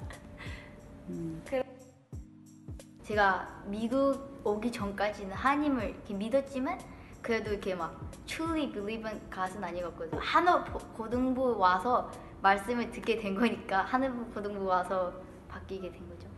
제가 3.04 3.62
미국 3.66 4.40
오기 4.44 4.70
전까지는 4.72 5.32
하나님을 5.34 5.90
이렇게 5.90 6.14
믿었지만 6.14 6.78
그래도 7.20 7.50
이렇게 7.50 7.74
막 7.74 8.00
truly 8.26 8.72
believe는 8.72 9.28
가수는 9.30 9.68
아니었거든요. 9.68 10.20
한어 10.20 10.64
고- 10.64 10.78
고등부 10.96 11.58
와서 11.58 12.10
말씀을 12.40 12.90
듣게 12.90 13.16
된 13.18 13.34
거니까 13.34 13.82
한어 13.82 14.12
고등부 14.34 14.64
와서 14.64 15.12
바뀌게 15.48 15.90
된 15.92 16.08
거죠. 16.08 16.28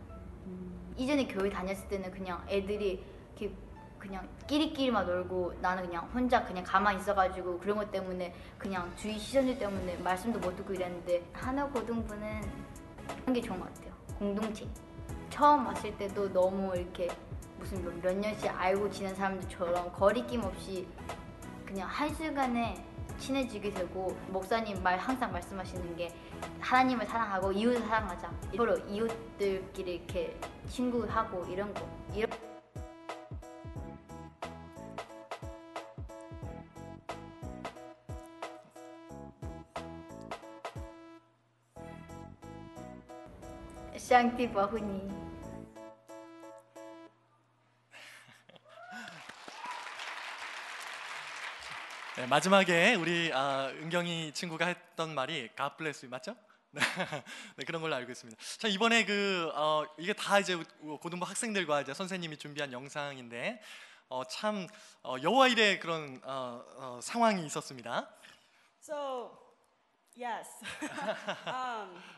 이전에 0.97 1.27
교회 1.27 1.49
다녔을 1.49 1.87
때는 1.87 2.11
그냥 2.11 2.43
애들이 2.47 3.03
이렇게 3.37 3.55
그냥 3.97 4.27
끼리끼리만 4.47 5.05
놀고 5.07 5.53
나는 5.61 5.85
그냥 5.87 6.05
혼자 6.13 6.43
그냥 6.45 6.63
가만히 6.63 6.99
있어가지고 6.99 7.57
그런 7.59 7.77
것 7.77 7.91
때문에 7.91 8.33
그냥 8.57 8.91
주위 8.95 9.17
시선들 9.17 9.57
때문에 9.57 9.97
말씀도 9.97 10.39
못 10.39 10.55
듣고 10.55 10.73
이랬는데 10.73 11.27
한어 11.33 11.67
고등부는 11.69 12.41
그런 13.21 13.33
게 13.33 13.41
좋은 13.41 13.59
것 13.59 13.73
같아요. 13.73 13.84
공동체. 14.19 14.67
처음 15.29 15.65
왔을 15.67 15.95
때도 15.97 16.31
너무 16.31 16.75
이렇게 16.75 17.07
무슨 17.59 17.83
몇- 17.83 17.93
몇 18.01 18.15
년씩 18.15 18.49
알고 18.57 18.89
지낸 18.89 19.13
사람들처럼 19.15 19.91
거리낌 19.93 20.43
없이 20.43 20.87
그냥 21.65 21.89
한순간에 21.89 22.85
친해지게 23.17 23.71
되고 23.71 24.15
목사님 24.27 24.81
말 24.83 24.97
항상 24.97 25.31
말씀하시는 25.31 25.95
게 25.95 26.13
하나님을 26.59 27.05
사랑하고 27.05 27.51
이웃을 27.51 27.79
사랑하자 27.81 28.31
서로 28.55 28.77
이웃들끼리 28.77 29.95
이렇게 29.95 30.37
친구하고 30.67 31.45
이런 31.45 31.73
거 31.73 31.87
이런 32.13 32.29
샹티 44.05 44.53
바후니 44.53 45.09
네, 52.15 52.27
마지막에 52.27 52.93
우리 52.93 53.31
아, 53.33 53.69
은경이 53.69 54.31
친구가 54.33 54.67
했던 54.67 55.15
말이 55.15 55.49
God 55.57 55.77
bless 55.77 56.05
you 56.05 56.11
맞죠? 56.11 56.35
네, 56.69 56.81
네, 57.57 57.65
그런 57.65 57.81
걸로 57.81 57.95
알고 57.95 58.11
있습니다. 58.11 58.39
자 58.59 58.67
이번에 58.67 59.05
그 59.05 59.51
어, 59.55 59.83
이게 59.97 60.13
다 60.13 60.37
이제 60.37 60.55
고등부 61.01 61.25
학생들과 61.25 61.81
이제 61.81 61.95
선생님이 61.95 62.37
준비한 62.37 62.71
영상인데 62.71 63.59
어, 64.09 64.23
참 64.25 64.67
어, 65.01 65.15
여호와 65.19 65.47
일의 65.47 65.79
그런 65.79 66.21
어, 66.23 66.63
어, 66.77 66.99
상황이 67.01 67.43
있었습니다. 67.47 68.07
So, 68.83 69.31
yes. 70.15 70.47
um, 71.49 72.14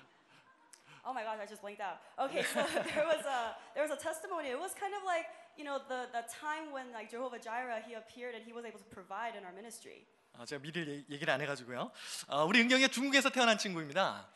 oh 1.06 1.12
my 1.12 1.22
gosh, 1.22 1.38
I 1.42 1.46
just 1.46 1.62
blanked 1.62 1.80
out. 1.80 1.98
Okay, 2.18 2.42
so 2.42 2.60
there 2.94 3.06
was 3.06 3.24
a 3.26 3.54
there 3.74 3.82
was 3.82 3.90
a 3.92 4.00
testimony. 4.00 4.48
It 4.50 4.58
was 4.58 4.72
kind 4.74 4.94
of 4.94 5.02
like 5.04 5.26
you 5.56 5.64
know 5.64 5.78
the 5.88 6.08
the 6.12 6.22
time 6.30 6.70
when 6.72 6.92
like 6.92 7.10
Jehovah 7.10 7.38
Jireh 7.38 7.82
he 7.86 7.94
appeared 7.94 8.34
and 8.34 8.44
he 8.44 8.52
was 8.52 8.64
able 8.64 8.78
to 8.78 8.88
provide 8.94 9.34
in 9.36 9.44
our 9.44 9.52
ministry. 9.52 10.06
어, 10.38 10.44
제가 10.46 10.62
미리 10.62 10.80
얘- 10.88 11.04
얘기를 11.14 11.28
안 11.32 11.40
해가지고요. 11.42 11.90
어, 12.28 12.44
우리 12.46 12.60
은경이가 12.62 12.88
중국에서 12.88 13.28
태어난 13.30 13.58
친구입니다. 13.58 14.26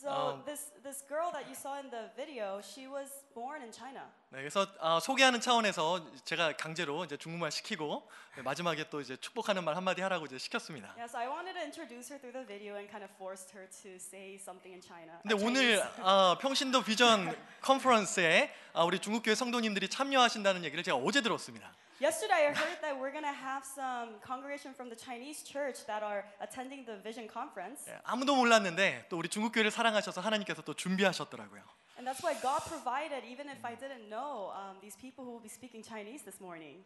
So 0.00 0.08
Um, 0.08 0.42
this 0.46 0.72
this 0.82 1.02
girl 1.06 1.30
that 1.32 1.44
you 1.46 1.54
saw 1.54 1.76
in 1.78 1.90
the 1.90 2.08
video, 2.16 2.62
she 2.64 2.88
was 2.88 3.10
born 3.34 3.60
in 3.60 3.70
China. 3.70 4.00
네, 4.32 4.40
그래서 4.40 4.66
어, 4.80 4.98
소개하는 4.98 5.42
차원에서 5.42 6.00
제가 6.24 6.56
강제로 6.56 7.04
이제 7.04 7.18
중국말 7.18 7.50
시키고 7.52 8.08
네, 8.36 8.42
마지막에 8.42 8.88
또 8.88 9.02
이제 9.02 9.18
축복하는 9.18 9.62
말 9.62 9.76
한마디 9.76 10.00
하라고 10.00 10.24
이제 10.24 10.38
시켰습니다. 10.38 10.94
Yes, 10.96 11.14
I 11.14 11.28
wanted 11.28 11.52
to 11.52 11.60
introduce 11.60 12.08
her 12.08 12.18
through 12.18 12.32
the 12.32 12.46
video 12.46 12.76
and 12.76 12.88
kind 12.88 13.04
of 13.04 13.12
forced 13.20 13.52
her 13.52 13.68
to 13.82 13.96
say 14.00 14.36
something 14.40 14.72
in 14.72 14.80
China. 14.80 15.20
근데 15.20 15.34
uh, 15.34 15.44
오늘. 15.44 15.82
어, 16.00 16.38
평신도 16.40 16.82
비전 16.84 17.36
컨퍼런스에 17.60 18.50
아, 18.72 18.84
우리 18.84 19.00
중국교회 19.00 19.34
성도님들이 19.34 19.90
참여하신다는 19.90 20.64
얘기를 20.64 20.82
제가 20.82 20.96
어제 20.96 21.20
들었습니다. 21.20 21.70
Yesterday, 22.00 22.48
I 22.48 22.52
heard 22.54 22.80
that 22.80 22.96
we're 22.98 23.12
gonna 23.12 23.30
have 23.32 23.62
some 23.62 24.16
congregation 24.24 24.72
from 24.72 24.88
the 24.88 24.96
Chinese 24.96 25.42
church 25.44 25.84
that 25.86 26.02
are 26.02 26.24
attending 26.40 26.86
the 26.86 26.96
Vision 27.02 27.28
Conference, 27.28 27.84
예, 27.90 28.00
아무도 28.04 28.34
몰랐는데 28.36 29.06
또 29.10 29.18
우리 29.18 29.28
중국 29.28 29.52
교회를 29.52 29.70
사랑하셔서 29.70 30.22
하나님께서 30.22 30.62
또 30.62 30.72
준비하셨더라고요. 30.72 31.62
and 31.98 32.08
that's 32.08 32.24
why 32.24 32.32
God 32.40 32.64
provided. 32.64 33.22
Even 33.28 33.50
if 33.50 33.60
I 33.62 33.76
didn't 33.76 34.08
know 34.08 34.48
um, 34.56 34.80
these 34.80 34.96
people 34.96 35.24
who 35.26 35.32
will 35.36 35.42
be 35.44 35.50
speaking 35.52 35.84
Chinese 35.84 36.24
this 36.24 36.40
morning. 36.40 36.82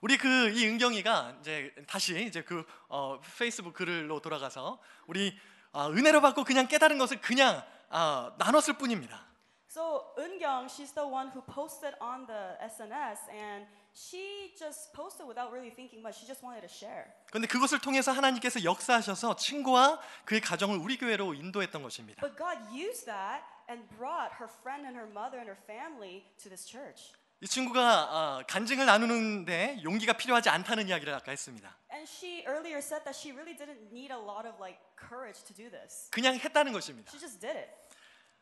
우리 0.00 0.16
그 0.18 0.50
이 0.50 0.66
은경이가 0.66 1.36
이제 1.40 1.72
다시 1.86 2.20
이제 2.26 2.42
그 2.42 2.64
어, 2.88 3.20
페이스북 3.38 3.74
글로 3.74 4.20
돌아가서 4.20 4.80
우리 5.06 5.38
아, 5.72 5.86
은혜로 5.86 6.20
받고 6.20 6.42
그냥 6.42 6.66
깨달은 6.66 6.98
것을 6.98 7.20
그냥 7.20 7.62
아, 7.90 8.34
나눴을 8.38 8.74
뿐입니다. 8.76 9.24
So 9.70 10.02
Eungyung, 10.18 10.66
she's 10.66 10.92
the 10.94 11.06
one 11.06 11.28
who 11.30 11.42
posted 11.42 11.94
on 12.00 12.26
the 12.26 12.56
SNS, 12.58 13.20
and 13.30 13.66
she 13.98 14.54
just 14.56 14.92
posted 14.94 15.26
without 15.26 15.50
really 15.50 15.70
thinking 15.74 16.00
much. 16.00 16.18
She 16.20 16.26
just 16.26 16.44
wanted 16.44 16.62
to 16.62 16.70
share. 16.70 17.10
그런데 17.26 17.48
그것을 17.48 17.80
통해서 17.80 18.12
하나님께서 18.12 18.62
역사하셔서 18.62 19.36
친구와 19.36 20.00
그의 20.24 20.40
가정을 20.40 20.78
우리 20.78 20.96
교회로 20.96 21.34
인도했던 21.34 21.82
것입니다. 21.82 22.20
But 22.20 22.38
God 22.38 22.58
used 22.72 23.06
that 23.06 23.42
and 23.68 23.82
brought 23.96 24.38
her 24.38 24.48
friend 24.62 24.86
and 24.86 24.96
her 24.96 25.10
mother 25.10 25.42
and 25.42 25.50
her 25.50 25.58
family 25.66 26.22
to 26.38 26.48
this 26.48 26.64
church. 26.64 27.12
이 27.40 27.46
친구가 27.46 27.80
아, 27.80 28.42
간증을 28.48 28.86
나누는데 28.86 29.82
용기가 29.82 30.12
필요하지 30.12 30.48
않다는 30.48 30.88
이야기를 30.88 31.14
아까 31.14 31.30
했습니다. 31.30 31.76
And 31.92 32.08
she 32.08 32.44
earlier 32.46 32.78
said 32.78 33.04
that 33.04 33.14
she 33.18 33.34
really 33.34 33.56
didn't 33.56 33.90
need 33.90 34.12
a 34.12 34.18
lot 34.18 34.46
of 34.46 34.58
like 34.60 34.78
courage 34.98 35.42
to 35.44 35.54
do 35.54 35.70
this. 35.70 36.10
그냥 36.10 36.34
했다는 36.34 36.72
것입니다. 36.72 37.10
She 37.10 37.20
just 37.20 37.40
did 37.40 37.56
it. 37.56 37.70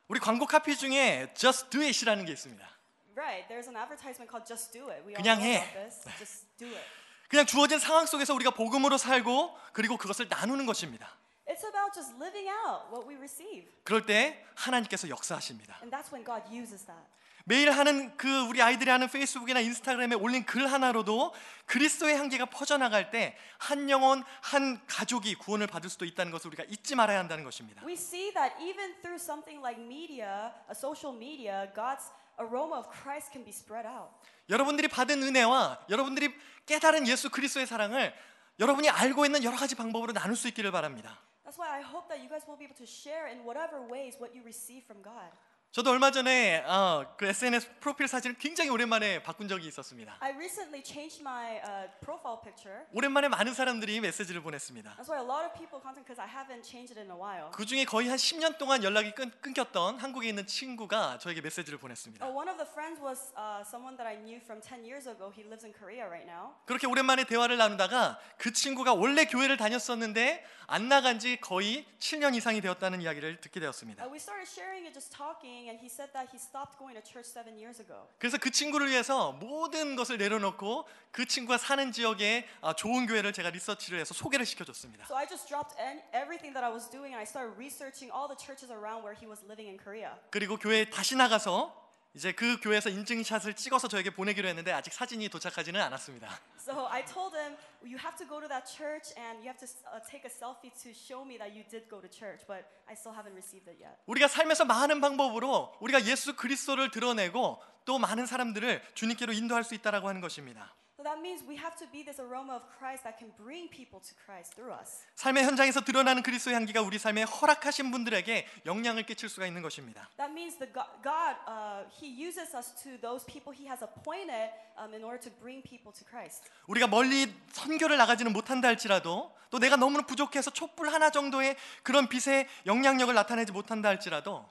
우리 0.08 0.20
광고 0.20 0.46
카피 0.46 0.76
중에 0.76 1.32
Just 1.34 1.68
Do 1.70 1.82
It이라는 1.82 2.24
게 2.26 2.32
있습니다. 2.32 2.75
Right. 3.16 3.48
There's 3.48 3.66
an 3.68 3.76
advertisement 3.76 4.28
called 4.30 4.44
Just 4.46 4.72
Do 4.72 4.90
It. 4.90 5.00
We 5.06 5.14
all 5.16 5.22
그냥 5.22 5.38
know 5.40 5.48
해. 5.48 5.56
about 5.56 5.72
this. 5.72 6.04
Just 6.18 6.44
do 6.58 6.66
it. 6.68 6.84
그냥 7.28 7.46
주어진 7.46 7.78
상황 7.78 8.04
속에서 8.06 8.34
우리가 8.34 8.50
복음으로 8.52 8.98
살고 8.98 9.56
그리고 9.72 9.96
그것을 9.96 10.28
나누는 10.28 10.66
것입니다. 10.66 11.08
It's 11.48 11.64
about 11.64 11.92
just 11.94 12.12
living 12.20 12.48
out 12.48 12.92
what 12.92 13.08
we 13.08 13.16
receive. 13.16 13.66
그럴 13.84 14.04
때 14.04 14.44
하나님께서 14.54 15.08
역사하십니다. 15.08 15.78
And 15.82 15.90
that's 15.94 16.12
when 16.12 16.24
God 16.24 16.42
uses 16.54 16.84
that. 16.86 17.02
매일 17.48 17.70
하는 17.70 18.16
그 18.16 18.42
우리 18.48 18.60
아이들이 18.60 18.90
하는 18.90 19.08
페이스북이나 19.08 19.60
인스타그램에 19.60 20.16
올린 20.16 20.44
글 20.44 20.66
하나로도 20.70 21.32
그리스도의 21.66 22.16
향기가 22.16 22.46
퍼져나갈 22.46 23.10
때 23.12 23.36
한 23.58 23.88
영혼 23.88 24.22
한 24.42 24.84
가족이 24.86 25.36
구원을 25.36 25.68
받을 25.68 25.88
수도 25.88 26.04
있다는 26.04 26.30
것을 26.32 26.48
우리가 26.48 26.64
잊지 26.68 26.94
말아야 26.96 27.18
한다는 27.20 27.44
것입니다. 27.44 27.82
We 27.86 27.94
see 27.94 28.32
that 28.34 28.54
even 28.60 28.94
through 29.00 29.16
something 29.22 29.62
like 29.64 29.80
media, 29.80 30.52
a 30.68 30.74
social 30.74 31.16
media, 31.16 31.72
God's 31.74 32.10
aroma 32.38 32.78
of 32.78 32.88
Christ 32.90 33.32
can 33.32 33.44
be 33.44 33.52
spread 33.52 33.86
out. 33.86 34.10
여러분들이 34.48 34.88
받은 34.88 35.22
은혜와 35.22 35.86
여러분들이 35.88 36.34
깨달은 36.66 37.06
예수 37.08 37.30
그리스도의 37.30 37.66
사랑을 37.66 38.14
여러분이 38.58 38.88
알고 38.88 39.24
있는 39.26 39.44
여러 39.44 39.56
가지 39.56 39.74
방법으로 39.74 40.12
나눌 40.12 40.36
수 40.36 40.48
있기를 40.48 40.70
바랍니다. 40.70 41.18
That's 41.44 41.58
why 41.58 41.70
I 41.70 41.82
hope 41.82 42.08
that 42.08 42.20
you 42.20 42.28
guys 42.28 42.44
will 42.46 42.58
be 42.58 42.66
able 42.66 42.76
to 42.76 42.86
share 42.86 43.30
in 43.30 43.44
whatever 43.46 43.80
ways 43.86 44.18
what 44.18 44.34
you 44.34 44.42
receive 44.42 44.84
from 44.84 45.02
God. 45.02 45.30
저도 45.76 45.90
얼마 45.90 46.10
전에 46.10 46.64
어, 46.64 47.04
그 47.18 47.26
SNS 47.26 47.68
프로필 47.80 48.08
사진을 48.08 48.36
굉장히 48.38 48.70
오랜만에 48.70 49.22
바꾼 49.22 49.46
적이 49.46 49.68
있었습니다. 49.68 50.16
I 50.20 50.32
recently 50.32 50.82
changed 50.82 51.20
my 51.20 51.60
uh, 51.60 51.92
profile 52.00 52.40
picture. 52.42 52.86
오랜만에 52.94 53.28
많은 53.28 53.52
사람들이 53.52 54.00
메시지를 54.00 54.40
보냈습니다. 54.40 54.96
That's 54.96 55.12
why 55.12 55.20
a 55.20 55.28
lot 55.28 55.44
of 55.44 55.52
people 55.52 55.76
contact 55.84 56.08
because 56.08 56.16
I 56.16 56.24
haven't 56.24 56.64
changed 56.64 56.96
it 56.96 56.98
in 56.98 57.12
a 57.12 57.18
while. 57.20 57.52
그 57.52 57.66
중에 57.66 57.84
거의 57.84 58.08
한 58.08 58.16
10년 58.16 58.56
동안 58.56 58.82
연락이 58.84 59.12
끊, 59.12 59.30
끊겼던 59.42 59.98
한국에 60.00 60.30
있는 60.30 60.46
친구가 60.46 61.18
저에게 61.18 61.42
메시지를 61.42 61.78
보냈습니다. 61.78 62.24
Uh, 62.24 62.32
one 62.32 62.48
of 62.48 62.56
the 62.56 62.64
friends 62.72 62.96
was 62.96 63.36
uh, 63.36 63.60
someone 63.68 64.00
that 64.00 64.08
I 64.08 64.16
knew 64.16 64.40
from 64.40 64.64
10 64.64 64.80
years 64.80 65.04
ago. 65.04 65.28
He 65.28 65.44
lives 65.44 65.68
in 65.68 65.76
Korea 65.76 66.08
right 66.08 66.24
now. 66.24 66.56
그렇게 66.64 66.86
오랜만에 66.86 67.28
대화를 67.28 67.58
나누다가 67.60 68.16
그 68.38 68.50
친구가 68.50 68.94
원래 68.94 69.26
교회를 69.26 69.58
다녔었는데 69.58 70.40
안 70.68 70.88
나간 70.88 71.18
지 71.18 71.36
거의 71.36 71.84
7년 72.00 72.34
이상이 72.34 72.60
되었다는 72.60 73.00
이야기를 73.02 73.40
듣게 73.40 73.60
되었습니다. 73.60 74.02
Uh, 74.02 74.10
we 74.10 74.18
started 74.18 74.48
sharing 74.50 74.82
and 74.82 74.94
just 74.96 75.14
talking, 75.14 75.65
and 75.68 75.78
he 75.80 75.88
said 75.88 76.12
that 76.12 76.28
he 76.32 76.38
stopped 76.38 76.78
going 76.78 76.94
to 76.94 77.02
church 77.02 77.26
seven 77.28 77.54
years 77.58 77.80
ago. 77.80 78.08
그래서 78.18 78.38
그 78.38 78.50
친구를 78.50 78.88
위해서 78.88 79.32
모든 79.32 79.96
것을 79.96 80.18
내려놓고 80.18 80.86
그 81.12 81.24
친구가 81.26 81.58
사는 81.58 81.92
지역에 81.92 82.46
아, 82.60 82.74
좋은 82.74 83.06
교회를 83.06 83.32
제가 83.32 83.50
리서치를 83.50 83.98
해서 84.00 84.14
소개를 84.14 84.44
시켜줬습니다. 84.46 85.06
So 85.06 85.16
I 85.16 85.26
just 85.26 85.46
dropped 85.48 85.74
an- 85.80 86.02
everything 86.12 86.52
that 86.54 86.64
I 86.64 86.70
was 86.72 86.88
doing, 86.90 87.14
and 87.14 87.18
I 87.18 87.24
started 87.26 87.56
researching 87.58 88.10
all 88.12 88.28
the 88.28 88.36
churches 88.38 88.70
around 88.72 89.02
where 89.04 89.14
he 89.18 89.26
was 89.26 89.42
living 89.46 89.68
in 89.70 89.76
Korea. 89.78 90.10
그리고 90.30 90.56
교회에 90.56 90.90
다시 90.90 91.16
나가서 91.16 91.85
이제 92.16 92.32
그 92.32 92.58
교회에서 92.60 92.88
인증샷을 92.88 93.52
찍어서 93.52 93.88
저에게 93.88 94.08
보내기로 94.08 94.48
했는데 94.48 94.72
아직 94.72 94.90
사진이 94.90 95.28
도착하지는 95.28 95.78
않았습니다. 95.78 96.30
So 96.58 96.88
I 96.88 97.04
told 97.04 97.36
him, 97.36 97.54
you 97.84 97.98
have 98.00 98.16
to 98.16 98.26
go 98.26 98.40
to 98.40 98.48
that 98.48 98.64
church, 98.64 99.12
and 99.20 99.44
you 99.44 99.52
have 99.52 99.60
to 99.60 99.68
uh, 99.92 100.00
take 100.00 100.24
a 100.24 100.32
selfie 100.32 100.72
to 100.82 100.96
show 100.96 101.28
me 101.28 101.36
that 101.36 101.52
you 101.52 101.62
did 101.68 101.90
go 101.90 102.00
to 102.00 102.08
church, 102.08 102.40
but 102.48 102.64
I 102.88 102.96
still 102.96 103.12
haven't 103.12 103.36
received 103.36 103.68
it 103.68 103.76
yet. 103.76 104.00
우리가 104.06 104.28
삶에서 104.28 104.64
많은 104.64 105.02
방법으로 105.02 105.76
우리가 105.78 106.06
예수 106.06 106.34
그리스도를 106.34 106.90
드러내고 106.90 107.60
또 107.84 107.98
많은 107.98 108.24
사람들을 108.24 108.80
주님께로 108.94 109.34
인도할 109.34 109.62
수 109.62 109.74
있다라고 109.74 110.08
하는 110.08 110.22
것입니다. 110.22 110.74
That 111.06 111.20
means 111.22 111.46
we 111.46 111.54
have 111.54 111.78
to 111.78 111.86
be 111.86 112.02
this 112.02 112.18
aroma 112.18 112.58
of 112.58 112.66
Christ 112.78 113.04
that 113.04 113.16
can 113.16 113.30
bring 113.38 113.70
people 113.70 114.02
to 114.02 114.12
Christ 114.26 114.58
through 114.58 114.74
us. 114.74 115.06
삶의 115.14 115.44
현장에서 115.44 115.80
드러나는 115.82 116.20
그리스도의 116.20 116.56
향기가 116.56 116.82
우리 116.82 116.98
삶에 116.98 117.22
허락하신 117.22 117.92
분들에게 117.92 118.44
영향을 118.66 119.06
끼칠 119.06 119.28
수가 119.28 119.46
있는 119.46 119.62
것입니다. 119.62 120.10
That 120.16 120.32
means 120.34 120.58
the 120.58 120.66
God, 120.74 121.38
uh, 121.46 121.86
He 121.94 122.10
uses 122.10 122.56
us 122.56 122.74
to 122.82 122.98
those 122.98 123.24
people 123.24 123.54
He 123.54 123.70
has 123.70 123.86
appointed 123.86 124.50
um, 124.74 124.90
in 124.94 125.06
order 125.06 125.22
to 125.22 125.30
bring 125.38 125.62
people 125.62 125.94
to 125.94 126.02
Christ. 126.10 126.50
우리가 126.66 126.88
멀리 126.88 127.32
선교를 127.52 127.96
나가지는 127.96 128.32
못한다 128.32 128.66
할지라도 128.66 129.30
또 129.50 129.60
내가 129.60 129.76
너무 129.76 130.02
부족해서 130.02 130.50
촛불 130.50 130.88
하나 130.88 131.10
정도의 131.10 131.54
그런 131.84 132.08
빛의 132.08 132.48
영향력을 132.66 133.14
나타내지 133.14 133.52
못한다 133.52 133.88
할지라도 133.88 134.44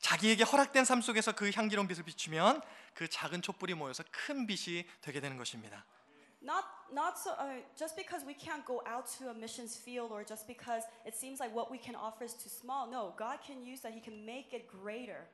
자기에게 0.00 0.42
허락된 0.42 0.84
삶 0.84 1.00
속에서 1.00 1.32
그 1.32 1.50
향기로운 1.54 1.86
빛을 1.86 2.02
비추면 2.02 2.60
그 2.94 3.08
작은 3.08 3.42
촛불이 3.42 3.74
모여서 3.74 4.04
큰 4.10 4.46
빛이 4.46 4.86
되게 5.00 5.20
되는 5.20 5.36
것입니다. 5.36 5.84
Not, 6.42 6.64
not 6.92 7.16
so, 7.16 7.32
uh, 7.40 7.64
just 7.74 7.96
because 7.96 8.24
we 8.26 8.34
can't 8.34 8.66
go 8.66 8.82
out 8.86 9.08
to 9.18 9.30
a 9.30 9.34
missions 9.34 9.80
field 9.80 10.12
or 10.12 10.24
just 10.24 10.46
because 10.46 10.86
it 11.06 11.16
seems 11.16 11.40
like 11.40 11.56
what 11.56 11.72
we 11.72 11.80
can 11.80 11.96
offer 11.96 12.24
is 12.24 12.36
too 12.36 12.52
small. 12.52 12.86
No, 12.86 13.16
God 13.16 13.40
can 13.40 13.64
use 13.64 13.80
that. 13.80 13.96
He 13.96 14.04
can 14.04 14.24
make 14.24 14.52
it 14.52 14.68
greater. 14.68 15.24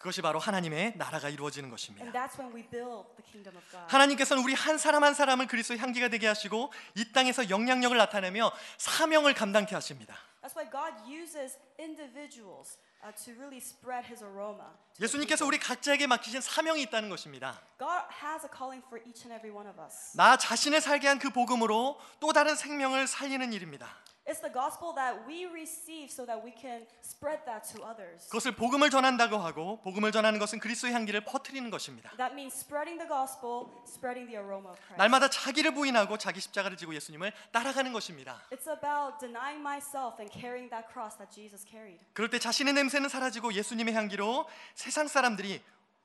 그것이 0.00 0.22
바로 0.22 0.38
하나님의 0.38 0.94
나라가 0.96 1.28
이루어지는 1.28 1.68
것입니다. 1.68 2.04
And 2.04 2.16
that's 2.16 2.38
when 2.38 2.54
we 2.54 2.62
build 2.70 3.10
the 3.18 3.26
kingdom 3.26 3.54
of 3.56 3.64
God. 3.70 3.84
하나님께서는 3.90 4.42
우리 4.42 4.54
한 4.54 4.78
사람 4.78 5.04
한 5.04 5.12
사람을 5.12 5.46
그리스도의 5.46 5.78
향기가 5.78 6.08
되게 6.08 6.26
하시고 6.26 6.72
이 6.94 7.12
땅에서 7.12 7.50
영향력을 7.50 7.94
나타내며 7.96 8.50
사명을 8.78 9.34
감당케 9.34 9.74
하십니다. 9.74 10.16
That's 10.40 10.56
why 10.56 10.70
God 10.70 10.94
uses 11.04 11.58
individuals 11.78 12.78
uh, 12.78 12.89
to 13.24 13.32
really 13.32 13.58
spread 13.58 14.06
His 14.06 14.22
aroma. 14.22 14.64
예수님께서 15.00 15.46
우리 15.46 15.58
각자에게 15.58 16.06
맡기신 16.06 16.40
사명이 16.40 16.82
있다는 16.82 17.08
것입니다. 17.08 17.58
God 17.78 18.04
has 18.22 18.44
a 18.44 18.50
calling 18.54 18.84
for 18.86 19.02
each 19.08 19.24
and 19.26 19.32
every 19.34 19.50
one 19.50 19.66
of 19.68 19.80
us. 19.80 20.16
나 20.16 20.36
자신을 20.36 20.80
살게 20.80 21.08
한 21.08 21.18
그 21.18 21.30
복음으로 21.30 21.98
또 22.20 22.32
다른 22.32 22.54
생명을 22.54 23.06
살리는 23.06 23.52
일입니다. 23.52 23.88
It's 24.30 24.40
the 24.40 24.52
gospel 24.52 24.94
that 24.94 25.26
we 25.26 25.46
receive 25.50 26.06
so 26.06 26.24
that 26.24 26.38
we 26.38 26.54
can 26.54 26.86
spread 27.02 27.42
that 27.46 27.66
to 27.74 27.82
others. 27.82 28.28
그것을 28.28 28.54
복음을 28.54 28.88
전한다고 28.88 29.36
하고 29.38 29.80
복음을 29.82 30.12
전하는 30.12 30.38
것은 30.38 30.60
그리스도의 30.60 30.92
향기를 30.92 31.24
퍼뜨리는 31.24 31.68
것입니다. 31.68 32.10
That 32.16 32.32
means 32.32 32.54
spreading 32.54 32.96
the 32.96 33.08
gospel, 33.08 33.66
spreading 33.82 34.30
the 34.30 34.38
aroma 34.38 34.70
of 34.70 34.78
Christ. 34.86 34.98
날마다 34.98 35.28
자기를 35.28 35.74
부인하고 35.74 36.16
자기 36.16 36.40
십자가를 36.40 36.76
지고 36.76 36.94
예수님을 36.94 37.32
따라가는 37.50 37.92
것입니다. 37.92 38.40
It's 38.52 38.70
about 38.70 39.18
denying 39.18 39.58
myself 39.58 40.22
and 40.22 40.30
carrying 40.30 40.70
that 40.70 40.86
cross 40.92 41.18
that 41.18 41.34
Jesus 41.34 41.66
carried. 41.66 41.98
그럴 42.12 42.30
때 42.30 42.38
자신의 42.38 42.74
냄새는 42.74 43.08
사라지고 43.08 43.52
예수님의 43.52 43.94
향기로 43.94 44.46
세상 44.76 45.08
사람들이 45.08 45.60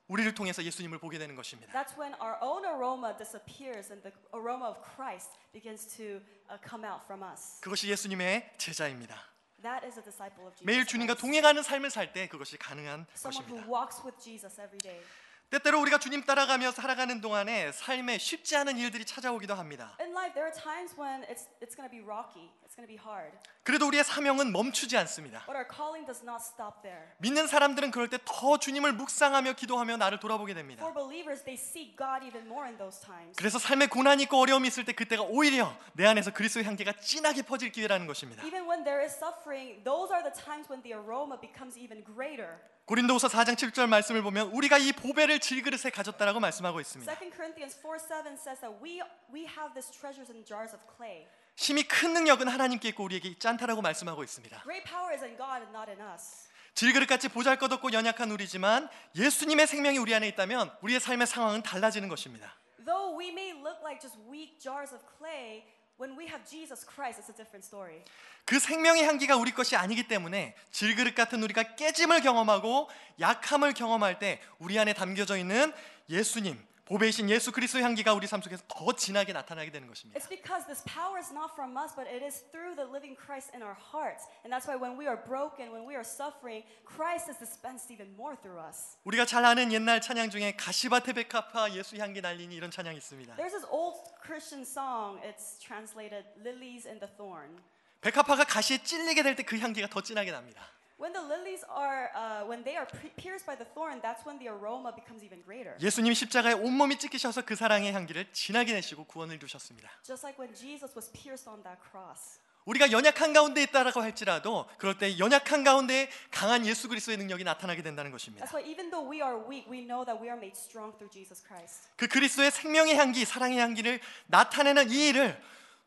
우리를 0.07 0.33
통해서 0.35 0.63
예수님을 0.63 0.99
보게 0.99 1.17
되는 1.17 1.35
것입니다. 1.35 1.73
That's 1.73 1.97
when 1.97 2.13
our 2.21 2.37
own 2.41 2.63
aroma 2.65 3.15
disappears 3.17 3.91
and 3.91 4.03
the 4.03 4.13
aroma 4.33 4.67
of 4.69 4.79
Christ 4.95 5.31
begins 5.51 5.87
to 5.97 6.21
uh, 6.51 6.59
come 6.67 6.85
out 6.85 7.03
from 7.05 7.23
us. 7.23 7.59
그것이 7.61 7.89
예수님의 7.89 8.53
제자입니다. 8.57 9.15
That 9.63 9.83
is 9.85 9.97
a 9.97 10.03
disciple 10.03 10.45
of 10.45 10.53
Jesus. 10.55 10.63
매일 10.63 10.85
주님과. 10.85 11.15
동행하는 11.15 11.63
삶을 11.63 11.89
살 11.89 12.13
때 12.13 12.27
그것이 12.27 12.57
가능한 12.57 13.07
Someone 13.17 13.49
who 13.49 13.65
것입니다. 13.65 13.71
walks 13.73 14.01
with 14.05 14.21
Jesus 14.21 14.61
every 14.61 14.77
day. 14.77 15.01
때때로 15.49 15.79
우리가 15.81 15.97
주님 15.99 16.23
따라가며 16.23 16.71
살아가는 16.71 17.21
동안에 17.21 17.71
삶에 17.71 18.17
쉽지 18.17 18.55
않은 18.57 18.77
일들이 18.77 19.05
찾아오기도 19.05 19.55
합니다. 19.55 19.95
In 20.01 20.11
life, 20.11 20.33
there 20.33 20.45
are 20.45 20.53
times 20.53 20.93
when 20.99 21.23
it's 21.25 21.45
it's 21.61 21.73
going 21.75 21.85
to 21.85 21.89
be 21.89 22.01
rocky. 22.01 22.51
It's 22.65 22.75
going 22.75 22.85
to 22.85 22.89
be 22.89 22.97
hard. 22.97 23.33
그래도 23.65 23.87
우리의 23.87 24.03
사명은 24.03 24.51
멈추지 24.51 24.95
않습니다. 24.97 25.43
But 25.47 25.57
our 25.57 25.65
calling 25.67 26.05
does 26.05 26.21
not 26.23 26.37
stop 26.39 26.83
there. 26.83 27.01
믿는 27.17 27.47
사람들은 27.47 27.89
그럴 27.89 28.07
때 28.09 28.19
더 28.23 28.59
주님을 28.59 28.93
묵상하며 28.93 29.53
기도하며 29.53 29.97
나를 29.97 30.19
돌아보게 30.19 30.53
됩니다. 30.53 30.85
For 30.85 30.93
believers, 30.93 31.43
they 31.43 31.57
seek 31.59 31.97
God 31.97 32.23
even 32.23 32.45
more 32.45 32.67
in 32.69 32.77
those 32.77 33.01
times. 33.01 33.35
그래서 33.35 33.57
삶에 33.57 33.87
고난이 33.87 34.23
있고 34.23 34.37
어려움이 34.37 34.67
있을 34.67 34.85
때 34.85 34.93
그때가 34.93 35.23
오히려 35.23 35.75
내 35.93 36.05
안에서 36.05 36.31
그리스도의 36.31 36.63
향기가 36.63 36.93
진하게 36.93 37.41
퍼질 37.41 37.71
기회라는 37.71 38.05
것입니다. 38.05 38.45
Even 38.45 38.69
when 38.69 38.83
there 38.83 39.01
is 39.03 39.17
suffering, 39.17 39.83
those 39.83 40.13
are 40.13 40.21
the 40.21 40.31
times 40.31 40.69
when 40.69 40.83
the 40.83 40.93
aroma 40.93 41.35
becomes 41.41 41.73
even 41.79 42.05
greater. 42.05 42.61
고린도후서 42.85 43.29
4장 43.29 43.55
7절 43.57 43.89
말씀을 43.89 44.21
보면 44.21 44.51
우리가 44.53 44.77
이 44.77 44.91
보배를 44.93 45.39
질그릇에 45.39 45.89
가졌다라고 45.89 46.39
말씀하고 46.39 46.79
있습니다. 46.79 47.11
2 47.11 47.31
Corinthians 47.33 47.73
4 47.81 47.97
7 47.97 48.37
says 48.37 48.61
that 48.61 48.77
we, 48.77 49.01
we 49.33 49.49
have 49.49 49.73
these 49.73 49.89
treasures 49.89 50.29
in 50.29 50.45
jars 50.45 50.69
of 50.77 50.85
clay. 50.95 51.25
심히 51.55 51.83
큰 51.87 52.13
능력은 52.13 52.47
하나님께 52.47 52.89
있고 52.89 53.03
우리에게 53.03 53.29
있지 53.29 53.47
않다라고 53.47 53.81
말씀하고 53.81 54.23
있습니다. 54.23 54.61
Great 54.63 54.83
power 54.89 55.13
is 55.13 55.23
in 55.23 55.37
God 55.37 55.63
and 55.63 55.75
not 55.75 55.89
in 55.89 55.99
us. 56.13 56.49
질그릇같이 56.73 57.29
보잘것없고 57.29 57.93
연약한 57.93 58.29
우리지만 58.31 58.89
예수님의 59.15 59.65
생명이 59.65 59.97
우리 59.97 60.13
안에 60.13 60.27
있다면 60.27 60.71
우리의 60.81 60.99
삶의 60.99 61.25
상황은 61.27 61.63
달라지는 61.63 62.09
것입니다. 62.09 62.53
Though 62.85 63.17
we 63.17 63.29
may 63.29 63.51
look 63.51 63.79
like 63.81 64.01
just 64.01 64.19
weak 64.29 64.59
jars 64.59 64.93
of 64.93 65.01
clay, 65.17 65.63
when 65.97 66.19
we 66.19 66.27
have 66.27 66.43
Jesus 66.43 66.85
Christ, 66.85 67.21
it's 67.21 67.31
a 67.31 67.35
different 67.35 67.65
story. 67.65 68.03
그 68.43 68.59
생명의 68.59 69.05
향기가 69.05 69.37
우리 69.37 69.51
것이 69.51 69.77
아니기 69.77 70.07
때문에 70.09 70.55
질그릇 70.71 71.15
같은 71.15 71.41
우리가 71.41 71.75
깨짐을 71.75 72.21
경험하고 72.21 72.89
약함을 73.21 73.73
경험할 73.73 74.19
때 74.19 74.41
우리 74.59 74.77
안에 74.77 74.93
담겨져 74.93 75.37
있는 75.37 75.71
예수님, 76.09 76.61
보배이신 76.85 77.31
예수 77.31 77.51
그리스도의 77.51 77.83
향기가 77.83 78.13
우리 78.13 78.27
삶 78.27 78.41
속에서 78.43 78.61
더 78.67 78.93
진하게 78.93 79.33
나타나게 79.33 79.71
되는 79.71 79.87
것입니다. 79.87 80.19
It's 80.19 80.29
because 80.29 80.67
this 80.69 80.83
power 80.85 81.17
is 81.17 81.33
not 81.33 81.49
from 81.57 81.73
us, 81.75 81.95
but 81.97 82.05
it 82.05 82.21
is 82.23 82.45
through 82.53 82.77
the 82.77 82.85
living 82.85 83.17
Christ 83.17 83.49
in 83.57 83.65
our 83.65 83.73
hearts. 83.73 84.29
And 84.45 84.53
that's 84.53 84.69
why 84.69 84.77
when 84.77 84.93
we 84.93 85.09
are 85.09 85.17
broken, 85.17 85.73
when 85.73 85.89
we 85.89 85.97
are 85.97 86.05
suffering, 86.05 86.61
Christ 86.85 87.25
is 87.25 87.41
dispensed 87.41 87.89
even 87.89 88.13
more 88.13 88.37
through 88.37 88.61
us. 88.61 89.01
우리가 89.03 89.25
잘 89.25 89.43
아는 89.45 89.73
옛날 89.73 89.99
찬양 89.99 90.29
중에 90.29 90.53
가시밭에 90.61 91.13
백합화 91.13 91.73
예수 91.73 91.97
향기 91.97 92.21
날리니 92.21 92.53
이런 92.53 92.69
찬양이 92.69 92.97
있습니다. 92.97 93.33
There's 93.41 93.57
this 93.57 93.65
old 93.73 93.97
Christian 94.21 94.61
song, 94.61 95.17
it's 95.25 95.57
translated 95.57 96.21
Lilies 96.37 96.85
in 96.85 97.01
the 97.01 97.09
Thorn. 97.17 97.57
백합화가 98.05 98.43
가시에 98.45 98.77
찔리게 98.85 99.23
될 99.23 99.33
때 99.35 99.41
그 99.41 99.57
향기가 99.57 99.89
더 99.89 100.01
진하게 100.01 100.29
납니다. 100.29 100.61
When 100.97 101.11
the 101.11 101.21
lilies 101.21 101.65
are, 101.67 102.09
uh, 102.15 102.47
when 102.47 102.63
they 102.63 102.77
are 102.77 102.87
pierced 103.17 103.45
by 103.45 103.57
the 103.57 103.67
thorn, 103.75 103.99
that's 104.01 104.25
when 104.25 104.39
the 104.39 104.47
aroma 104.47 104.95
becomes 104.95 105.25
even 105.25 105.43
greater. 105.43 105.75
예수님이 105.81 106.15
십자가에 106.15 106.53
온몸이 106.53 106.97
찢기셔서 106.99 107.43
그 107.43 107.55
사랑의 107.55 107.91
향기를 107.91 108.31
진하게 108.31 108.73
내시고 108.73 109.03
구원을 109.03 109.35
이루셨습니다. 109.35 109.89
Just 110.03 110.25
like 110.25 110.39
when 110.39 110.55
Jesus 110.55 110.95
was 110.95 111.11
pierced 111.11 111.49
on 111.49 111.61
that 111.63 111.81
cross. 111.91 112.39
우리가 112.63 112.91
연약한 112.91 113.33
가운데 113.33 113.61
있다라고 113.63 114.01
할지라도 114.01 114.67
그럴 114.77 114.97
때 114.97 115.19
연약한 115.19 115.63
가운데 115.63 116.09
강한 116.31 116.65
예수 116.65 116.87
그리스도의 116.87 117.17
능력이 117.17 117.43
나타나게 117.43 117.83
된다는 117.83 118.09
것입니다. 118.11 118.45
That's 118.45 118.55
why 118.55 118.65
even 118.65 118.89
though 118.89 119.05
we 119.05 119.21
are 119.21 119.37
weak, 119.37 119.69
we 119.69 119.85
know 119.85 120.05
that 120.05 120.17
we 120.19 120.29
are 120.29 120.39
made 120.39 120.57
strong 120.57 120.95
through 120.97 121.11
Jesus 121.11 121.43
Christ. 121.45 121.89
그 121.97 122.07
그리스도의 122.07 122.51
생명의 122.51 122.95
향기, 122.95 123.25
사랑의 123.25 123.59
향기를 123.59 123.99
나타내는 124.27 124.89
이 124.89 125.09
일을 125.09 125.39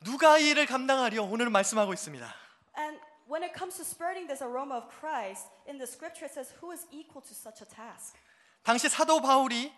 누가 0.04 0.38
이 0.38 0.50
일을 0.50 0.66
감당하려 0.66 1.24
오늘 1.24 1.50
말씀하고 1.50 1.92
있습니다. 1.94 2.32
And 2.78 3.00
when 3.28 3.44
it 3.44 3.52
comes 3.52 3.76
to 3.76 3.84
spreading 3.84 4.26
this 4.26 4.42
aroma 4.42 4.76
of 4.76 4.88
Christ, 4.88 5.46
in 5.68 5.78
the 5.78 5.86
scripture 5.86 6.24
it 6.26 6.32
says, 6.32 6.50
"Who 6.60 6.72
is 6.72 6.86
equal 6.90 7.22
to 7.22 7.34
such 7.34 7.62
a 7.62 7.68
task?" 7.68 8.16
당시 8.64 8.88
사도 8.88 9.20
바울이 9.20 9.72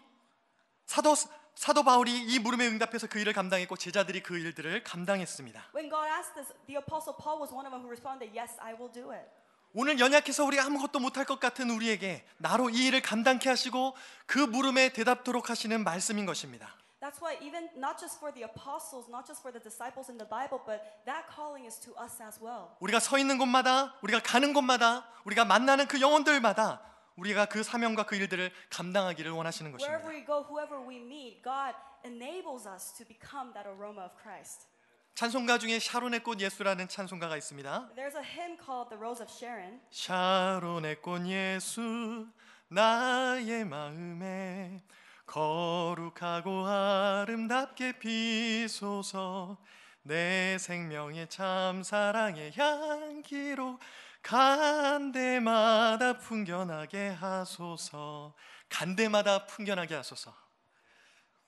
사도 0.87 1.15
사도 1.55 1.83
바울이 1.83 2.11
이 2.11 2.39
물음에 2.39 2.67
응답해서 2.69 3.07
그 3.09 3.19
일을 3.19 3.33
감당했고 3.33 3.77
제자들이 3.77 4.23
그 4.23 4.39
일들을 4.39 4.83
감당했습니다. 4.85 5.71
When 5.75 5.91
God 5.91 6.09
asked 6.09 6.35
this, 6.35 6.55
the 6.67 6.79
apostle 6.79 7.15
Paul 7.19 7.43
was 7.43 7.53
one 7.53 7.67
of 7.67 7.71
them 7.71 7.83
who 7.83 7.91
responded, 7.91 8.31
"Yes, 8.33 8.57
I 8.61 8.73
will 8.75 8.91
do 8.93 9.13
it." 9.13 9.29
오늘 9.73 10.01
연약해서 10.01 10.45
우리가 10.45 10.65
아무것도 10.65 10.99
못할 10.99 11.25
것 11.25 11.39
같은 11.39 11.71
우리에게 11.71 12.27
나로 12.39 12.71
이 12.71 12.87
일을 12.87 13.03
감당케 13.03 13.49
하시고 13.49 13.95
그 14.27 14.39
물음에 14.39 14.93
대답토록 14.93 15.49
하시는 15.49 15.85
말씀인 15.85 16.27
것입니다. 16.27 16.75
That's 17.01 17.19
why 17.19 17.39
even 17.41 17.71
not 17.77 17.99
just 17.99 18.21
for 18.21 18.31
the 18.31 18.45
apostles, 18.45 19.09
not 19.09 19.27
just 19.27 19.41
for 19.41 19.51
the 19.51 19.59
disciples 19.59 20.11
in 20.11 20.19
the 20.19 20.29
Bible, 20.29 20.61
but 20.67 20.85
that 21.07 21.25
calling 21.35 21.65
is 21.65 21.81
to 21.81 21.97
us 21.97 22.21
as 22.21 22.39
well. 22.39 22.77
우리가 22.81 23.01
서 23.01 23.17
있는 23.17 23.39
곳마다 23.39 23.95
우리가 24.03 24.21
가는 24.21 24.53
곳마다 24.53 25.09
우리가 25.25 25.47
만나는 25.47 25.89
그 25.89 25.99
영혼들마다 25.99 26.83
우리가 27.17 27.47
그 27.47 27.63
사명과 27.63 28.05
그 28.05 28.17
일들을 28.17 28.53
감당하기를 28.69 29.33
원하시는 29.33 29.73
것입니다. 29.73 29.89
Wherever 29.89 30.15
we 30.15 30.27
go, 30.27 30.45
whoever 30.45 30.87
we 30.87 30.97
meet, 30.97 31.43
God 31.43 31.75
enables 32.05 32.69
us 32.69 32.93
to 32.97 33.07
become 33.07 33.55
that 33.55 33.67
aroma 33.67 34.05
of 34.05 34.13
Christ. 34.21 34.69
찬송가 35.15 35.59
중에 35.59 35.79
샤론의 35.79 36.23
꽃 36.23 36.39
예수라는 36.39 36.87
찬송가가 36.89 37.37
있습니다. 37.37 37.93
There's 37.97 38.17
a 38.17 38.25
hymn 38.25 38.59
called 38.63 38.91
The 38.91 39.01
Rose 39.01 39.23
of 39.23 39.33
Sharon. 39.33 39.81
샤론의 39.91 41.01
꽃 41.01 41.27
예수 41.27 42.29
나의 42.69 43.65
마음에 43.65 44.83
거룩하고 45.31 46.67
아름답게 46.67 48.01
피소서. 48.01 49.57
내 50.03 50.59
생명의 50.59 51.29
참 51.29 51.85
사랑의 51.85 52.53
향기로 52.57 53.79
간데마다 54.23 56.19
풍겨나게 56.19 57.11
하소서. 57.11 58.35
간데마다 58.69 59.47
풍겨나게 59.47 59.95
하소서. 59.95 60.35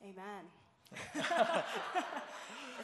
Amen. 0.00 0.48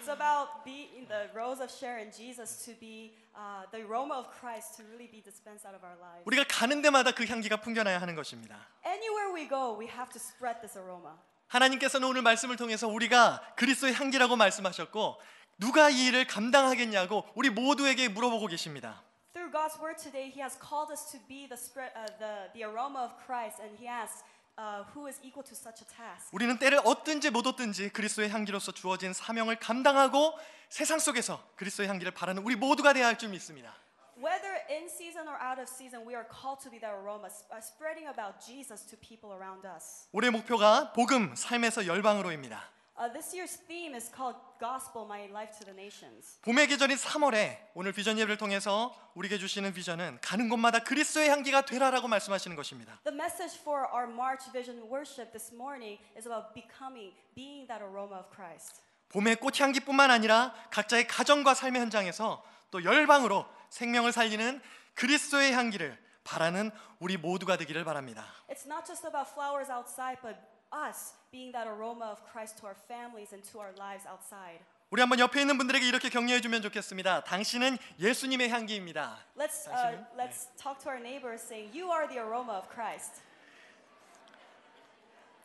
it's 0.08 0.14
about 0.14 0.64
being 0.64 1.06
the 1.08 1.28
rose 1.34 1.60
of 1.60 1.70
Sharon, 1.70 2.10
Jesus, 2.16 2.64
to 2.64 2.72
be 2.80 3.12
uh, 3.36 3.64
the 3.72 3.84
aroma 3.84 4.14
of 4.14 4.26
Christ, 4.40 4.76
to 4.78 4.82
really 4.90 5.08
be 5.10 5.20
dispensed 5.20 5.66
out 5.66 5.74
of 5.74 5.84
our 5.84 5.96
lives. 6.00 6.24
우리가 6.24 6.44
가는 6.48 6.80
데마다 6.80 7.12
그 7.12 7.26
향기가 7.26 7.60
풍겨나야 7.60 8.00
하는 8.00 8.14
것입니다. 8.14 8.56
Anywhere 8.86 9.34
we 9.34 9.48
go, 9.48 9.76
we 9.78 9.86
have 9.86 10.10
to 10.10 10.18
spread 10.18 10.60
this 10.60 10.78
aroma. 10.78 11.12
하나님께서는 11.48 12.08
오늘 12.08 12.22
말씀을 12.22 12.56
통해서 12.56 12.88
우리가 12.88 13.42
그리스도의 13.56 13.94
향기라고 13.94 14.36
말씀하셨고 14.36 15.20
누가 15.58 15.90
이 15.90 16.06
일을 16.06 16.26
감당하겠냐고 16.26 17.24
우리 17.34 17.50
모두에게 17.50 18.08
물어보고 18.08 18.46
계십니다. 18.46 19.02
Through 19.34 19.52
God's 19.52 19.78
word 19.80 19.98
today, 20.00 20.30
He 20.30 20.40
has 20.40 20.58
called 20.58 20.90
us 20.90 21.10
to 21.12 21.20
be 21.28 21.46
the 21.48 21.56
spread, 21.56 21.92
uh, 21.94 22.06
the 22.18 22.50
the 22.52 22.64
aroma 22.64 23.04
of 23.04 23.12
Christ, 23.24 23.60
and 23.60 23.76
He 23.76 23.86
asks, 23.88 24.24
uh, 24.58 24.84
"Who 24.94 25.08
is 25.08 25.18
equal 25.22 25.44
to 25.46 25.54
such 25.54 25.82
a 25.82 25.88
task?" 25.88 26.28
우리는 26.32 26.58
때를 26.58 26.80
얻든지 26.84 27.30
못 27.30 27.46
얻든지 27.46 27.90
그리스도의 27.92 28.28
향기로서 28.30 28.72
주어진 28.72 29.12
사명을 29.12 29.56
감당하고 29.60 30.34
세상 30.68 30.98
속에서 30.98 31.40
그리스도의 31.56 31.88
향기를 31.88 32.12
바라는 32.12 32.42
우리 32.42 32.56
모두가 32.56 32.92
되어야 32.92 33.06
할 33.06 33.16
줄 33.18 33.30
믿습니다. 33.30 33.72
Whether 34.18 34.50
in 34.68 34.86
season 34.86 35.28
or 35.28 35.38
out 35.40 35.60
of 35.60 35.70
season, 35.70 36.02
we 36.04 36.12
are 36.16 36.26
called 36.26 36.58
to 36.64 36.70
be 36.70 36.80
that 36.80 36.90
aroma, 36.92 37.30
sp- 37.30 37.46
uh, 37.54 37.62
spreading 37.62 38.10
about 38.10 38.42
Jesus 38.44 38.82
to 38.90 38.98
people 38.98 39.30
around 39.30 39.62
us. 39.64 40.08
올해 40.10 40.28
목표가 40.30 40.92
복음 40.92 41.36
삶에서 41.36 41.86
열방으로입니다. 41.86 42.58
Uh, 42.98 43.06
this 43.12 43.32
year's 43.32 43.54
theme 43.68 43.94
is 43.94 44.10
called 44.10 44.34
Gospel, 44.58 45.06
My 45.06 45.30
Life 45.30 45.56
to 45.60 45.64
the 45.64 45.72
Nations. 45.72 46.36
봄의 46.42 46.66
계절인 46.66 46.96
3월에 46.96 47.70
오늘 47.74 47.92
비전 47.92 48.18
예배를 48.18 48.38
통해서 48.38 48.92
우리에게 49.14 49.38
주시는 49.38 49.72
비전은 49.72 50.18
가는 50.20 50.48
곳마다 50.48 50.80
그리스도의 50.80 51.28
향기가 51.28 51.60
되라라고 51.64 52.08
말씀하시는 52.08 52.56
것입니다. 52.56 52.98
The 53.04 53.14
message 53.14 53.60
for 53.60 53.86
our 53.94 54.10
March 54.10 54.50
Vision 54.50 54.82
worship 54.90 55.30
this 55.30 55.54
morning 55.54 56.02
is 56.16 56.26
about 56.26 56.52
becoming, 56.54 57.14
being 57.36 57.68
that 57.68 57.84
aroma 57.84 58.18
of 58.18 58.34
Christ. 58.34 58.82
봄의 59.10 59.36
꽃향기뿐만 59.36 60.10
아니라 60.10 60.52
각자의 60.72 61.06
가정과 61.06 61.54
삶의 61.54 61.80
현장에서 61.82 62.42
또 62.72 62.82
열방으로 62.82 63.46
생명을 63.70 64.10
살리는 64.10 64.60
그리스도의 64.94 65.52
향기를 65.52 65.96
바라는 66.24 66.72
우리 66.98 67.16
모두가 67.16 67.56
되기를 67.58 67.84
바랍니다. 67.84 68.26
It's 68.50 68.66
not 68.66 68.84
just 68.84 69.06
about 69.06 69.30
flowers 69.30 69.70
outside, 69.70 70.20
but 70.20 70.36
us 70.72 71.14
being 71.30 71.52
that 71.52 71.66
aroma 71.68 72.06
of 72.10 72.20
Christ 72.30 72.58
to 72.60 72.66
our 72.66 72.76
families 72.88 73.32
and 73.32 73.42
to 73.52 73.58
our 73.60 73.72
lives 73.78 74.06
outside. 74.06 74.60
우리 74.90 75.00
한번 75.02 75.18
옆에 75.18 75.40
있는 75.42 75.58
분들에게 75.58 75.86
이렇게 75.86 76.08
격려해 76.08 76.40
주면 76.40 76.62
좋겠습니다. 76.62 77.24
당신은 77.24 77.76
예수님의 78.00 78.48
향기입니다. 78.48 79.18
Let's 79.36 79.68
uh, 79.68 79.98
let's 80.16 80.48
talk 80.56 80.80
to 80.82 80.88
our 80.90 80.98
neighbors, 81.00 81.42
saying, 81.44 81.70
"You 81.76 81.92
are 81.92 82.08
the 82.08 82.18
aroma 82.20 82.56
of 82.56 82.68
Christ." 82.72 83.20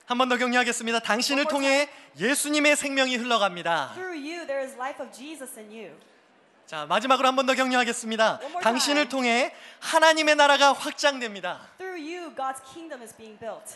한 0.05 0.17
번 0.17 0.27
더 0.29 0.37
격려하겠습니다. 0.37 0.99
당신을 0.99 1.45
통해 1.45 1.89
예수님의 2.17 2.75
생명이 2.75 3.15
흘러갑니다. 3.17 3.93
Through 3.95 4.19
you, 4.19 4.45
there 4.45 4.63
is 4.63 4.75
life 4.75 5.01
of 5.03 5.11
Jesus 5.13 5.57
in 5.59 5.69
you. 5.71 5.97
자, 6.65 6.85
마지막으로 6.85 7.27
한 7.27 7.35
번 7.35 7.45
더 7.45 7.53
격려하겠습니다. 7.55 8.39
당신을 8.61 9.07
통해 9.09 9.53
하나님의 9.79 10.35
나라가 10.35 10.73
확장됩니다. 10.73 11.61
Through 11.77 11.99
you, 12.01 12.33
God's 12.35 12.61
kingdom 12.73 13.01
is 13.01 13.15
being 13.15 13.37
built. 13.39 13.75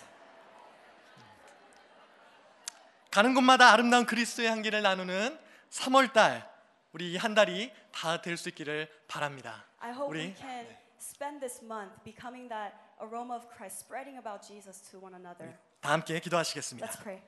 가는 3.17 3.33
곳마다 3.33 3.71
아름다운 3.73 4.05
그리스도의 4.05 4.47
향기를 4.47 4.83
나누는 4.83 5.39
3월 5.71 6.13
달 6.13 6.47
우리 6.91 7.13
이한 7.13 7.33
달이 7.33 7.71
다 7.91 8.21
될 8.21 8.37
수 8.37 8.47
있기를 8.49 8.87
바랍니다. 9.07 9.65
I 9.79 9.89
hope 9.89 10.09
우리 10.11 10.19
we 10.27 10.35
can 10.37 10.67
spend 11.01 11.39
this 11.39 11.65
month 11.65 11.95
becoming 12.03 12.47
that 12.47 12.75
aroma 13.01 13.33
of 13.35 13.47
Christ, 13.57 13.79
spreading 13.85 14.19
about 14.19 14.45
Jesus 14.47 14.83
to 14.91 14.99
one 15.01 15.15
another. 15.15 15.57
다 15.81 15.93
함께 15.93 16.19
기도하시겠습니다. 16.19 16.87
Let's 16.87 17.01
pray. 17.01 17.23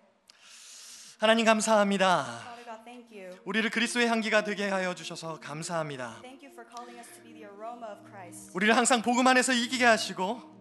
하나님 1.17 1.43
감사합니다. 1.47 2.39
우리를 3.45 3.67
그리스도의 3.71 4.09
향기가 4.09 4.43
되게 4.43 4.69
하여 4.69 4.93
주셔서 4.93 5.39
감사합니다. 5.39 6.19
Thank 6.21 6.45
you 6.47 6.53
for 6.53 6.69
calling 6.69 6.99
us 6.99 7.09
to 7.15 7.23
be 7.23 7.33
the 7.33 7.45
aroma 7.49 7.89
of 7.89 8.05
Christ. 8.07 8.51
우리를 8.53 8.77
항상 8.77 9.01
복음 9.01 9.25
안에서 9.25 9.53
이기게 9.53 9.85
하시고 9.85 10.58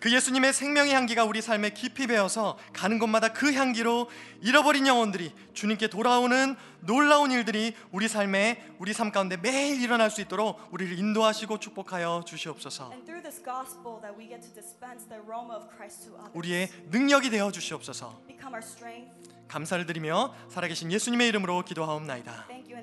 그 0.00 0.12
예수님의 0.12 0.52
생명의 0.54 0.94
향기가 0.94 1.24
우리 1.24 1.42
삶에 1.42 1.70
깊이 1.70 2.06
배어서 2.06 2.58
가는 2.72 2.98
곳마다 2.98 3.32
그 3.34 3.52
향기로 3.52 4.08
잃어버린 4.40 4.86
영혼들이 4.86 5.32
주님께 5.52 5.88
돌아오는 5.88 6.56
놀라운 6.80 7.30
일들이 7.30 7.74
우리 7.92 8.08
삶에 8.08 8.64
우리 8.78 8.94
삶 8.94 9.12
가운데 9.12 9.36
매일 9.36 9.82
일어날 9.82 10.10
수 10.10 10.22
있도록 10.22 10.58
우리를 10.70 10.98
인도하시고 10.98 11.58
축복하여 11.58 12.24
주시옵소서. 12.26 12.92
And 12.92 13.04
through 13.04 13.22
this 13.22 13.42
gospel 13.44 14.00
that 14.00 14.16
we 14.18 14.28
get 14.28 14.40
to 14.40 14.54
dispense 14.54 15.06
the 15.08 15.20
aroma 15.20 15.56
of 15.56 15.68
Christ 15.68 16.04
to 16.04 16.14
others. 16.14 16.32
우리의 16.34 16.70
능력이 16.90 17.28
되어 17.28 17.50
주시옵소서. 17.50 18.22
Become 18.26 18.54
our 18.54 18.64
strength. 18.64 19.12
감사를 19.48 19.84
드리며 19.84 20.34
살아계신 20.48 20.90
예수님의 20.90 21.28
이름으로 21.28 21.62
기도하옵나이다. 21.64 22.48
You 22.50 22.74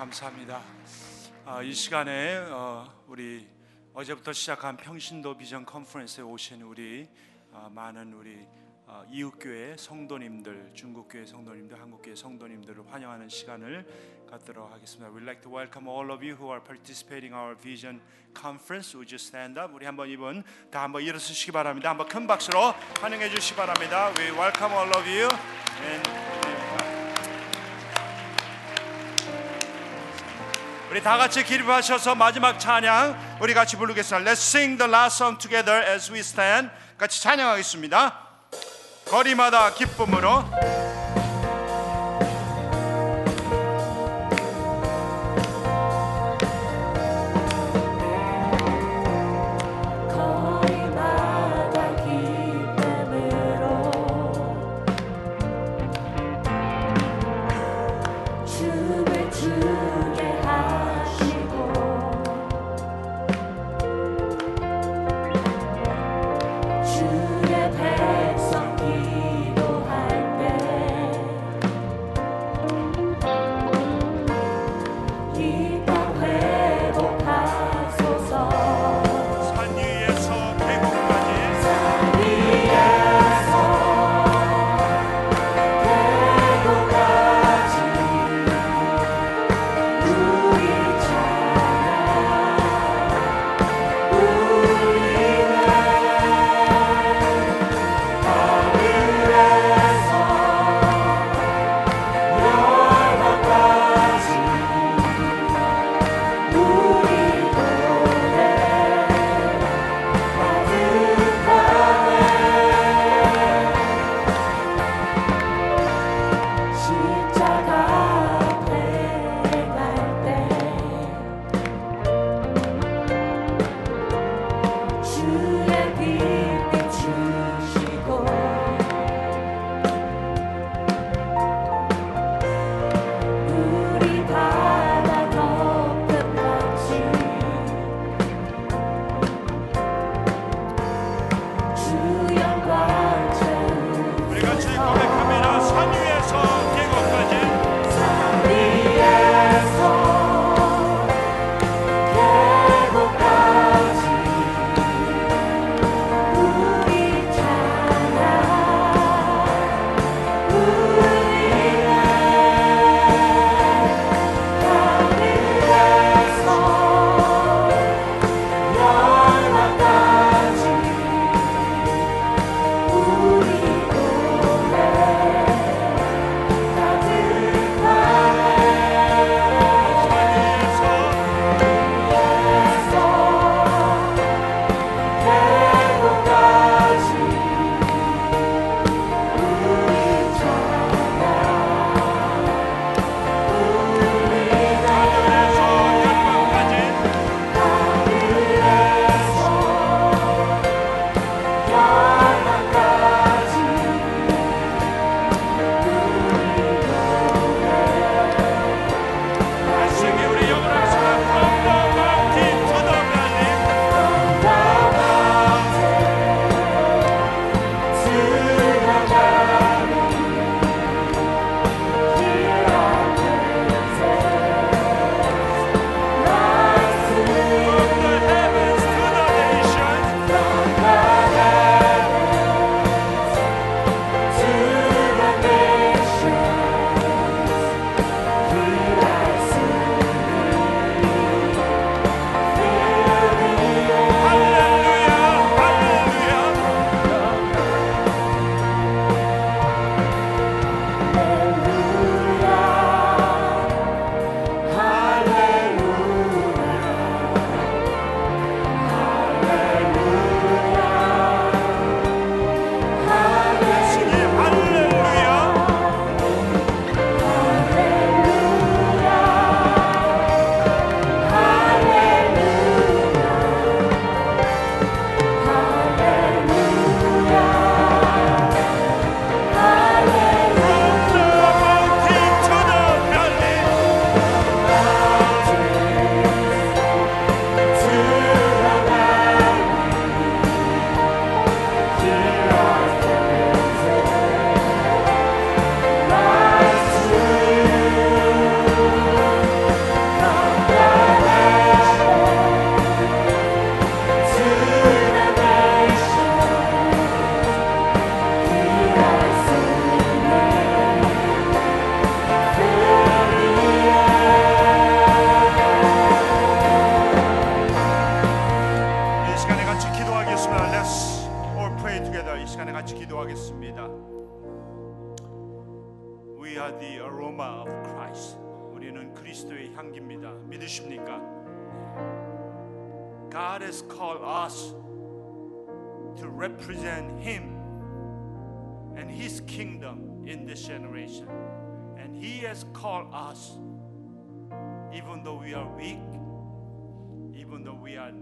감사합니다. 0.00 0.62
아, 1.44 1.62
이 1.62 1.74
시간에 1.74 2.38
어, 2.48 2.90
우리 3.06 3.46
어제부터 3.92 4.32
시작한 4.32 4.78
평신도 4.78 5.36
비전 5.36 5.66
컨퍼런스에 5.66 6.24
오신 6.24 6.62
우리 6.62 7.06
아, 7.52 7.68
많은 7.70 8.14
우리 8.14 8.38
어, 8.86 9.04
이웃교회 9.10 9.76
성도님들, 9.76 10.70
중국교회 10.72 11.26
성도님들, 11.26 11.78
한국교회 11.78 12.16
성도님들을 12.16 12.90
환영하는 12.90 13.28
시간을 13.28 14.26
갖도록 14.30 14.72
하겠습니다. 14.72 15.12
We'd 15.12 15.24
like 15.24 15.42
to 15.42 15.54
welcome 15.54 15.86
all 15.86 16.10
of 16.10 16.24
you 16.24 16.34
who 16.34 16.48
are 16.48 16.64
participating 16.64 17.34
in 17.34 17.38
our 17.38 17.54
vision 17.54 18.00
conference. 18.34 18.96
Would 18.96 19.12
you 19.12 19.20
stand 19.20 19.60
up? 19.60 19.70
우리 19.74 19.84
한번 19.84 20.08
이분 20.08 20.44
다 20.70 20.82
한번 20.84 21.02
일어서시기 21.02 21.52
바랍니다. 21.52 21.90
한번 21.90 22.08
큰 22.08 22.26
박수로 22.26 22.72
환영해 23.02 23.28
주시기 23.28 23.54
바랍니다. 23.54 24.10
We 24.16 24.30
welcome 24.30 24.72
all 24.72 24.88
of 24.96 25.06
you. 25.06 25.28
And, 25.84 26.39
우리 30.90 31.00
다 31.00 31.16
같이 31.16 31.44
기립하셔서 31.44 32.16
마지막 32.16 32.58
찬양 32.58 33.38
우리 33.40 33.54
같이 33.54 33.76
부르겠습니다. 33.76 34.28
Let's 34.28 34.38
sing 34.38 34.76
the 34.76 34.90
last 34.90 35.22
song 35.22 35.38
together 35.38 35.86
as 35.88 36.10
we 36.10 36.18
stand. 36.18 36.68
같이 36.98 37.22
찬양하겠습니다. 37.22 38.18
거리마다 39.06 39.72
기쁨으로 39.72 40.44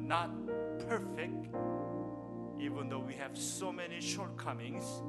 not 0.09 0.30
perfect, 0.89 1.48
even 2.59 2.89
though 2.89 3.05
we 3.06 3.14
have 3.14 3.36
so 3.36 3.70
many 3.70 4.01
shortcomings, 4.01 5.02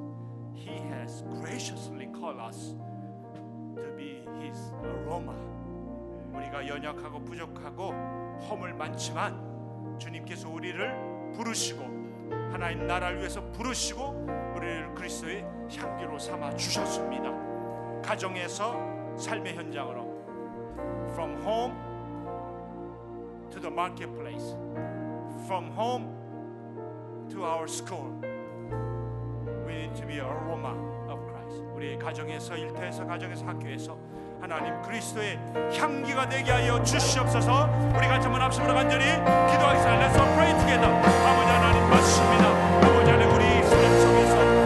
He 0.54 0.76
has 0.90 1.24
graciously 1.40 2.06
called 2.12 2.38
us 2.38 2.74
to 3.76 3.90
be 3.96 4.22
His 4.40 4.58
aroma. 4.84 5.34
우리가 6.34 6.68
연약하고 6.68 7.24
부족하고 7.24 7.92
허물 8.48 8.74
많지만 8.74 9.98
주님께서 9.98 10.48
우리를 10.48 11.32
부르시고 11.34 11.82
하나님 12.52 12.86
나라를 12.86 13.18
위해서 13.18 13.42
부르시고 13.52 14.26
우리를 14.54 14.94
그리스도의 14.94 15.44
향기로 15.74 16.18
삼아 16.18 16.54
주셨습니다. 16.56 17.30
가정에서 18.02 19.16
삶의 19.16 19.56
현장으로 19.56 20.02
from 21.12 21.36
home 21.42 21.74
to 23.50 23.60
the 23.60 23.72
marketplace 23.72 24.56
from 25.50 25.68
home 25.72 26.06
to 27.28 27.42
our 27.42 27.66
school. 27.66 28.14
We 29.66 29.72
need 29.74 29.96
to 29.96 30.06
be 30.06 30.18
a 30.18 30.24
aroma 30.24 30.78
of 31.10 31.18
Christ. 31.26 31.64
우리 31.74 31.98
가정에서 31.98 32.54
일터에서 32.54 33.04
가정에서 33.04 33.44
학교에서 33.46 33.98
하나님 34.40 34.80
그리스도의 34.80 35.40
향기가 35.76 36.28
되게 36.28 36.52
하여 36.52 36.80
주시옵소서. 36.84 37.68
우리 37.96 38.06
같이 38.06 38.26
한번 38.26 38.42
합심으로 38.42 38.74
간절히 38.74 39.04
기도하겠습니다. 39.04 39.98
Let's 39.98 40.34
pray 40.36 40.56
together. 40.60 40.92
아버지 41.26 41.50
하나님 41.50 41.90
맞습니다. 41.90 42.86
아버지 42.86 43.10
하나님 43.10 43.34
우리 43.34 43.62
삶 43.64 43.98
속에서 43.98 44.59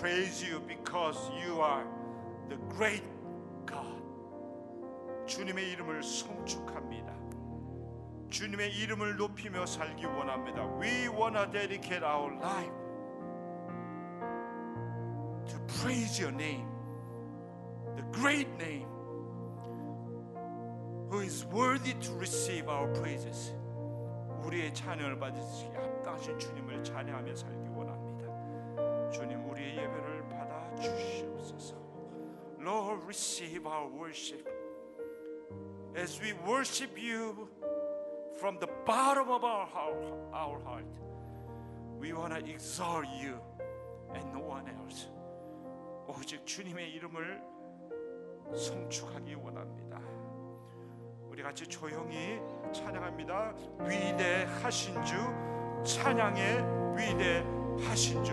praise 0.00 0.42
you 0.42 0.60
because 0.66 1.18
you 1.44 1.60
are 1.60 1.84
the 2.48 2.56
great 2.76 3.04
God. 3.66 4.02
주님의 5.26 5.72
이름을 5.72 6.02
송축합니다. 6.02 7.12
주님의 8.30 8.74
이름을 8.74 9.16
높이며 9.16 9.64
살기 9.64 10.04
원합니다. 10.06 10.64
We 10.78 11.08
want 11.08 11.36
to 11.36 11.50
dedicate 11.50 12.04
our 12.04 12.34
life 12.36 12.72
to 15.46 15.58
praise 15.80 16.20
your 16.20 16.34
name, 16.34 16.66
the 17.96 18.04
great 18.12 18.48
name 18.58 18.88
who 21.10 21.20
is 21.20 21.46
worthy 21.46 21.94
to 22.00 22.12
receive 22.16 22.68
our 22.68 22.92
praises. 22.94 23.54
우리의 24.44 24.74
찬양을 24.74 25.18
받으시기 25.18 25.74
합당하신 25.74 26.38
주님을 26.38 26.84
찬양하며 26.84 27.34
살기 27.34 27.63
주시옵소서. 30.80 31.76
Lord, 32.60 33.04
receive 33.04 33.66
our 33.66 33.88
worship 33.88 34.48
as 35.96 36.20
we 36.20 36.32
worship 36.46 36.98
you 36.98 37.48
from 38.38 38.58
the 38.58 38.68
bottom 38.86 39.30
of 39.30 39.44
our 39.44 39.66
heart. 39.66 40.04
Our 40.32 40.58
heart. 40.64 40.98
We 41.98 42.12
want 42.12 42.34
to 42.34 42.40
exalt 42.50 43.06
you 43.20 43.38
and 44.14 44.32
no 44.32 44.40
one 44.40 44.66
else. 44.68 45.08
오직 46.06 46.44
주님의 46.44 46.90
이름을 46.92 47.40
송축하기 48.54 49.34
원합니다. 49.34 50.00
우리 51.28 51.42
같이 51.42 51.66
조용히 51.66 52.40
찬양합니다. 52.72 53.54
위대하신 53.80 55.02
주 55.04 55.16
찬양의 55.82 56.96
위대하신 56.96 58.22
주 58.22 58.32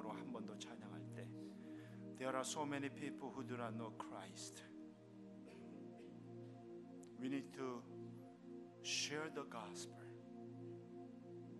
마지막으로 0.00 0.10
한 0.10 0.32
번 0.32 0.46
더 0.46 0.56
찬양할 0.58 1.00
때 1.14 1.28
There 2.16 2.34
are 2.34 2.44
so 2.44 2.64
many 2.64 2.88
people 2.88 3.30
who 3.30 3.44
do 3.44 3.56
not 3.58 3.74
know 3.76 3.90
Christ. 3.98 4.62
We 7.20 7.28
need 7.28 7.52
to 7.52 7.82
share 8.82 9.28
the 9.28 9.44
gospel. 9.44 10.00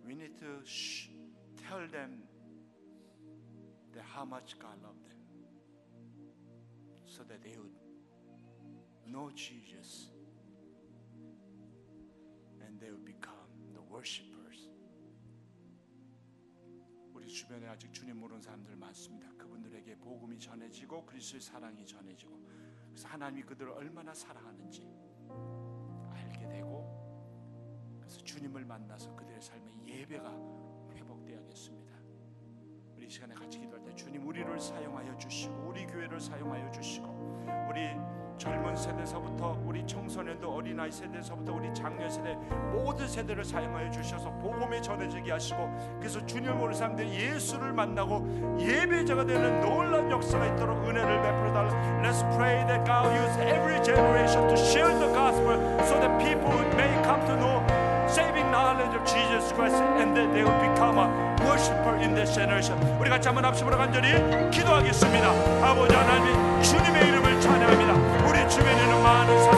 We 0.03 0.15
need 0.15 0.35
to 0.39 0.65
sh- 0.65 1.09
tell 1.57 1.85
them 1.87 2.23
that 3.93 4.03
how 4.03 4.25
much 4.25 4.57
God 4.57 4.81
loved 4.81 5.05
them 5.05 5.21
so 7.05 7.23
that 7.23 7.43
they 7.43 7.55
would 7.57 7.77
know 9.05 9.29
Jesus 9.35 10.09
and 12.65 12.79
they 12.79 12.89
would 12.89 13.05
become 13.05 13.51
the 13.75 13.81
worshipers. 13.81 14.30
주변에 17.32 17.66
아직 17.66 17.92
주님 17.92 18.18
모르는 18.20 18.42
사람들 18.42 18.76
많습니다. 18.76 19.32
그분들에게 19.38 19.96
복음이 19.96 20.38
전해지고 20.38 21.06
그리스도의 21.06 21.40
사랑이 21.40 21.84
전해지고 21.86 22.38
그래서 22.88 23.08
하나님이 23.08 23.42
그들을 23.42 23.72
얼마나 23.72 24.12
사랑하는지 24.12 24.86
알게 26.10 26.46
되고 26.48 27.96
그래서 27.98 28.20
주님을 28.22 28.66
만나서 28.66 29.16
그들의 29.16 29.40
삶의 29.40 29.86
예배가 29.86 30.30
회복되어야겠습니다. 30.92 31.91
우리 33.02 33.08
이 33.08 33.10
시간에 33.10 33.34
같이 33.34 33.58
기도할 33.58 33.84
때 33.84 33.92
주님 33.96 34.24
우리를 34.28 34.60
사용하여 34.60 35.18
주시고 35.18 35.66
우리 35.66 35.84
교회를 35.86 36.20
사용하여 36.20 36.70
주시고 36.70 37.08
우리 37.68 37.90
젊은 38.38 38.76
세대서부터 38.76 39.60
우리 39.64 39.84
청소년도 39.84 40.48
어린아이 40.48 40.92
세대서부터 40.92 41.52
우리 41.52 41.74
장년 41.74 42.08
세대 42.08 42.36
모든 42.72 43.08
세대를 43.08 43.44
사용하여 43.44 43.90
주셔서 43.90 44.30
복음이 44.38 44.80
전해지게 44.80 45.32
하시고 45.32 45.98
그래서 45.98 46.24
주님을 46.24 46.54
모르는 46.54 46.78
사람들이 46.78 47.12
예수를 47.12 47.72
만나고 47.72 48.56
예배자가 48.60 49.26
되는 49.26 49.60
놀라운 49.60 50.08
역사가 50.08 50.54
있도록 50.54 50.78
은혜를 50.84 51.22
베풀어 51.22 51.52
달라. 51.52 52.02
Let's 52.02 52.22
pray 52.36 52.64
that 52.66 52.86
God 52.86 53.12
use 53.16 53.36
every 53.42 53.82
generation 53.82 54.46
to 54.46 54.56
share 54.56 54.96
the 55.00 55.12
gospel 55.12 55.58
so 55.86 55.98
that 55.98 56.22
people 56.22 56.54
may 56.76 56.94
come 57.02 57.20
to 57.26 57.36
know 57.36 57.81
saving 58.12 58.50
knowledge 58.50 58.94
of 58.94 59.04
Jesus 59.08 59.52
Christ 59.56 59.76
and 59.96 60.14
that 60.16 60.28
they 60.34 60.44
will 60.44 60.60
become 60.60 60.98
a 60.98 61.08
worshiper 61.48 61.96
in 61.96 62.14
this 62.14 62.34
generation. 62.34 62.76
우리 63.00 63.08
같이 63.08 63.28
한번 63.28 63.44
합심으로 63.44 63.76
간절히 63.78 64.12
기도하겠습니다. 64.50 65.26
아버지 65.64 65.94
하나님 65.94 66.62
주님의 66.62 67.08
이름을 67.08 67.40
찬양합니다. 67.40 67.92
우리 68.28 68.48
주변에 68.50 68.82
있는 68.82 69.02
많은 69.02 69.38
사람 69.44 69.51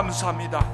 감사합니다. 0.00 0.66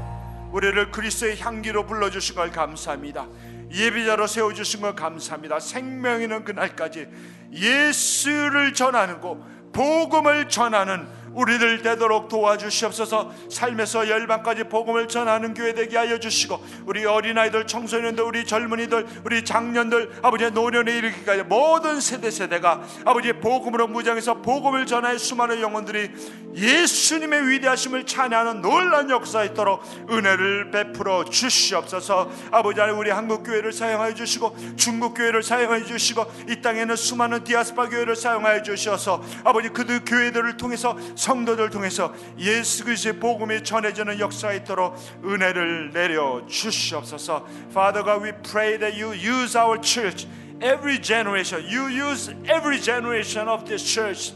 우리를 0.53 0.93
그리스도의 0.93 1.41
향기로 1.41 1.85
불러주신 1.87 2.37
걸 2.37 2.53
감사합니다. 2.53 3.27
예비자로 3.73 4.29
세워주신 4.29 4.83
걸 4.83 4.95
감사합니다. 4.95 5.59
생명 5.59 6.23
있는 6.23 6.45
그날까지 6.45 7.09
예수를 7.51 8.73
전하는 8.73 9.21
고 9.21 9.45
복음을 9.73 10.49
전하는 10.49 11.09
우리들 11.37 11.83
되도록 11.83 12.29
도와주시옵소서. 12.29 13.33
삶에서 13.51 14.09
열방까지 14.09 14.65
복음을 14.65 15.07
전하는 15.07 15.55
교회 15.55 15.75
되게 15.75 15.97
하여 15.97 16.19
주시고 16.19 16.65
우리 16.87 17.05
어린아이들 17.05 17.67
청소년들 17.67 18.25
우리 18.25 18.45
젊은이들 18.45 19.07
우리 19.25 19.45
장년들 19.45 20.21
아버지의 20.23 20.53
노년에 20.53 20.97
이르기까지 20.97 21.43
모든 21.45 22.01
세대 22.01 22.31
세대가 22.31 22.83
아버지의 23.05 23.41
복음으로 23.41 23.87
무장해서 23.87 24.41
복음을 24.43 24.87
전하여 24.87 25.19
수많은 25.19 25.61
영혼들이 25.61 26.11
예수님의 26.55 27.49
위대하심을 27.49 28.07
찬양하는 28.07 28.63
놀란 28.63 29.11
역사 29.11 29.45
있도록 29.45 29.83
은혜를 30.11 30.71
베풀어 30.71 31.25
주시옵소서. 31.25 32.31
아버지 32.51 32.81
하나님 32.81 32.99
우리 32.99 33.11
한국 33.11 33.43
교회를 33.43 33.73
사용하여 33.73 34.15
주시고 34.15 34.57
중국 34.77 35.13
교회를 35.13 35.43
사용하여 35.43 35.85
주시고 35.85 36.25
이 36.49 36.63
땅에는 36.63 36.97
수많은 36.97 37.45
디아스파 37.45 37.91
교회를 37.91 38.17
사용하여 38.17 38.63
주셔서 38.63 39.23
아버지 39.45 39.69
그들 39.69 40.05
교회들을 40.07 40.57
통해서 40.57 40.97
성도들 41.26 41.70
통해서 41.70 42.14
예수 42.38 42.84
그리스도의 42.86 43.20
복음이 43.20 43.64
전해지는 43.64 44.20
역사가 44.20 44.54
있도록 44.54 44.96
은혜를 45.24 45.92
내려 45.92 46.46
주시옵소서. 46.48 47.46
Father 47.70 48.04
God, 48.04 48.24
we 48.24 48.32
pray 48.44 48.78
that 48.78 48.98
you 48.98 49.12
use 49.14 49.58
our 49.58 49.80
church, 49.82 50.28
every 50.62 51.02
generation. 51.02 51.64
You 51.68 51.88
use 51.88 52.34
every 52.46 52.80
generation 52.80 53.48
of 53.48 53.66
this 53.66 53.84
church 53.84 54.34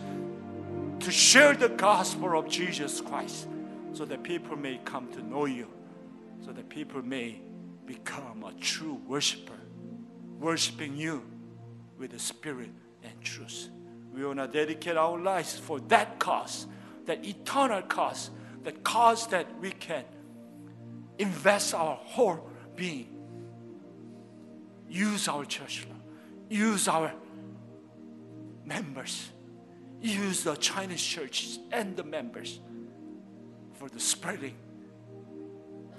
to 0.99 1.11
share 1.11 1.53
the 1.53 1.69
gospel 1.69 2.37
of 2.37 2.47
Jesus 2.47 3.01
Christ, 3.01 3.47
so 3.93 4.05
that 4.05 4.23
people 4.23 4.55
may 4.55 4.79
come 4.85 5.07
to 5.13 5.21
know 5.21 5.45
you, 5.45 5.67
so 6.43 6.51
that 6.51 6.69
people 6.69 7.01
may 7.01 7.41
become 7.85 8.43
a 8.43 8.53
true 8.59 8.99
worshiper, 9.07 9.59
worshiping 10.39 10.95
you 10.95 11.21
with 11.99 12.11
the 12.11 12.19
spirit 12.19 12.71
and 13.03 13.13
truth. 13.21 13.69
We 14.13 14.25
want 14.25 14.39
to 14.39 14.47
dedicate 14.47 14.97
our 14.97 15.19
lives 15.19 15.59
for 15.59 15.79
that 15.89 16.17
cause, 16.19 16.67
that 17.09 17.25
eternal 17.25 17.81
cause, 17.83 18.29
that 18.63 18.83
cause 18.83 19.27
that 19.27 19.47
we 19.59 19.71
can 19.71 20.03
invest 21.17 21.73
our 21.73 21.95
whole 21.95 22.49
being. 22.75 23.07
Use 24.89 25.27
our 25.27 25.45
church, 25.45 25.85
Lord. 25.89 25.95
use 26.49 26.87
our 26.87 27.11
members, 28.65 29.29
use 30.01 30.43
the 30.43 30.55
Chinese 30.55 31.01
churches 31.01 31.59
and 31.71 31.95
the 31.95 32.03
members 32.03 32.59
for 33.73 33.89
the 33.89 33.99
spreading 33.99 34.55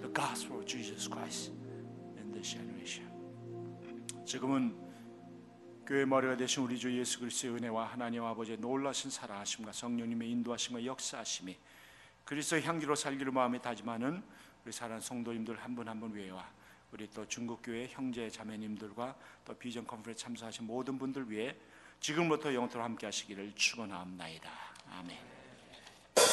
the 0.03 0.09
gospel 0.09 0.59
of 0.59 0.67
Jesus 0.67 1.09
Christ 1.09 1.51
in 2.19 2.33
this 2.33 2.53
generation. 2.53 3.05
지금은 4.25 4.75
교회 5.92 6.06
머리가 6.06 6.38
되신 6.38 6.64
우리 6.64 6.80
주 6.80 6.98
예수 6.98 7.20
그리스도의 7.20 7.56
은혜와 7.56 7.88
하나님 7.88 8.24
아버지의 8.24 8.60
놀라신 8.60 9.12
사랑하심과 9.12 9.74
성령님의 9.74 10.32
인도하심과 10.32 10.86
역사하심이 10.86 11.58
그리스도의 12.24 12.64
향기로 12.64 12.96
살기로 12.96 13.34
마음에 13.34 13.60
다짐하는 13.60 14.24
우리 14.64 14.72
사랑하는 14.72 15.02
성도님들 15.02 15.60
한 15.60 15.76
분 15.76 15.90
한분 15.90 16.16
위해와 16.16 16.50
우리 16.94 17.10
또 17.10 17.28
중국 17.28 17.62
교회 17.62 17.90
형제 17.92 18.30
자매님들과 18.30 19.18
또 19.44 19.54
비전 19.54 19.86
컨퍼런스 19.86 20.24
참석하신 20.24 20.66
모든 20.66 20.98
분들 20.98 21.30
위해 21.30 21.58
지금부터 22.00 22.54
영토로 22.54 22.86
함께 22.86 23.08
하시기를 23.08 23.54
축원하옵나이다. 23.56 24.50
아멘. 24.92 25.31